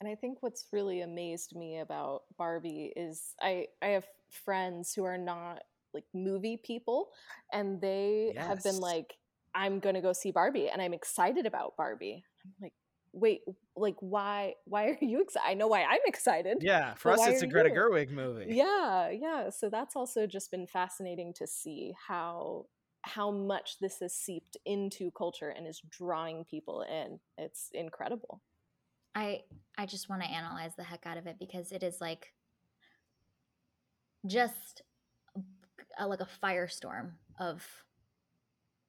And 0.00 0.08
I 0.08 0.14
think 0.14 0.38
what's 0.40 0.66
really 0.72 1.02
amazed 1.02 1.54
me 1.54 1.78
about 1.78 2.22
Barbie 2.36 2.92
is 2.96 3.34
I 3.40 3.66
I 3.80 3.88
have 3.88 4.06
friends 4.44 4.92
who 4.94 5.04
are 5.04 5.18
not 5.18 5.62
like 5.94 6.04
movie 6.14 6.60
people 6.64 7.08
and 7.52 7.80
they 7.80 8.34
have 8.36 8.62
been 8.62 8.78
like 8.78 9.14
I'm 9.54 9.80
going 9.80 9.96
to 9.96 10.00
go 10.00 10.12
see 10.12 10.30
Barbie 10.30 10.68
and 10.68 10.80
I'm 10.80 10.94
excited 10.94 11.46
about 11.46 11.76
Barbie. 11.76 12.24
I'm 12.44 12.52
like 12.60 12.72
wait, 13.12 13.40
like 13.76 13.96
why 14.00 14.54
why 14.64 14.86
are 14.86 14.98
you 15.00 15.22
excited? 15.22 15.46
I 15.48 15.54
know 15.54 15.68
why 15.68 15.82
I'm 15.82 16.00
excited. 16.06 16.58
Yeah, 16.60 16.94
for 16.94 17.12
us, 17.12 17.26
it's 17.26 17.42
a 17.42 17.46
Greta 17.46 17.70
you? 17.70 17.74
Gerwig 17.74 18.10
movie. 18.10 18.46
Yeah, 18.48 19.10
yeah. 19.10 19.50
So 19.50 19.68
that's 19.68 19.96
also 19.96 20.26
just 20.26 20.50
been 20.50 20.66
fascinating 20.66 21.34
to 21.34 21.46
see 21.46 21.92
how 22.08 22.66
how 23.02 23.30
much 23.30 23.78
this 23.80 24.00
has 24.00 24.14
seeped 24.14 24.56
into 24.64 25.10
culture 25.12 25.50
and 25.50 25.66
is 25.66 25.80
drawing 25.90 26.44
people 26.44 26.82
in. 26.82 27.18
It's 27.38 27.70
incredible. 27.72 28.42
I 29.14 29.40
I 29.76 29.86
just 29.86 30.08
want 30.08 30.22
to 30.22 30.28
analyze 30.28 30.76
the 30.76 30.84
heck 30.84 31.06
out 31.06 31.18
of 31.18 31.26
it 31.26 31.36
because 31.38 31.72
it 31.72 31.82
is 31.82 32.00
like 32.00 32.32
just 34.26 34.82
a, 35.98 36.06
like 36.06 36.20
a 36.20 36.28
firestorm 36.42 37.12
of 37.38 37.64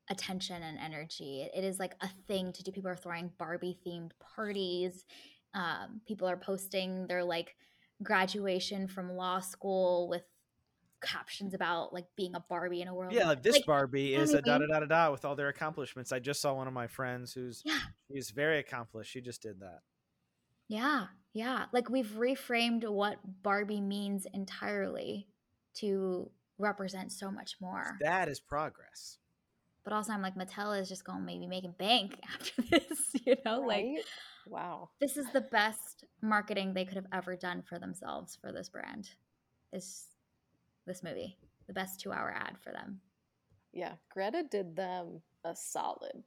attention 0.10 0.62
and 0.62 0.78
energy. 0.78 1.48
It 1.56 1.64
is 1.64 1.80
like 1.80 1.96
a 2.02 2.10
thing 2.28 2.52
to 2.54 2.64
do. 2.64 2.72
People 2.72 2.92
are 2.92 2.98
throwing 2.98 3.32
Barbie 3.40 3.80
themed 3.86 4.12
parties. 4.36 5.06
Um, 5.54 6.02
people 6.08 6.28
are 6.28 6.38
posting 6.38 7.08
their 7.08 7.24
like 7.24 7.56
graduation 8.04 8.88
from 8.88 9.16
law 9.16 9.40
school 9.40 10.08
with 10.10 10.24
captions 11.02 11.54
about 11.54 11.94
like 11.94 12.06
being 12.16 12.36
a 12.36 12.40
Barbie 12.40 12.82
in 12.82 12.88
a 12.88 12.94
world. 12.94 13.14
Yeah, 13.14 13.28
like 13.28 13.44
this 13.44 13.56
Like, 13.56 13.66
Barbie 13.66 14.16
is 14.16 14.34
a 14.34 14.42
da 14.42 14.58
da 14.58 14.68
da 14.68 14.80
da 14.80 14.86
da 14.86 15.12
with 15.12 15.26
all 15.26 15.36
their 15.36 15.50
accomplishments. 15.50 16.12
I 16.12 16.20
just 16.20 16.42
saw 16.42 16.54
one 16.54 16.68
of 16.68 16.74
my 16.74 16.88
friends 16.88 17.34
who's 17.34 17.62
yeah, 17.66 17.80
she's 18.12 18.32
very 18.32 18.60
accomplished. 18.60 19.12
She 19.12 19.22
just 19.22 19.42
did 19.42 19.60
that. 19.60 19.80
Yeah, 20.68 21.08
yeah. 21.34 21.66
Like 21.74 21.90
we've 21.90 22.12
reframed 22.18 22.88
what 22.90 23.18
Barbie 23.44 23.82
means 23.82 24.26
entirely 24.34 25.28
to 25.76 26.30
represent 26.58 27.12
so 27.12 27.32
much 27.32 27.56
more. 27.60 27.98
That 28.02 28.30
is 28.30 28.40
progress. 28.40 29.18
But 29.84 29.94
also, 29.94 30.14
I'm 30.14 30.22
like, 30.22 30.36
Mattel 30.36 30.80
is 30.80 30.88
just 30.88 31.04
going 31.04 31.20
to 31.20 31.26
maybe 31.26 31.48
making 31.48 31.74
bank 31.78 32.20
after 32.34 32.62
this, 32.62 33.16
you 33.26 33.36
know? 33.44 33.62
Like, 33.62 33.86
wow. 34.48 34.90
this 35.00 35.18
is 35.18 35.26
the 35.34 35.42
best 35.42 36.06
marketing 36.22 36.74
they 36.74 36.86
could 36.86 36.98
have 36.98 37.08
ever 37.12 37.36
done 37.36 37.64
for 37.64 37.80
themselves 37.80 38.38
for 38.40 38.52
this 38.52 38.70
brand. 38.70 39.10
Is 39.74 40.06
this 40.86 41.04
movie 41.04 41.38
the 41.68 41.74
best 41.74 42.00
two 42.00 42.12
hour 42.12 42.34
ad 42.36 42.58
for 42.60 42.72
them? 42.72 43.00
Yeah, 43.74 43.94
Greta 44.10 44.44
did 44.50 44.76
them 44.76 45.22
a 45.44 45.56
solid. 45.56 46.24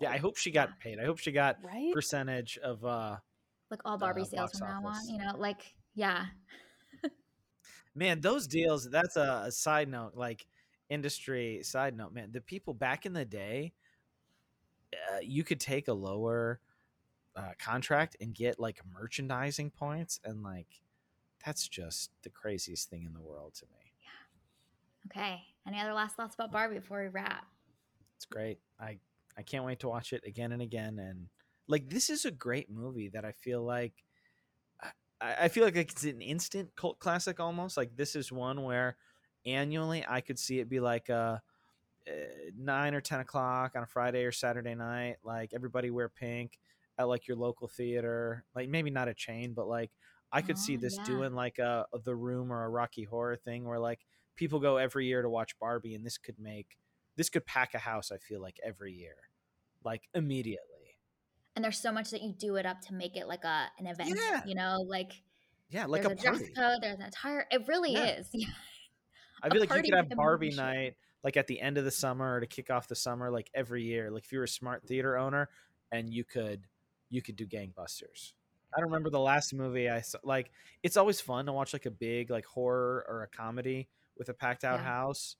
Yeah, 0.00 0.10
I 0.10 0.18
hope 0.18 0.36
she 0.36 0.50
got 0.50 0.78
paid. 0.78 0.98
I 1.00 1.04
hope 1.04 1.18
she 1.18 1.32
got 1.32 1.56
right? 1.62 1.92
percentage 1.92 2.58
of 2.58 2.84
uh 2.84 3.16
Like 3.70 3.80
all 3.84 3.98
Barbie 3.98 4.22
Uh, 4.22 4.24
sales 4.24 4.50
box 4.50 4.58
from 4.58 4.68
now 4.68 4.88
on, 4.88 5.08
you 5.08 5.18
know? 5.18 5.32
Like, 5.36 5.74
yeah. 5.94 6.26
man, 7.94 8.20
those 8.20 8.46
deals, 8.58 8.88
that's 8.90 9.16
a, 9.16 9.44
a 9.46 9.52
side 9.52 9.88
note, 9.88 10.12
like 10.14 10.46
industry 10.90 11.60
side 11.62 11.96
note, 11.96 12.12
man. 12.12 12.30
The 12.32 12.40
people 12.40 12.74
back 12.74 13.06
in 13.06 13.12
the 13.12 13.24
day, 13.24 13.72
uh, 14.92 15.18
you 15.22 15.44
could 15.44 15.60
take 15.60 15.88
a 15.88 15.92
lower 15.92 16.60
uh, 17.34 17.52
contract 17.58 18.16
and 18.20 18.34
get 18.34 18.60
like 18.60 18.80
merchandising 18.94 19.70
points 19.70 20.20
and 20.24 20.42
like 20.42 20.68
that's 21.46 21.68
just 21.68 22.10
the 22.24 22.28
craziest 22.28 22.90
thing 22.90 23.04
in 23.04 23.14
the 23.14 23.20
world 23.20 23.54
to 23.54 23.66
me. 23.66 23.92
Yeah. 24.02 25.22
Okay. 25.22 25.42
Any 25.66 25.80
other 25.80 25.92
last 25.94 26.16
thoughts 26.16 26.34
about 26.34 26.50
Barbie 26.50 26.80
before 26.80 27.00
we 27.00 27.08
wrap? 27.08 27.46
It's 28.16 28.26
great. 28.26 28.58
I 28.80 28.98
I 29.38 29.42
can't 29.42 29.64
wait 29.64 29.78
to 29.80 29.88
watch 29.88 30.12
it 30.12 30.24
again 30.26 30.50
and 30.50 30.60
again. 30.60 30.98
And 30.98 31.28
like 31.68 31.88
this 31.88 32.10
is 32.10 32.24
a 32.24 32.32
great 32.32 32.68
movie 32.68 33.10
that 33.10 33.24
I 33.24 33.30
feel 33.30 33.62
like 33.64 33.92
I, 35.20 35.34
I 35.42 35.48
feel 35.48 35.64
like 35.64 35.76
it's 35.76 36.02
an 36.02 36.20
instant 36.20 36.70
cult 36.74 36.98
classic 36.98 37.38
almost. 37.38 37.76
Like 37.76 37.96
this 37.96 38.16
is 38.16 38.32
one 38.32 38.64
where 38.64 38.96
annually 39.46 40.04
I 40.06 40.22
could 40.22 40.40
see 40.40 40.58
it 40.58 40.68
be 40.68 40.80
like 40.80 41.08
a, 41.08 41.40
uh 42.08 42.12
nine 42.58 42.94
or 42.94 43.00
ten 43.00 43.20
o'clock 43.20 43.72
on 43.76 43.84
a 43.84 43.86
Friday 43.86 44.24
or 44.24 44.32
Saturday 44.32 44.74
night. 44.74 45.16
Like 45.22 45.52
everybody 45.54 45.90
wear 45.90 46.08
pink 46.08 46.58
at 46.98 47.04
like 47.04 47.28
your 47.28 47.36
local 47.36 47.68
theater. 47.68 48.44
Like 48.56 48.68
maybe 48.68 48.90
not 48.90 49.06
a 49.06 49.14
chain, 49.14 49.52
but 49.54 49.68
like 49.68 49.92
I 50.36 50.42
could 50.42 50.58
see 50.58 50.76
Oh, 50.76 50.80
this 50.80 50.98
yeah. 50.98 51.04
doing 51.04 51.32
like 51.34 51.58
a, 51.58 51.86
a 51.92 51.98
the 51.98 52.14
room 52.14 52.52
or 52.52 52.64
a 52.64 52.68
Rocky 52.68 53.04
Horror 53.04 53.36
thing 53.36 53.64
where 53.64 53.78
like 53.78 54.04
people 54.36 54.60
go 54.60 54.76
every 54.76 55.06
year 55.06 55.22
to 55.22 55.28
watch 55.30 55.58
Barbie, 55.58 55.94
and 55.94 56.04
this 56.04 56.18
could 56.18 56.38
make 56.38 56.76
this 57.16 57.28
could 57.30 57.46
pack 57.46 57.74
a 57.74 57.78
house. 57.78 58.12
I 58.12 58.18
feel 58.18 58.40
like 58.42 58.58
every 58.64 58.92
year, 58.92 59.16
like 59.84 60.08
immediately. 60.14 60.98
and 61.56 61.64
there's 61.64 61.78
so 61.80 61.90
much 61.90 62.10
that 62.10 62.22
you 62.22 62.32
do 62.38 62.56
it 62.56 62.66
up 62.66 62.80
to 62.82 62.94
make 62.94 63.16
it 63.16 63.26
like 63.26 63.44
a 63.44 63.68
an 63.78 63.86
event 63.86 64.10
Yeah. 64.14 64.42
you 64.46 64.54
know 64.54 64.84
like 64.86 65.22
Yeah, 65.70 65.86
like 65.86 66.04
a 66.04 66.10
a, 66.10 66.14
dress 66.14 66.42
code 66.56 66.78
there's 66.82 66.98
an 66.98 67.06
entire 67.06 67.46
it 67.50 67.66
really 67.66 67.92
Yeah. 67.92 68.18
is. 68.18 68.28
I 69.42 69.48
feel 69.50 69.60
like 69.60 69.74
you 69.74 69.82
could 69.82 69.94
have 69.94 70.08
Barbie 70.10 70.50
night 70.50 70.94
like 71.24 71.36
at 71.36 71.46
the 71.46 71.60
end 71.60 71.78
of 71.78 71.84
the 71.84 71.90
summer 71.90 72.36
or 72.36 72.40
to 72.40 72.46
kick 72.46 72.70
off 72.70 72.88
the 72.88 72.94
summer, 72.94 73.30
like 73.30 73.50
every 73.54 73.82
year. 73.82 74.10
Like 74.10 74.24
if 74.24 74.32
you 74.32 74.38
were 74.38 74.44
a 74.44 74.48
smart 74.48 74.86
theater 74.86 75.16
owner 75.16 75.48
and 75.90 76.12
you 76.12 76.24
could 76.24 76.66
you 77.10 77.22
could 77.22 77.36
do 77.36 77.46
gangbusters. 77.46 78.32
I 78.74 78.80
don't 78.80 78.88
remember 78.90 79.10
the 79.10 79.20
last 79.20 79.54
movie 79.54 79.88
I 79.88 80.00
saw. 80.00 80.18
Like 80.22 80.50
it's 80.82 80.96
always 80.96 81.20
fun 81.20 81.46
to 81.46 81.52
watch 81.52 81.72
like 81.72 81.86
a 81.86 81.90
big 81.90 82.30
like 82.30 82.44
horror 82.46 83.04
or 83.08 83.22
a 83.22 83.28
comedy 83.28 83.88
with 84.16 84.28
a 84.28 84.34
packed 84.34 84.64
out 84.64 84.80
Yeah. 84.80 84.82
house. 84.82 85.36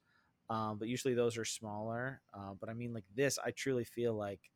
Um, 0.49 0.79
but 0.79 0.89
usually 0.89 1.15
those 1.15 1.37
are 1.39 1.45
smaller. 1.45 2.23
Uh, 2.33 2.55
but 2.55 2.69
I 2.69 2.75
mean, 2.75 2.93
like 2.95 3.05
this, 3.15 3.39
I 3.39 3.51
truly 3.51 3.85
feel 3.85 4.15
like 4.15 4.51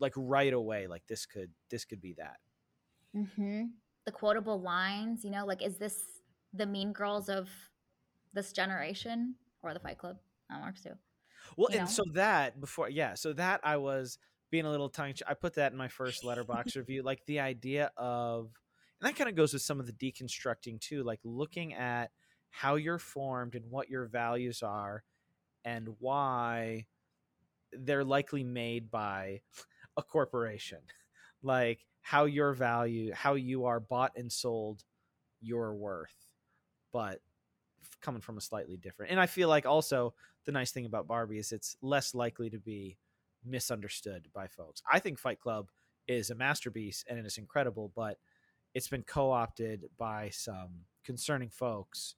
like 0.00 0.14
right 0.16 0.52
away, 0.52 0.86
like 0.88 1.06
this 1.06 1.26
could 1.26 1.52
this 1.70 1.84
could 1.84 2.00
be 2.00 2.14
that. 2.14 2.40
hmm 3.14 3.64
the 4.04 4.12
quotable 4.12 4.60
lines 4.60 5.24
you 5.24 5.30
know 5.30 5.44
like 5.44 5.62
is 5.62 5.78
this 5.78 6.22
the 6.52 6.66
mean 6.66 6.92
girls 6.92 7.28
of 7.28 7.48
this 8.32 8.52
generation 8.52 9.36
or 9.62 9.74
the 9.74 9.80
fight 9.80 9.98
club 9.98 10.18
that 10.48 10.62
works 10.62 10.82
too 10.82 10.94
Well, 11.56 11.68
you 11.68 11.74
and 11.74 11.88
know? 11.88 11.90
so 11.90 12.02
that 12.14 12.60
before, 12.60 12.88
yeah, 12.88 13.14
so 13.14 13.32
that 13.34 13.60
I 13.64 13.76
was 13.76 14.18
being 14.50 14.64
a 14.64 14.70
little 14.70 14.88
tongue. 14.88 15.14
I 15.26 15.34
put 15.34 15.54
that 15.54 15.72
in 15.72 15.78
my 15.78 15.88
first 15.88 16.24
Letterboxd 16.24 16.76
review, 16.76 17.02
like 17.02 17.24
the 17.26 17.40
idea 17.40 17.90
of, 17.96 18.50
and 19.00 19.08
that 19.08 19.16
kind 19.16 19.28
of 19.28 19.36
goes 19.36 19.52
with 19.52 19.62
some 19.62 19.80
of 19.80 19.86
the 19.86 19.92
deconstructing 19.92 20.80
too, 20.80 21.02
like 21.02 21.20
looking 21.24 21.74
at 21.74 22.10
how 22.50 22.76
you're 22.76 22.98
formed 22.98 23.54
and 23.54 23.70
what 23.70 23.88
your 23.88 24.06
values 24.06 24.62
are, 24.62 25.04
and 25.64 25.88
why 25.98 26.86
they're 27.72 28.04
likely 28.04 28.42
made 28.42 28.90
by 28.90 29.40
a 29.96 30.02
corporation. 30.02 30.78
Like 31.40 31.86
how 32.00 32.24
your 32.24 32.52
value, 32.52 33.12
how 33.14 33.34
you 33.34 33.66
are 33.66 33.78
bought 33.78 34.10
and 34.16 34.32
sold 34.32 34.82
your 35.40 35.72
worth, 35.72 36.26
but 36.92 37.20
coming 38.00 38.20
from 38.20 38.38
a 38.38 38.40
slightly 38.40 38.76
different. 38.76 39.12
And 39.12 39.20
I 39.20 39.26
feel 39.26 39.48
like 39.48 39.64
also 39.64 40.14
the 40.46 40.52
nice 40.52 40.72
thing 40.72 40.84
about 40.84 41.06
Barbie 41.06 41.38
is 41.38 41.52
it's 41.52 41.76
less 41.80 42.14
likely 42.14 42.50
to 42.50 42.58
be 42.58 42.96
misunderstood 43.44 44.28
by 44.34 44.46
folks. 44.46 44.82
I 44.90 44.98
think 44.98 45.18
Fight 45.18 45.40
Club 45.40 45.68
is 46.06 46.30
a 46.30 46.34
masterpiece 46.34 47.04
and 47.08 47.18
it 47.18 47.26
is 47.26 47.38
incredible, 47.38 47.92
but 47.94 48.18
it's 48.74 48.88
been 48.88 49.02
co-opted 49.02 49.84
by 49.98 50.30
some 50.30 50.84
concerning 51.04 51.50
folks. 51.50 52.14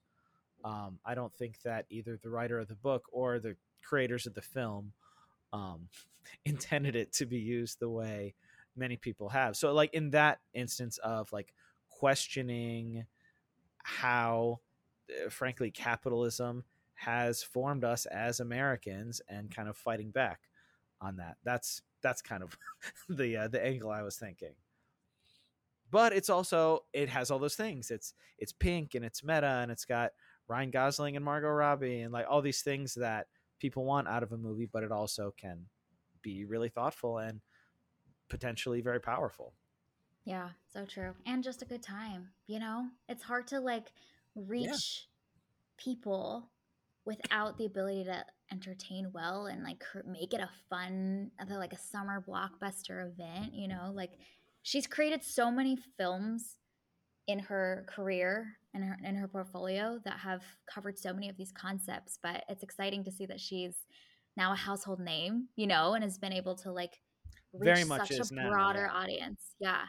Um, 0.63 0.99
I 1.05 1.15
don't 1.15 1.33
think 1.33 1.61
that 1.63 1.85
either 1.89 2.17
the 2.17 2.29
writer 2.29 2.59
of 2.59 2.67
the 2.67 2.75
book 2.75 3.05
or 3.11 3.39
the 3.39 3.55
creators 3.83 4.27
of 4.27 4.33
the 4.33 4.41
film 4.41 4.93
um, 5.53 5.87
intended 6.45 6.95
it 6.95 7.11
to 7.13 7.25
be 7.25 7.39
used 7.39 7.79
the 7.79 7.89
way 7.89 8.35
many 8.75 8.95
people 8.95 9.29
have. 9.29 9.55
So, 9.55 9.73
like 9.73 9.93
in 9.93 10.11
that 10.11 10.39
instance 10.53 10.97
of 10.99 11.31
like 11.33 11.53
questioning 11.89 13.05
how, 13.83 14.59
uh, 15.09 15.29
frankly, 15.29 15.71
capitalism 15.71 16.63
has 16.95 17.41
formed 17.41 17.83
us 17.83 18.05
as 18.05 18.39
Americans 18.39 19.21
and 19.27 19.53
kind 19.53 19.67
of 19.67 19.75
fighting 19.75 20.11
back 20.11 20.41
on 21.01 21.17
that. 21.17 21.37
That's 21.43 21.81
that's 22.01 22.21
kind 22.21 22.43
of 22.43 22.57
the 23.09 23.37
uh, 23.37 23.47
the 23.47 23.63
angle 23.63 23.91
I 23.91 24.03
was 24.03 24.17
thinking. 24.17 24.53
But 25.89 26.13
it's 26.13 26.29
also 26.29 26.85
it 26.93 27.09
has 27.09 27.31
all 27.31 27.39
those 27.39 27.55
things. 27.55 27.91
It's 27.91 28.13
it's 28.37 28.53
pink 28.53 28.95
and 28.95 29.03
it's 29.03 29.23
meta 29.23 29.59
and 29.61 29.71
it's 29.71 29.85
got 29.85 30.11
Ryan 30.47 30.71
Gosling 30.71 31.15
and 31.15 31.25
Margot 31.25 31.49
Robbie 31.49 32.01
and 32.01 32.13
like 32.13 32.25
all 32.29 32.41
these 32.41 32.61
things 32.61 32.93
that 32.95 33.27
people 33.59 33.85
want 33.85 34.07
out 34.07 34.23
of 34.23 34.31
a 34.31 34.37
movie, 34.37 34.69
but 34.71 34.83
it 34.83 34.91
also 34.91 35.33
can 35.37 35.65
be 36.21 36.45
really 36.45 36.69
thoughtful 36.69 37.19
and 37.19 37.41
potentially 38.29 38.81
very 38.81 38.99
powerful. 38.99 39.53
Yeah, 40.25 40.49
so 40.71 40.85
true. 40.85 41.13
And 41.25 41.43
just 41.43 41.61
a 41.61 41.65
good 41.65 41.83
time, 41.83 42.29
you 42.47 42.59
know? 42.59 42.87
It's 43.09 43.23
hard 43.23 43.47
to 43.47 43.59
like 43.59 43.91
reach 44.35 44.67
yeah. 44.67 45.83
people 45.83 46.49
without 47.05 47.57
the 47.57 47.65
ability 47.65 48.03
to 48.05 48.25
entertain 48.51 49.09
well 49.13 49.45
and 49.45 49.63
like 49.63 49.83
make 50.05 50.33
it 50.33 50.41
a 50.41 50.49
fun 50.69 51.31
like 51.49 51.73
a 51.73 51.77
summer 51.77 52.23
blockbuster 52.27 53.09
event, 53.09 53.53
you 53.53 53.67
know? 53.67 53.91
Like 53.93 54.11
she's 54.63 54.87
created 54.87 55.23
so 55.23 55.51
many 55.51 55.77
films 55.97 56.57
in 57.27 57.39
her 57.39 57.85
career 57.87 58.57
and 58.73 58.83
her 58.83 58.97
in 59.03 59.15
her 59.15 59.27
portfolio 59.27 59.99
that 60.05 60.19
have 60.19 60.43
covered 60.71 60.97
so 60.97 61.13
many 61.13 61.29
of 61.29 61.37
these 61.37 61.51
concepts, 61.51 62.17
but 62.21 62.43
it's 62.49 62.63
exciting 62.63 63.03
to 63.03 63.11
see 63.11 63.25
that 63.25 63.39
she's 63.39 63.75
now 64.37 64.53
a 64.53 64.55
household 64.55 64.99
name, 64.99 65.47
you 65.55 65.67
know, 65.67 65.93
and 65.93 66.03
has 66.03 66.17
been 66.17 66.33
able 66.33 66.55
to 66.55 66.71
like 66.71 66.99
reach 67.53 67.65
very 67.65 67.83
much 67.83 68.09
such 68.09 68.31
a 68.31 68.33
now, 68.33 68.49
broader 68.49 68.89
yeah. 68.91 68.99
audience. 68.99 69.41
Yeah. 69.59 69.81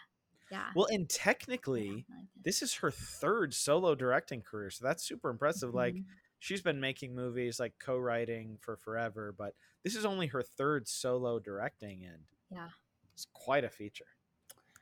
Yeah. 0.50 0.66
Well, 0.76 0.86
and 0.90 1.08
technically, 1.08 2.04
this 2.44 2.60
is 2.60 2.74
her 2.74 2.90
third 2.90 3.54
solo 3.54 3.94
directing 3.94 4.42
career, 4.42 4.68
so 4.68 4.84
that's 4.84 5.02
super 5.02 5.30
impressive. 5.30 5.70
Mm-hmm. 5.70 5.78
Like 5.78 5.94
she's 6.42 6.60
been 6.60 6.80
making 6.80 7.14
movies 7.14 7.60
like 7.60 7.72
co-writing 7.78 8.58
for 8.60 8.76
forever, 8.76 9.32
but 9.38 9.54
this 9.84 9.94
is 9.94 10.04
only 10.04 10.26
her 10.26 10.42
third 10.42 10.88
solo 10.88 11.38
directing 11.38 12.04
and 12.04 12.18
yeah. 12.50 12.68
It's 13.14 13.28
quite 13.32 13.62
a 13.62 13.70
feature. 13.70 14.06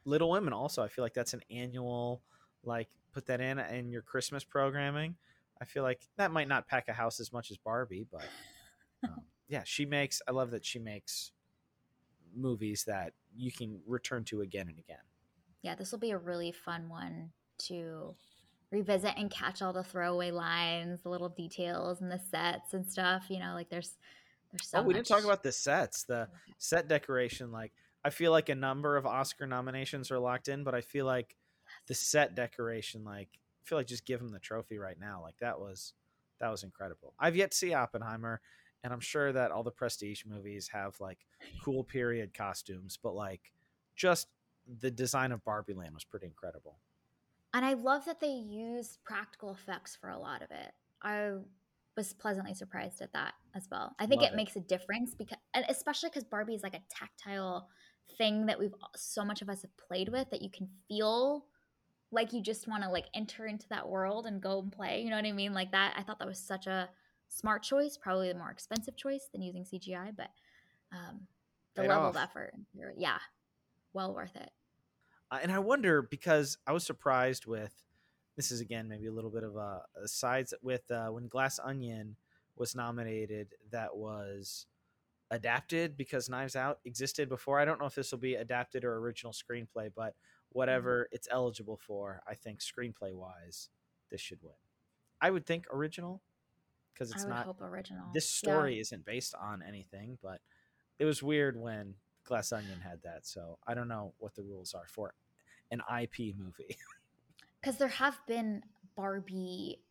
Little 0.07 0.31
Women 0.31 0.55
also, 0.55 0.83
I 0.83 0.89
feel 0.89 1.05
like 1.05 1.13
that's 1.13 1.35
an 1.35 1.43
annual 1.51 2.23
like 2.65 2.89
put 3.13 3.27
that 3.27 3.43
in 3.43 3.59
in 3.59 3.91
your 3.91 4.01
Christmas 4.01 4.43
programming. 4.43 5.17
I 5.61 5.67
feel 5.67 5.83
like 5.83 6.01
that 6.17 6.31
might 6.31 6.49
not 6.49 6.67
pack 6.67 6.89
a 6.89 6.95
house 6.95 7.21
as 7.21 7.31
much 7.31 7.51
as 7.51 7.59
Barbie, 7.59 8.07
but 8.11 8.25
um, 9.05 9.21
yeah, 9.47 9.63
she 9.65 9.85
makes. 9.85 10.23
I 10.27 10.31
love 10.31 10.53
that 10.53 10.65
she 10.65 10.79
makes 10.79 11.33
movies 12.35 12.85
that 12.87 13.13
you 13.37 13.53
can 13.53 13.81
return 13.87 14.25
to 14.25 14.41
again 14.41 14.69
and 14.69 14.79
again. 14.79 15.05
Yeah, 15.61 15.75
this 15.75 15.93
will 15.93 15.99
be 15.99 16.13
a 16.13 16.19
really 16.19 16.53
fun 16.53 16.89
one 16.89 17.33
to 17.67 18.15
revisit 18.71 19.15
and 19.17 19.31
catch 19.31 19.63
all 19.63 19.73
the 19.73 19.85
throwaway 19.85 20.31
lines, 20.31 21.01
the 21.03 21.09
little 21.09 21.29
details 21.29 22.01
and 22.01 22.11
the 22.11 22.21
sets 22.31 22.75
and 22.75 22.87
stuff. 22.87 23.25
You 23.29 23.39
know, 23.41 23.55
like 23.55 23.69
there's 23.69 23.97
there's 24.51 24.69
so. 24.69 24.79
Oh, 24.79 24.83
we 24.83 24.89
much... 24.89 24.97
didn't 24.97 25.07
talk 25.09 25.25
about 25.25 25.43
the 25.43 25.53
sets, 25.53 26.05
the 26.05 26.29
set 26.59 26.89
decoration. 26.89 27.53
Like 27.53 27.73
I 28.05 28.11
feel 28.11 28.31
like 28.31 28.49
a 28.49 28.55
number 28.55 28.97
of 28.97 29.07
Oscar 29.07 29.47
nominations 29.47 30.11
are 30.11 30.19
locked 30.19 30.49
in, 30.49 30.65
but 30.65 30.75
I 30.75 30.81
feel 30.81 31.07
like 31.07 31.37
the 31.87 31.95
set 31.95 32.35
decoration, 32.35 33.05
like 33.05 33.29
I 33.35 33.69
feel 33.69 33.79
like 33.79 33.87
just 33.87 34.07
give 34.07 34.21
him 34.21 34.29
the 34.29 34.39
trophy 34.39 34.79
right 34.79 34.99
now. 34.99 35.21
Like 35.23 35.39
that 35.41 35.61
was 35.61 35.93
that 36.41 36.51
was 36.51 36.63
incredible. 36.63 37.15
I've 37.19 37.37
yet 37.37 37.51
to 37.51 37.57
see 37.57 37.75
Oppenheimer, 37.75 38.41
and 38.83 38.93
I'm 38.93 39.01
sure 39.01 39.33
that 39.33 39.51
all 39.51 39.63
the 39.63 39.71
prestige 39.71 40.25
movies 40.25 40.69
have 40.73 40.99
like 41.01 41.19
cool 41.65 41.85
period 41.85 42.35
costumes, 42.35 42.99
but 43.03 43.15
like 43.15 43.53
just 43.97 44.29
the 44.81 44.91
design 44.91 45.33
of 45.33 45.45
Barbie 45.45 45.75
Land 45.75 45.95
was 45.95 46.05
pretty 46.05 46.27
incredible. 46.27 46.77
And 47.53 47.65
I 47.65 47.75
love 47.75 48.05
that 48.05 48.21
they 48.21 48.29
used 48.29 48.99
practical 49.05 49.53
effects 49.53 49.97
for 50.01 50.11
a 50.11 50.19
lot 50.19 50.43
of 50.43 50.51
it. 50.51 50.73
I 51.03 51.33
was 51.97 52.13
pleasantly 52.13 52.55
surprised 52.55 53.03
at 53.03 53.13
that 53.13 53.35
as 53.55 53.69
well. 53.71 53.95
I 53.99 54.07
think 54.07 54.23
it, 54.23 54.33
it, 54.33 54.37
makes 54.37 54.57
a 54.57 54.61
difference 54.61 55.15
because, 55.15 55.39
and 55.55 55.65
especially 55.69 56.11
because 56.11 56.25
Barbie 56.25 56.55
is 56.55 56.63
like 56.63 56.75
a 56.75 56.83
tactile 56.91 57.69
thing 58.17 58.47
that 58.47 58.59
we've 58.59 58.75
so 58.97 59.25
much 59.25 59.43
of 59.43 59.49
us 59.49 59.63
have 59.63 59.77
played 59.77 60.09
with 60.09 60.31
that 60.31 60.43
you 60.43 60.51
can 60.51 60.69
feel 60.89 61.47
like 62.13 62.33
you 62.33 62.43
just 62.43 62.69
want 62.69 62.83
to 62.83 62.89
like 62.89 63.07
enter 63.15 63.47
into 63.47 63.69
that 63.69 63.89
world 63.89 64.27
and 64.27 64.41
go 64.41 64.61
and 64.61 64.73
play. 64.73 65.03
You 65.03 65.11
know 65.11 65.17
what 65.17 65.27
I 65.27 65.33
mean? 65.33 65.53
Like 65.53 65.73
that. 65.73 65.95
I 65.97 66.03
thought 66.03 66.19
that 66.19 66.29
was 66.29 66.39
such 66.39 66.67
a 66.67 66.89
smart 67.29 67.63
choice, 67.63 67.97
probably 67.97 68.33
the 68.33 68.39
more 68.39 68.51
expensive 68.51 68.97
choice 68.97 69.29
than 69.33 69.43
using 69.43 69.65
CGI, 69.65 70.13
but 70.17 70.31
um, 70.93 71.21
the 71.77 71.83
Paid 71.83 71.89
level 71.89 72.07
off. 72.07 72.17
of 72.17 72.23
effort, 72.23 72.53
yeah, 72.97 73.19
well 73.93 74.15
worth 74.15 74.35
it. 74.37 74.51
Uh, 75.31 75.39
and 75.43 75.53
I 75.53 75.59
wonder 75.59 76.03
because 76.03 76.59
I 76.67 76.73
was 76.73 76.85
surprised 76.85 77.47
with 77.47 77.73
this 78.37 78.51
is 78.51 78.61
again 78.61 78.89
maybe 78.89 79.07
a 79.07 79.13
little 79.13 79.31
bit 79.31 79.45
of 79.45 79.57
a, 79.57 79.83
a 80.03 80.09
sides 80.09 80.55
with 80.63 80.91
uh, 80.91 81.09
when 81.09 81.29
Glass 81.29 81.59
Onion 81.63 82.17
was 82.57 82.75
nominated 82.75 83.49
that 83.71 83.97
was 83.97 84.67
adapted 85.31 85.97
because 85.97 86.29
Knives 86.29 86.57
Out 86.57 86.79
existed 86.85 87.29
before. 87.29 87.61
I 87.61 87.65
don't 87.65 87.79
know 87.79 87.87
if 87.87 87.95
this 87.95 88.11
will 88.11 88.19
be 88.19 88.35
adapted 88.35 88.85
or 88.85 88.97
original 88.97 89.33
screenplay, 89.33 89.91
but 89.95 90.15
whatever 90.51 91.05
mm-hmm. 91.05 91.15
it's 91.15 91.29
eligible 91.31 91.77
for, 91.77 92.23
I 92.27 92.35
think 92.35 92.61
screenplay 92.61 93.15
wise, 93.15 93.69
this 94.11 94.21
should 94.21 94.43
win. 94.43 94.55
I 95.21 95.31
would 95.31 95.47
think 95.47 95.67
original 95.73 96.23
because 96.93 97.13
it's 97.13 97.25
not 97.25 97.57
original. 97.61 98.07
This 98.13 98.29
story 98.29 98.77
yeah. 98.77 98.81
isn't 98.81 99.05
based 99.05 99.35
on 99.41 99.63
anything, 99.67 100.19
but 100.23 100.41
it 100.99 101.05
was 101.05 101.23
weird 101.23 101.59
when 101.61 101.95
Glass 102.25 102.53
Onion 102.53 102.81
had 102.81 103.03
that. 103.05 103.27
So 103.27 103.59
I 103.67 103.75
don't 103.75 103.89
know 103.89 104.15
what 104.19 104.35
the 104.35 104.43
rules 104.43 104.75
are 104.75 104.87
for 104.89 105.15
an 105.71 105.81
IP 106.01 106.37
movie. 106.37 106.77
Because 107.61 107.77
there 107.77 107.89
have 107.89 108.19
been 108.27 108.63
Barbie 108.97 109.83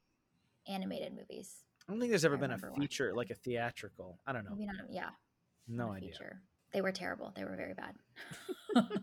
animated 0.68 1.16
movies. 1.16 1.54
I 1.88 1.92
don't 1.92 2.00
think 2.00 2.12
there's 2.12 2.26
ever 2.26 2.36
I 2.36 2.40
been 2.40 2.52
a 2.52 2.58
feature 2.80 3.14
like 3.16 3.30
a 3.30 3.36
theatrical. 3.36 4.20
I 4.26 4.34
don't 4.34 4.44
know. 4.44 4.56
Maybe 4.56 4.66
not. 4.66 4.92
Yeah. 4.92 5.10
No 5.68 5.92
idea. 5.92 6.10
Feature. 6.10 6.42
They 6.74 6.82
were 6.82 6.92
terrible. 6.92 7.32
They 7.36 7.44
were 7.44 7.56
very 7.56 7.76
bad. 7.76 7.94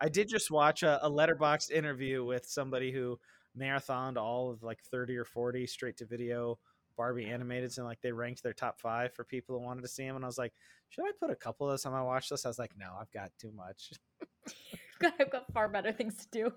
I 0.00 0.08
did 0.08 0.28
just 0.28 0.50
watch 0.50 0.84
a, 0.84 1.04
a 1.04 1.10
Letterboxd 1.10 1.72
interview 1.72 2.24
with 2.24 2.46
somebody 2.46 2.92
who 2.92 3.18
marathoned 3.58 4.16
all 4.16 4.50
of 4.50 4.62
like 4.62 4.80
30 4.84 5.16
or 5.16 5.24
40 5.24 5.66
straight 5.66 5.96
to 5.96 6.06
video 6.06 6.58
Barbie 6.96 7.26
animateds 7.26 7.78
and 7.78 7.86
like 7.86 8.00
they 8.02 8.12
ranked 8.12 8.42
their 8.42 8.52
top 8.52 8.80
five 8.80 9.14
for 9.14 9.24
people 9.24 9.56
who 9.56 9.64
wanted 9.64 9.82
to 9.82 9.88
see 9.88 10.04
them. 10.04 10.16
And 10.16 10.24
I 10.24 10.28
was 10.28 10.38
like, 10.38 10.52
should 10.88 11.04
I 11.04 11.12
put 11.18 11.30
a 11.30 11.36
couple 11.36 11.66
of 11.66 11.72
those 11.72 11.86
on 11.86 11.92
my 11.92 12.02
watch 12.02 12.30
list? 12.30 12.44
I 12.44 12.48
was 12.48 12.58
like, 12.58 12.72
no, 12.76 12.92
I've 13.00 13.10
got 13.12 13.30
too 13.40 13.52
much. 13.52 13.92
I've 15.20 15.30
got 15.30 15.52
far 15.52 15.68
better 15.68 15.92
things 15.92 16.16
to 16.16 16.28
do. 16.30 16.52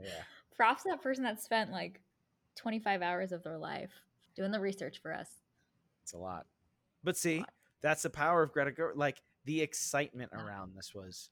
yeah. 0.00 0.08
Props 0.56 0.84
that 0.84 1.02
person 1.02 1.24
that 1.24 1.42
spent 1.42 1.70
like 1.70 2.00
25 2.56 3.02
hours 3.02 3.32
of 3.32 3.42
their 3.42 3.58
life 3.58 3.90
doing 4.34 4.50
the 4.50 4.60
research 4.60 5.00
for 5.02 5.12
us. 5.12 5.28
It's 6.02 6.12
a 6.12 6.18
lot. 6.18 6.46
But 7.04 7.16
see, 7.16 7.44
that's 7.82 8.02
the 8.02 8.10
power 8.10 8.42
of 8.42 8.52
Greta 8.52 8.70
Gerwig. 8.70 8.96
Like 8.96 9.22
the 9.44 9.60
excitement 9.60 10.32
around 10.32 10.72
this 10.74 10.94
was 10.94 11.30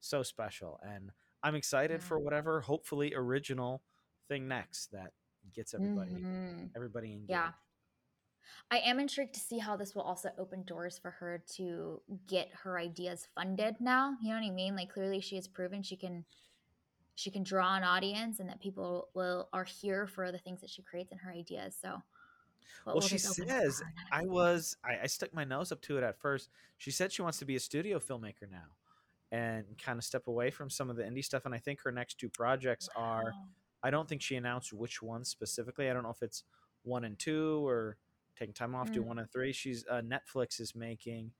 so 0.00 0.22
special. 0.22 0.78
And 0.82 1.10
I'm 1.42 1.54
excited 1.54 2.00
yeah. 2.00 2.06
for 2.06 2.18
whatever 2.18 2.60
hopefully 2.60 3.14
original 3.14 3.82
thing 4.28 4.48
next 4.48 4.92
that 4.92 5.12
gets 5.54 5.74
everybody 5.74 6.12
mm-hmm. 6.12 6.64
everybody 6.74 7.12
engaged. 7.12 7.30
Yeah. 7.30 7.50
I 8.70 8.78
am 8.78 8.98
intrigued 8.98 9.34
to 9.34 9.40
see 9.40 9.58
how 9.58 9.76
this 9.76 9.94
will 9.94 10.02
also 10.02 10.30
open 10.38 10.62
doors 10.64 10.98
for 10.98 11.10
her 11.12 11.42
to 11.56 12.00
get 12.26 12.48
her 12.62 12.78
ideas 12.78 13.28
funded 13.34 13.76
now. 13.80 14.16
You 14.22 14.30
know 14.30 14.40
what 14.40 14.46
I 14.46 14.50
mean? 14.50 14.76
Like 14.76 14.92
clearly 14.92 15.20
she 15.20 15.36
has 15.36 15.46
proven 15.46 15.82
she 15.82 15.96
can 15.96 16.24
she 17.14 17.30
can 17.30 17.42
draw 17.42 17.76
an 17.76 17.82
audience 17.82 18.40
and 18.40 18.48
that 18.48 18.60
people 18.60 19.08
will 19.14 19.48
are 19.52 19.64
here 19.64 20.06
for 20.06 20.30
the 20.30 20.38
things 20.38 20.60
that 20.60 20.70
she 20.70 20.82
creates 20.82 21.12
and 21.12 21.20
her 21.20 21.32
ideas. 21.32 21.76
So 21.80 22.02
well, 22.84 23.00
she 23.00 23.18
says 23.18 23.82
I 24.12 24.24
was 24.24 24.76
I, 24.84 25.04
I, 25.04 25.06
stuck 25.06 25.34
my 25.34 25.44
nose 25.44 25.72
up 25.72 25.80
to 25.82 25.98
it 25.98 26.04
at 26.04 26.18
first. 26.18 26.50
She 26.76 26.90
said 26.90 27.12
she 27.12 27.22
wants 27.22 27.38
to 27.38 27.44
be 27.44 27.56
a 27.56 27.60
studio 27.60 27.98
filmmaker 27.98 28.50
now 28.50 28.68
and 29.32 29.64
kind 29.82 29.98
of 29.98 30.04
step 30.04 30.28
away 30.28 30.50
from 30.50 30.70
some 30.70 30.88
of 30.90 30.96
the 30.96 31.02
indie 31.02 31.24
stuff. 31.24 31.46
And 31.46 31.54
I 31.54 31.58
think 31.58 31.80
her 31.82 31.90
next 31.90 32.18
two 32.18 32.28
projects 32.28 32.88
wow. 32.96 33.02
are 33.02 33.32
I 33.82 33.90
don't 33.90 34.08
think 34.08 34.22
she 34.22 34.36
announced 34.36 34.72
which 34.72 35.02
ones 35.02 35.28
specifically. 35.28 35.90
I 35.90 35.92
don't 35.92 36.02
know 36.02 36.10
if 36.10 36.22
it's 36.22 36.44
one 36.82 37.04
and 37.04 37.18
two 37.18 37.66
or 37.66 37.96
taking 38.36 38.54
time 38.54 38.74
off, 38.74 38.92
do 38.92 39.02
Mm. 39.02 39.06
one 39.06 39.18
and 39.18 39.30
three. 39.30 39.52
She's 39.52 39.84
uh, 39.90 40.02
Netflix 40.02 40.60
is 40.60 40.74
making 40.74 41.32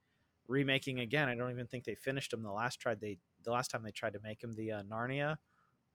remaking 0.47 0.99
again. 0.99 1.29
I 1.29 1.35
don't 1.35 1.51
even 1.51 1.67
think 1.67 1.83
they 1.83 1.95
finished 1.95 2.31
them 2.31 2.41
the 2.43 2.51
last 2.51 2.79
tried 2.79 2.99
they 3.01 3.19
the 3.43 3.51
last 3.51 3.69
time 3.71 3.83
they 3.83 3.91
tried 3.91 4.13
to 4.13 4.19
make 4.23 4.39
them 4.39 4.53
the 4.53 4.71
uh, 4.73 4.83
Narnia 4.83 5.37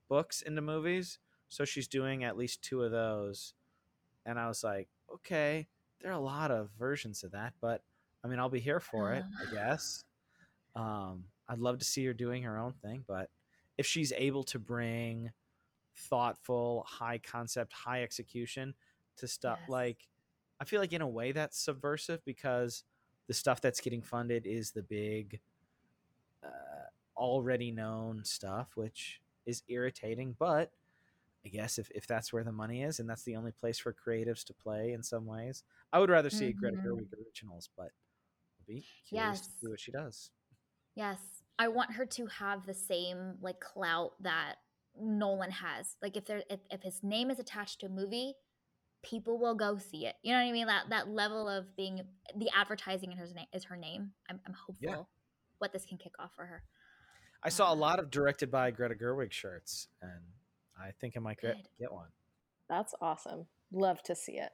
books 0.08 0.42
into 0.42 0.62
movies. 0.62 1.18
So 1.48 1.64
she's 1.64 1.88
doing 1.88 2.24
at 2.24 2.36
least 2.36 2.62
two 2.62 2.82
of 2.82 2.90
those, 2.92 3.54
and 4.24 4.38
I 4.38 4.48
was 4.48 4.64
like, 4.64 4.88
okay, 5.14 5.68
there 6.00 6.10
are 6.10 6.14
a 6.14 6.20
lot 6.20 6.50
of 6.50 6.70
versions 6.78 7.22
of 7.24 7.32
that, 7.32 7.54
but 7.60 7.82
I 8.24 8.28
mean, 8.28 8.38
I'll 8.38 8.48
be 8.48 8.60
here 8.60 8.80
for 8.80 9.12
it, 9.12 9.24
I 9.40 9.44
guess. 9.54 10.04
Um, 10.74 11.24
I'd 11.48 11.58
love 11.58 11.78
to 11.78 11.84
see 11.84 12.04
her 12.06 12.14
doing 12.14 12.42
her 12.44 12.58
own 12.58 12.72
thing, 12.74 13.04
but 13.06 13.30
if 13.78 13.86
she's 13.86 14.12
able 14.16 14.44
to 14.44 14.58
bring 14.58 15.30
thoughtful, 15.96 16.84
high 16.88 17.18
concept, 17.18 17.72
high 17.72 18.02
execution 18.02 18.74
to 19.18 19.28
stuff 19.28 19.58
Yes. 19.60 19.68
like, 19.68 20.08
I 20.62 20.64
feel 20.64 20.80
like 20.80 20.92
in 20.92 21.02
a 21.02 21.08
way 21.08 21.32
that's 21.32 21.58
subversive 21.58 22.24
because 22.24 22.84
the 23.26 23.34
stuff 23.34 23.60
that's 23.60 23.80
getting 23.80 24.00
funded 24.00 24.46
is 24.46 24.70
the 24.70 24.84
big, 24.84 25.40
uh, 26.44 26.86
already 27.16 27.72
known 27.72 28.24
stuff, 28.24 28.68
which 28.76 29.20
is 29.44 29.64
irritating. 29.66 30.36
But 30.38 30.70
I 31.44 31.48
guess 31.48 31.80
if, 31.80 31.90
if 31.90 32.06
that's 32.06 32.32
where 32.32 32.44
the 32.44 32.52
money 32.52 32.84
is 32.84 33.00
and 33.00 33.10
that's 33.10 33.24
the 33.24 33.34
only 33.34 33.50
place 33.50 33.76
for 33.80 33.92
creatives 33.92 34.44
to 34.44 34.52
play 34.52 34.92
in 34.92 35.02
some 35.02 35.26
ways, 35.26 35.64
I 35.92 35.98
would 35.98 36.10
rather 36.10 36.30
see 36.30 36.46
a 36.46 36.52
Greta. 36.52 36.76
Gerwig 36.76 37.08
originals, 37.26 37.68
but 37.76 37.86
I'll 37.86 38.66
be 38.68 38.84
curious 39.08 39.40
to 39.40 39.46
Yes. 39.46 39.50
see 39.60 39.68
what 39.68 39.80
she 39.80 39.90
does. 39.90 40.30
Yes. 40.94 41.18
I 41.58 41.66
want 41.66 41.90
her 41.94 42.06
to 42.06 42.26
have 42.26 42.66
the 42.66 42.74
same 42.74 43.34
like 43.40 43.58
clout 43.58 44.12
that 44.22 44.58
Nolan 44.96 45.50
has. 45.50 45.96
Like 46.00 46.16
if 46.16 46.24
there 46.24 46.44
if, 46.48 46.60
if 46.70 46.82
his 46.84 47.02
name 47.02 47.32
is 47.32 47.40
attached 47.40 47.80
to 47.80 47.86
a 47.86 47.88
movie, 47.88 48.34
people 49.02 49.38
will 49.38 49.54
go 49.54 49.78
see 49.78 50.06
it. 50.06 50.14
You 50.22 50.32
know 50.32 50.38
what 50.40 50.48
I 50.48 50.52
mean? 50.52 50.66
That 50.66 50.84
that 50.90 51.08
level 51.08 51.48
of 51.48 51.74
being 51.76 52.00
the 52.36 52.48
advertising 52.56 53.12
in 53.12 53.18
her 53.18 53.26
name 53.34 53.46
is 53.52 53.64
her 53.64 53.76
name. 53.76 54.12
I'm 54.30 54.40
I'm 54.46 54.54
hopeful 54.54 55.08
what 55.58 55.72
this 55.72 55.84
can 55.84 55.98
kick 55.98 56.12
off 56.18 56.30
for 56.34 56.44
her. 56.46 56.62
I 57.44 57.48
saw 57.48 57.68
a 57.70 57.72
Uh, 57.72 57.76
lot 57.76 57.98
of 57.98 58.10
directed 58.10 58.50
by 58.50 58.70
Greta 58.70 58.94
Gerwig 58.94 59.32
shirts, 59.32 59.88
and 60.00 60.20
I 60.80 60.92
think 61.00 61.16
I 61.16 61.20
might 61.20 61.40
Good. 61.40 61.56
get 61.78 61.92
one. 61.92 62.08
That's 62.68 62.94
awesome. 63.00 63.46
Love 63.72 64.02
to 64.04 64.14
see 64.14 64.38
it. 64.38 64.50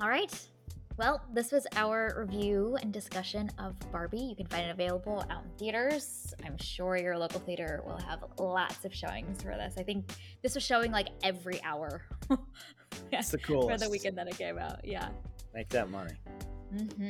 All 0.00 0.08
right. 0.08 0.48
Well, 0.96 1.20
this 1.32 1.50
was 1.50 1.66
our 1.74 2.14
review 2.16 2.76
and 2.80 2.92
discussion 2.92 3.50
of 3.58 3.74
Barbie. 3.90 4.20
You 4.20 4.36
can 4.36 4.46
find 4.46 4.66
it 4.66 4.70
available 4.70 5.24
out 5.28 5.42
in 5.42 5.50
theaters. 5.58 6.32
I'm 6.46 6.56
sure 6.58 6.96
your 6.96 7.18
local 7.18 7.40
theater 7.40 7.82
will 7.84 7.96
have 7.98 8.24
lots 8.38 8.84
of 8.84 8.94
showings 8.94 9.42
for 9.42 9.48
this. 9.56 9.74
I 9.76 9.82
think 9.82 10.12
this 10.42 10.54
was 10.54 10.62
showing 10.62 10.92
like 10.92 11.08
every 11.24 11.60
hour 11.64 12.02
It's 13.20 13.30
the 13.30 13.38
for 13.46 13.76
the 13.78 13.88
weekend 13.90 14.16
that 14.18 14.28
it 14.28 14.38
came 14.38 14.58
out. 14.58 14.84
Yeah. 14.84 15.08
Make 15.54 15.68
that 15.70 15.90
money. 15.90 16.14
hmm 16.70 17.08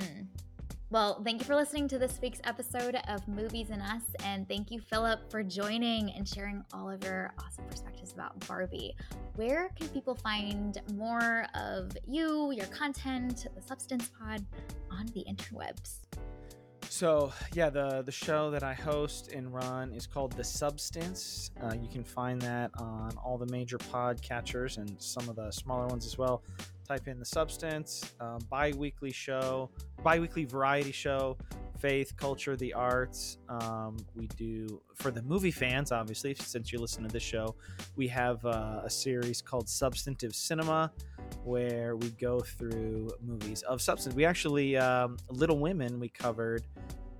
Well, 0.90 1.22
thank 1.24 1.40
you 1.40 1.46
for 1.46 1.56
listening 1.56 1.88
to 1.88 1.98
this 1.98 2.18
week's 2.20 2.40
episode 2.44 2.96
of 3.08 3.26
Movies 3.26 3.70
and 3.70 3.80
Us, 3.82 4.02
and 4.24 4.46
thank 4.48 4.70
you, 4.70 4.80
Philip, 4.80 5.30
for 5.30 5.42
joining 5.42 6.10
and 6.12 6.28
sharing 6.28 6.62
all 6.72 6.90
of 6.90 7.02
your 7.02 7.32
awesome 7.38 7.64
perspectives 7.64 8.12
about 8.12 8.38
Barbie. 8.46 8.94
Where 9.36 9.70
can 9.76 9.88
people 9.88 10.14
find 10.14 10.78
more 10.94 11.46
of 11.54 11.90
you, 12.06 12.52
your 12.52 12.66
content, 12.66 13.46
the 13.56 13.62
Substance 13.62 14.10
Pod 14.18 14.44
on 14.90 15.06
the 15.14 15.24
interwebs? 15.28 16.00
So 16.94 17.32
yeah, 17.54 17.70
the 17.70 18.02
the 18.06 18.12
show 18.12 18.52
that 18.52 18.62
I 18.62 18.72
host 18.72 19.32
and 19.32 19.52
run 19.52 19.92
is 19.92 20.06
called 20.06 20.30
The 20.30 20.44
Substance. 20.44 21.50
Uh, 21.60 21.74
you 21.74 21.88
can 21.88 22.04
find 22.04 22.40
that 22.42 22.70
on 22.78 23.16
all 23.16 23.36
the 23.36 23.46
major 23.46 23.78
pod 23.78 24.22
catchers 24.22 24.76
and 24.76 24.94
some 25.02 25.28
of 25.28 25.34
the 25.34 25.50
smaller 25.50 25.88
ones 25.88 26.06
as 26.06 26.16
well. 26.16 26.44
Type 26.86 27.08
in 27.08 27.18
The 27.18 27.24
Substance, 27.24 28.12
um, 28.20 28.38
bi-weekly 28.48 29.10
show, 29.10 29.70
bi-weekly 30.04 30.44
variety 30.44 30.92
show, 30.92 31.36
faith, 31.84 32.16
culture, 32.16 32.56
the 32.56 32.72
arts. 32.72 33.36
Um, 33.50 33.98
we 34.16 34.26
do 34.38 34.80
for 34.94 35.10
the 35.10 35.20
movie 35.20 35.50
fans, 35.50 35.92
obviously, 35.92 36.32
since 36.32 36.72
you 36.72 36.78
listen 36.78 37.02
to 37.02 37.10
this 37.10 37.22
show, 37.22 37.56
we 37.94 38.08
have 38.08 38.42
uh, 38.46 38.80
a 38.84 38.88
series 38.88 39.42
called 39.42 39.68
Substantive 39.68 40.34
Cinema 40.34 40.90
where 41.44 41.94
we 41.96 42.08
go 42.12 42.40
through 42.40 43.10
movies 43.22 43.60
of 43.64 43.82
substance. 43.82 44.14
We 44.14 44.24
actually, 44.24 44.78
um, 44.78 45.18
Little 45.28 45.58
Women, 45.58 46.00
we 46.00 46.08
covered 46.08 46.64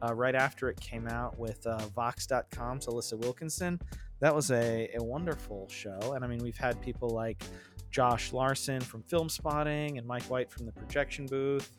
uh, 0.03 0.15
right 0.15 0.35
after 0.35 0.71
it 0.71 0.81
came 0.81 1.09
out 1.09 1.39
with 1.39 1.67
uh, 1.67 1.77
Vox.com's 1.89 2.87
Alissa 2.87 3.19
Wilkinson. 3.19 3.79
That 4.21 4.35
was 4.35 4.51
a, 4.51 4.89
a 4.99 5.05
wonderful 5.05 5.69
show. 5.69 6.15
And 6.15 6.25
I 6.25 6.27
mean, 6.27 6.39
we've 6.39 6.57
had 6.57 6.81
people 6.81 7.11
like 7.11 7.43
Josh 7.91 8.33
Larsen 8.33 8.81
from 8.81 9.03
Filmspotting 9.03 9.99
and 9.99 10.07
Mike 10.07 10.25
White 10.25 10.51
from 10.51 10.65
the 10.65 10.73
Projection 10.73 11.27
Booth, 11.27 11.71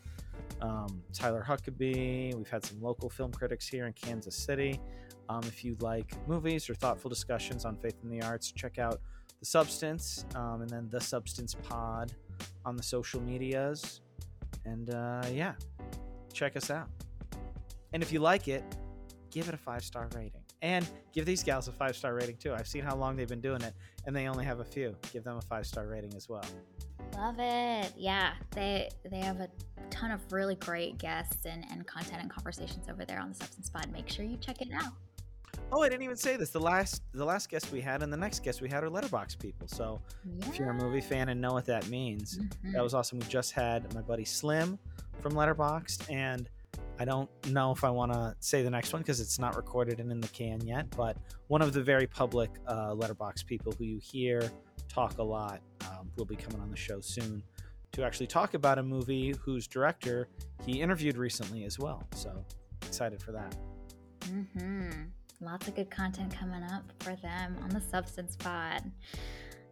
um, 0.61 1.01
Tyler 1.13 1.45
Huckabee. 1.47 2.33
We've 2.35 2.49
had 2.49 2.65
some 2.65 2.81
local 2.81 3.09
film 3.09 3.31
critics 3.31 3.67
here 3.67 3.87
in 3.87 3.93
Kansas 3.93 4.35
City. 4.35 4.79
Um, 5.27 5.41
if 5.45 5.63
you 5.63 5.75
like 5.79 6.13
movies 6.27 6.69
or 6.69 6.75
thoughtful 6.75 7.09
discussions 7.09 7.65
on 7.65 7.75
faith 7.77 7.95
in 8.03 8.09
the 8.09 8.21
arts, 8.21 8.51
check 8.51 8.77
out 8.77 9.01
The 9.39 9.45
Substance 9.45 10.25
um, 10.35 10.61
and 10.61 10.69
then 10.69 10.87
The 10.89 11.01
Substance 11.01 11.55
Pod 11.67 12.13
on 12.63 12.75
the 12.75 12.83
social 12.83 13.21
medias. 13.21 14.01
And 14.65 14.93
uh, 14.93 15.23
yeah, 15.31 15.53
check 16.33 16.55
us 16.55 16.69
out. 16.69 16.89
And 17.93 18.03
if 18.03 18.11
you 18.11 18.19
like 18.19 18.47
it, 18.47 18.63
give 19.31 19.47
it 19.47 19.53
a 19.53 19.57
five 19.57 19.83
star 19.83 20.07
rating. 20.15 20.44
And 20.61 20.87
give 21.13 21.25
these 21.25 21.43
gals 21.43 21.67
a 21.67 21.71
five 21.71 21.95
star 21.95 22.13
rating 22.15 22.37
too. 22.37 22.53
I've 22.53 22.67
seen 22.67 22.83
how 22.83 22.95
long 22.95 23.15
they've 23.15 23.27
been 23.27 23.41
doing 23.41 23.61
it, 23.61 23.73
and 24.05 24.15
they 24.15 24.27
only 24.27 24.45
have 24.45 24.59
a 24.61 24.65
few. 24.65 24.95
Give 25.13 25.23
them 25.23 25.37
a 25.37 25.41
five 25.41 25.65
star 25.67 25.85
rating 25.87 26.13
as 26.15 26.27
well. 26.29 26.43
Love 27.15 27.35
it. 27.39 27.93
Yeah, 27.97 28.33
they 28.51 28.89
they 29.09 29.19
have 29.19 29.39
a 29.41 29.49
ton 29.91 30.11
of 30.11 30.21
really 30.31 30.55
great 30.55 30.97
guests 30.97 31.45
and, 31.45 31.65
and 31.71 31.85
content 31.85 32.21
and 32.21 32.29
conversations 32.31 32.87
over 32.89 33.05
there 33.05 33.19
on 33.19 33.29
the 33.29 33.35
Substance 33.35 33.69
Pod. 33.69 33.91
Make 33.91 34.09
sure 34.09 34.25
you 34.25 34.37
check 34.37 34.61
it 34.61 34.69
out. 34.73 34.93
Oh, 35.71 35.81
I 35.83 35.89
didn't 35.89 36.03
even 36.03 36.15
say 36.17 36.35
this. 36.35 36.49
The 36.49 36.59
last 36.59 37.01
the 37.13 37.25
last 37.25 37.49
guest 37.49 37.71
we 37.71 37.81
had 37.81 38.01
and 38.01 38.11
the 38.11 38.17
next 38.17 38.43
guest 38.43 38.61
we 38.61 38.69
had 38.69 38.83
are 38.83 38.89
Letterboxd 38.89 39.39
people. 39.39 39.67
So 39.67 40.01
if 40.41 40.57
you're 40.57 40.69
a 40.69 40.73
movie 40.73 41.01
fan 41.01 41.29
and 41.29 41.39
know 41.39 41.53
what 41.53 41.65
that 41.65 41.87
means, 41.89 42.39
Mhm. 42.39 42.73
that 42.73 42.83
was 42.83 42.93
awesome. 42.93 43.19
We 43.19 43.25
just 43.27 43.51
had 43.51 43.93
my 43.93 44.01
buddy 44.01 44.25
Slim 44.25 44.79
from 45.21 45.33
Letterboxd, 45.33 46.11
and 46.11 46.49
I 46.97 47.05
don't 47.05 47.29
know 47.47 47.71
if 47.71 47.83
I 47.83 47.89
want 47.89 48.13
to 48.13 48.35
say 48.39 48.63
the 48.63 48.69
next 48.69 48.93
one 48.93 49.01
because 49.01 49.19
it's 49.19 49.37
not 49.37 49.55
recorded 49.55 49.99
and 49.99 50.11
in 50.11 50.21
the 50.21 50.27
can 50.29 50.65
yet. 50.65 50.89
But 50.95 51.17
one 51.47 51.61
of 51.61 51.73
the 51.73 51.81
very 51.81 52.07
public 52.07 52.49
uh, 52.67 52.93
Letterboxd 52.93 53.45
people 53.45 53.73
who 53.73 53.83
you 53.83 53.99
hear 53.99 54.49
talk 54.87 55.17
a 55.17 55.23
lot 55.23 55.61
um, 55.89 56.09
will 56.15 56.25
be 56.25 56.35
coming 56.35 56.61
on 56.61 56.69
the 56.69 56.77
show 56.77 57.01
soon 57.01 57.43
to 57.91 58.03
actually 58.03 58.27
talk 58.27 58.53
about 58.53 58.77
a 58.77 58.83
movie 58.83 59.33
whose 59.43 59.67
director 59.67 60.27
he 60.65 60.81
interviewed 60.81 61.17
recently 61.17 61.63
as 61.65 61.79
well. 61.79 62.03
So 62.13 62.45
excited 62.83 63.21
for 63.21 63.31
that. 63.33 63.55
Mm-hmm. 64.21 64.89
Lots 65.41 65.67
of 65.67 65.75
good 65.75 65.91
content 65.91 66.33
coming 66.33 66.63
up 66.63 66.83
for 66.99 67.15
them 67.17 67.57
on 67.61 67.69
the 67.69 67.81
Substance 67.81 68.35
Pod. 68.37 68.89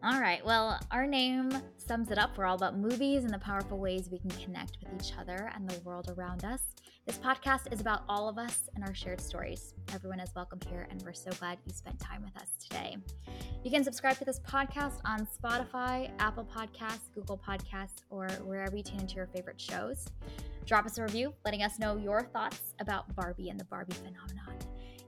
All 0.05 0.19
right, 0.19 0.45
well, 0.45 0.77
our 0.91 1.07
name 1.07 1.49
sums 1.77 2.11
it 2.11 2.17
up. 2.17 2.37
We're 2.37 2.43
all 2.43 2.57
about 2.57 2.77
movies 2.77 3.23
and 3.23 3.33
the 3.33 3.39
powerful 3.39 3.77
ways 3.77 4.09
we 4.11 4.19
can 4.19 4.31
connect 4.31 4.77
with 4.83 5.01
each 5.01 5.13
other 5.17 5.49
and 5.55 5.69
the 5.69 5.79
world 5.85 6.13
around 6.17 6.43
us. 6.43 6.61
This 7.05 7.17
podcast 7.17 7.71
is 7.71 7.79
about 7.79 8.01
all 8.09 8.27
of 8.27 8.37
us 8.37 8.67
and 8.75 8.83
our 8.83 8.93
shared 8.93 9.21
stories. 9.21 9.73
Everyone 9.93 10.19
is 10.19 10.29
welcome 10.35 10.59
here, 10.67 10.89
and 10.91 11.01
we're 11.03 11.13
so 11.13 11.31
glad 11.39 11.57
you 11.65 11.71
spent 11.71 12.01
time 12.01 12.21
with 12.21 12.35
us 12.35 12.49
today. 12.59 12.97
You 13.63 13.71
can 13.71 13.85
subscribe 13.85 14.17
to 14.17 14.25
this 14.25 14.41
podcast 14.41 14.99
on 15.05 15.25
Spotify, 15.25 16.11
Apple 16.19 16.49
Podcasts, 16.53 17.09
Google 17.15 17.37
Podcasts, 17.37 18.03
or 18.09 18.27
wherever 18.43 18.75
you 18.75 18.83
tune 18.83 18.99
into 18.99 19.15
your 19.15 19.27
favorite 19.27 19.61
shows. 19.61 20.05
Drop 20.65 20.85
us 20.85 20.97
a 20.97 21.03
review 21.03 21.33
letting 21.45 21.63
us 21.63 21.79
know 21.79 21.95
your 21.95 22.23
thoughts 22.23 22.73
about 22.81 23.15
Barbie 23.15 23.49
and 23.49 23.57
the 23.57 23.65
Barbie 23.65 23.93
phenomenon. 23.93 24.57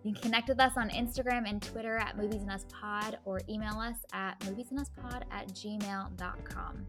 You 0.05 0.13
can 0.13 0.21
connect 0.21 0.49
with 0.49 0.59
us 0.59 0.73
on 0.77 0.91
Instagram 0.91 1.49
and 1.49 1.59
Twitter 1.59 1.97
at 1.97 2.15
Movies 2.15 2.43
and 2.43 2.51
Us 2.51 2.63
Pod 2.71 3.17
or 3.25 3.41
email 3.49 3.79
us 3.79 3.95
at 4.13 4.39
moviesanduspod 4.41 5.23
at 5.31 5.47
gmail.com. 5.47 6.85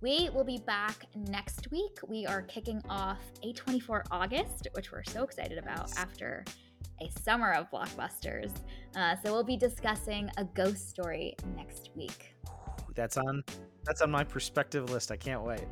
We 0.00 0.30
will 0.32 0.44
be 0.44 0.58
back 0.58 1.06
next 1.16 1.72
week. 1.72 1.98
We 2.06 2.26
are 2.26 2.42
kicking 2.42 2.80
off 2.88 3.18
A24 3.44 4.04
August, 4.12 4.68
which 4.74 4.92
we're 4.92 5.02
so 5.02 5.24
excited 5.24 5.58
about 5.58 5.90
after 5.98 6.44
a 7.02 7.10
summer 7.20 7.50
of 7.50 7.68
blockbusters. 7.68 8.52
Uh, 8.94 9.16
so 9.24 9.32
we'll 9.32 9.42
be 9.42 9.56
discussing 9.56 10.30
a 10.36 10.44
ghost 10.44 10.88
story 10.88 11.34
next 11.56 11.90
week. 11.96 12.36
That's 12.94 13.16
on 13.16 13.42
that's 13.84 14.02
on 14.02 14.10
my 14.12 14.22
perspective 14.22 14.88
list. 14.88 15.10
I 15.10 15.16
can't 15.16 15.42
wait. 15.42 15.64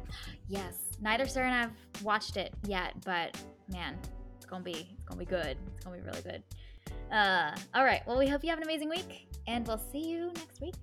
Yes, 0.48 0.74
neither 1.00 1.28
Sarah 1.28 1.52
and 1.52 1.70
I've 1.70 2.02
watched 2.02 2.36
it 2.36 2.52
yet, 2.66 2.94
but 3.04 3.40
man, 3.70 3.96
gonna 4.48 4.64
be 4.64 4.88
it's 4.96 5.04
gonna 5.04 5.18
be 5.18 5.24
good. 5.24 5.56
It's 5.74 5.84
gonna 5.84 5.96
be 5.98 6.02
really 6.02 6.22
good. 6.22 6.42
Uh, 7.12 7.56
all 7.74 7.84
right. 7.84 8.02
Well, 8.06 8.18
we 8.18 8.26
hope 8.26 8.42
you 8.42 8.50
have 8.50 8.58
an 8.58 8.64
amazing 8.64 8.88
week, 8.88 9.28
and 9.46 9.66
we'll 9.66 9.80
see 9.92 10.08
you 10.08 10.32
next 10.34 10.60
week. 10.60 10.74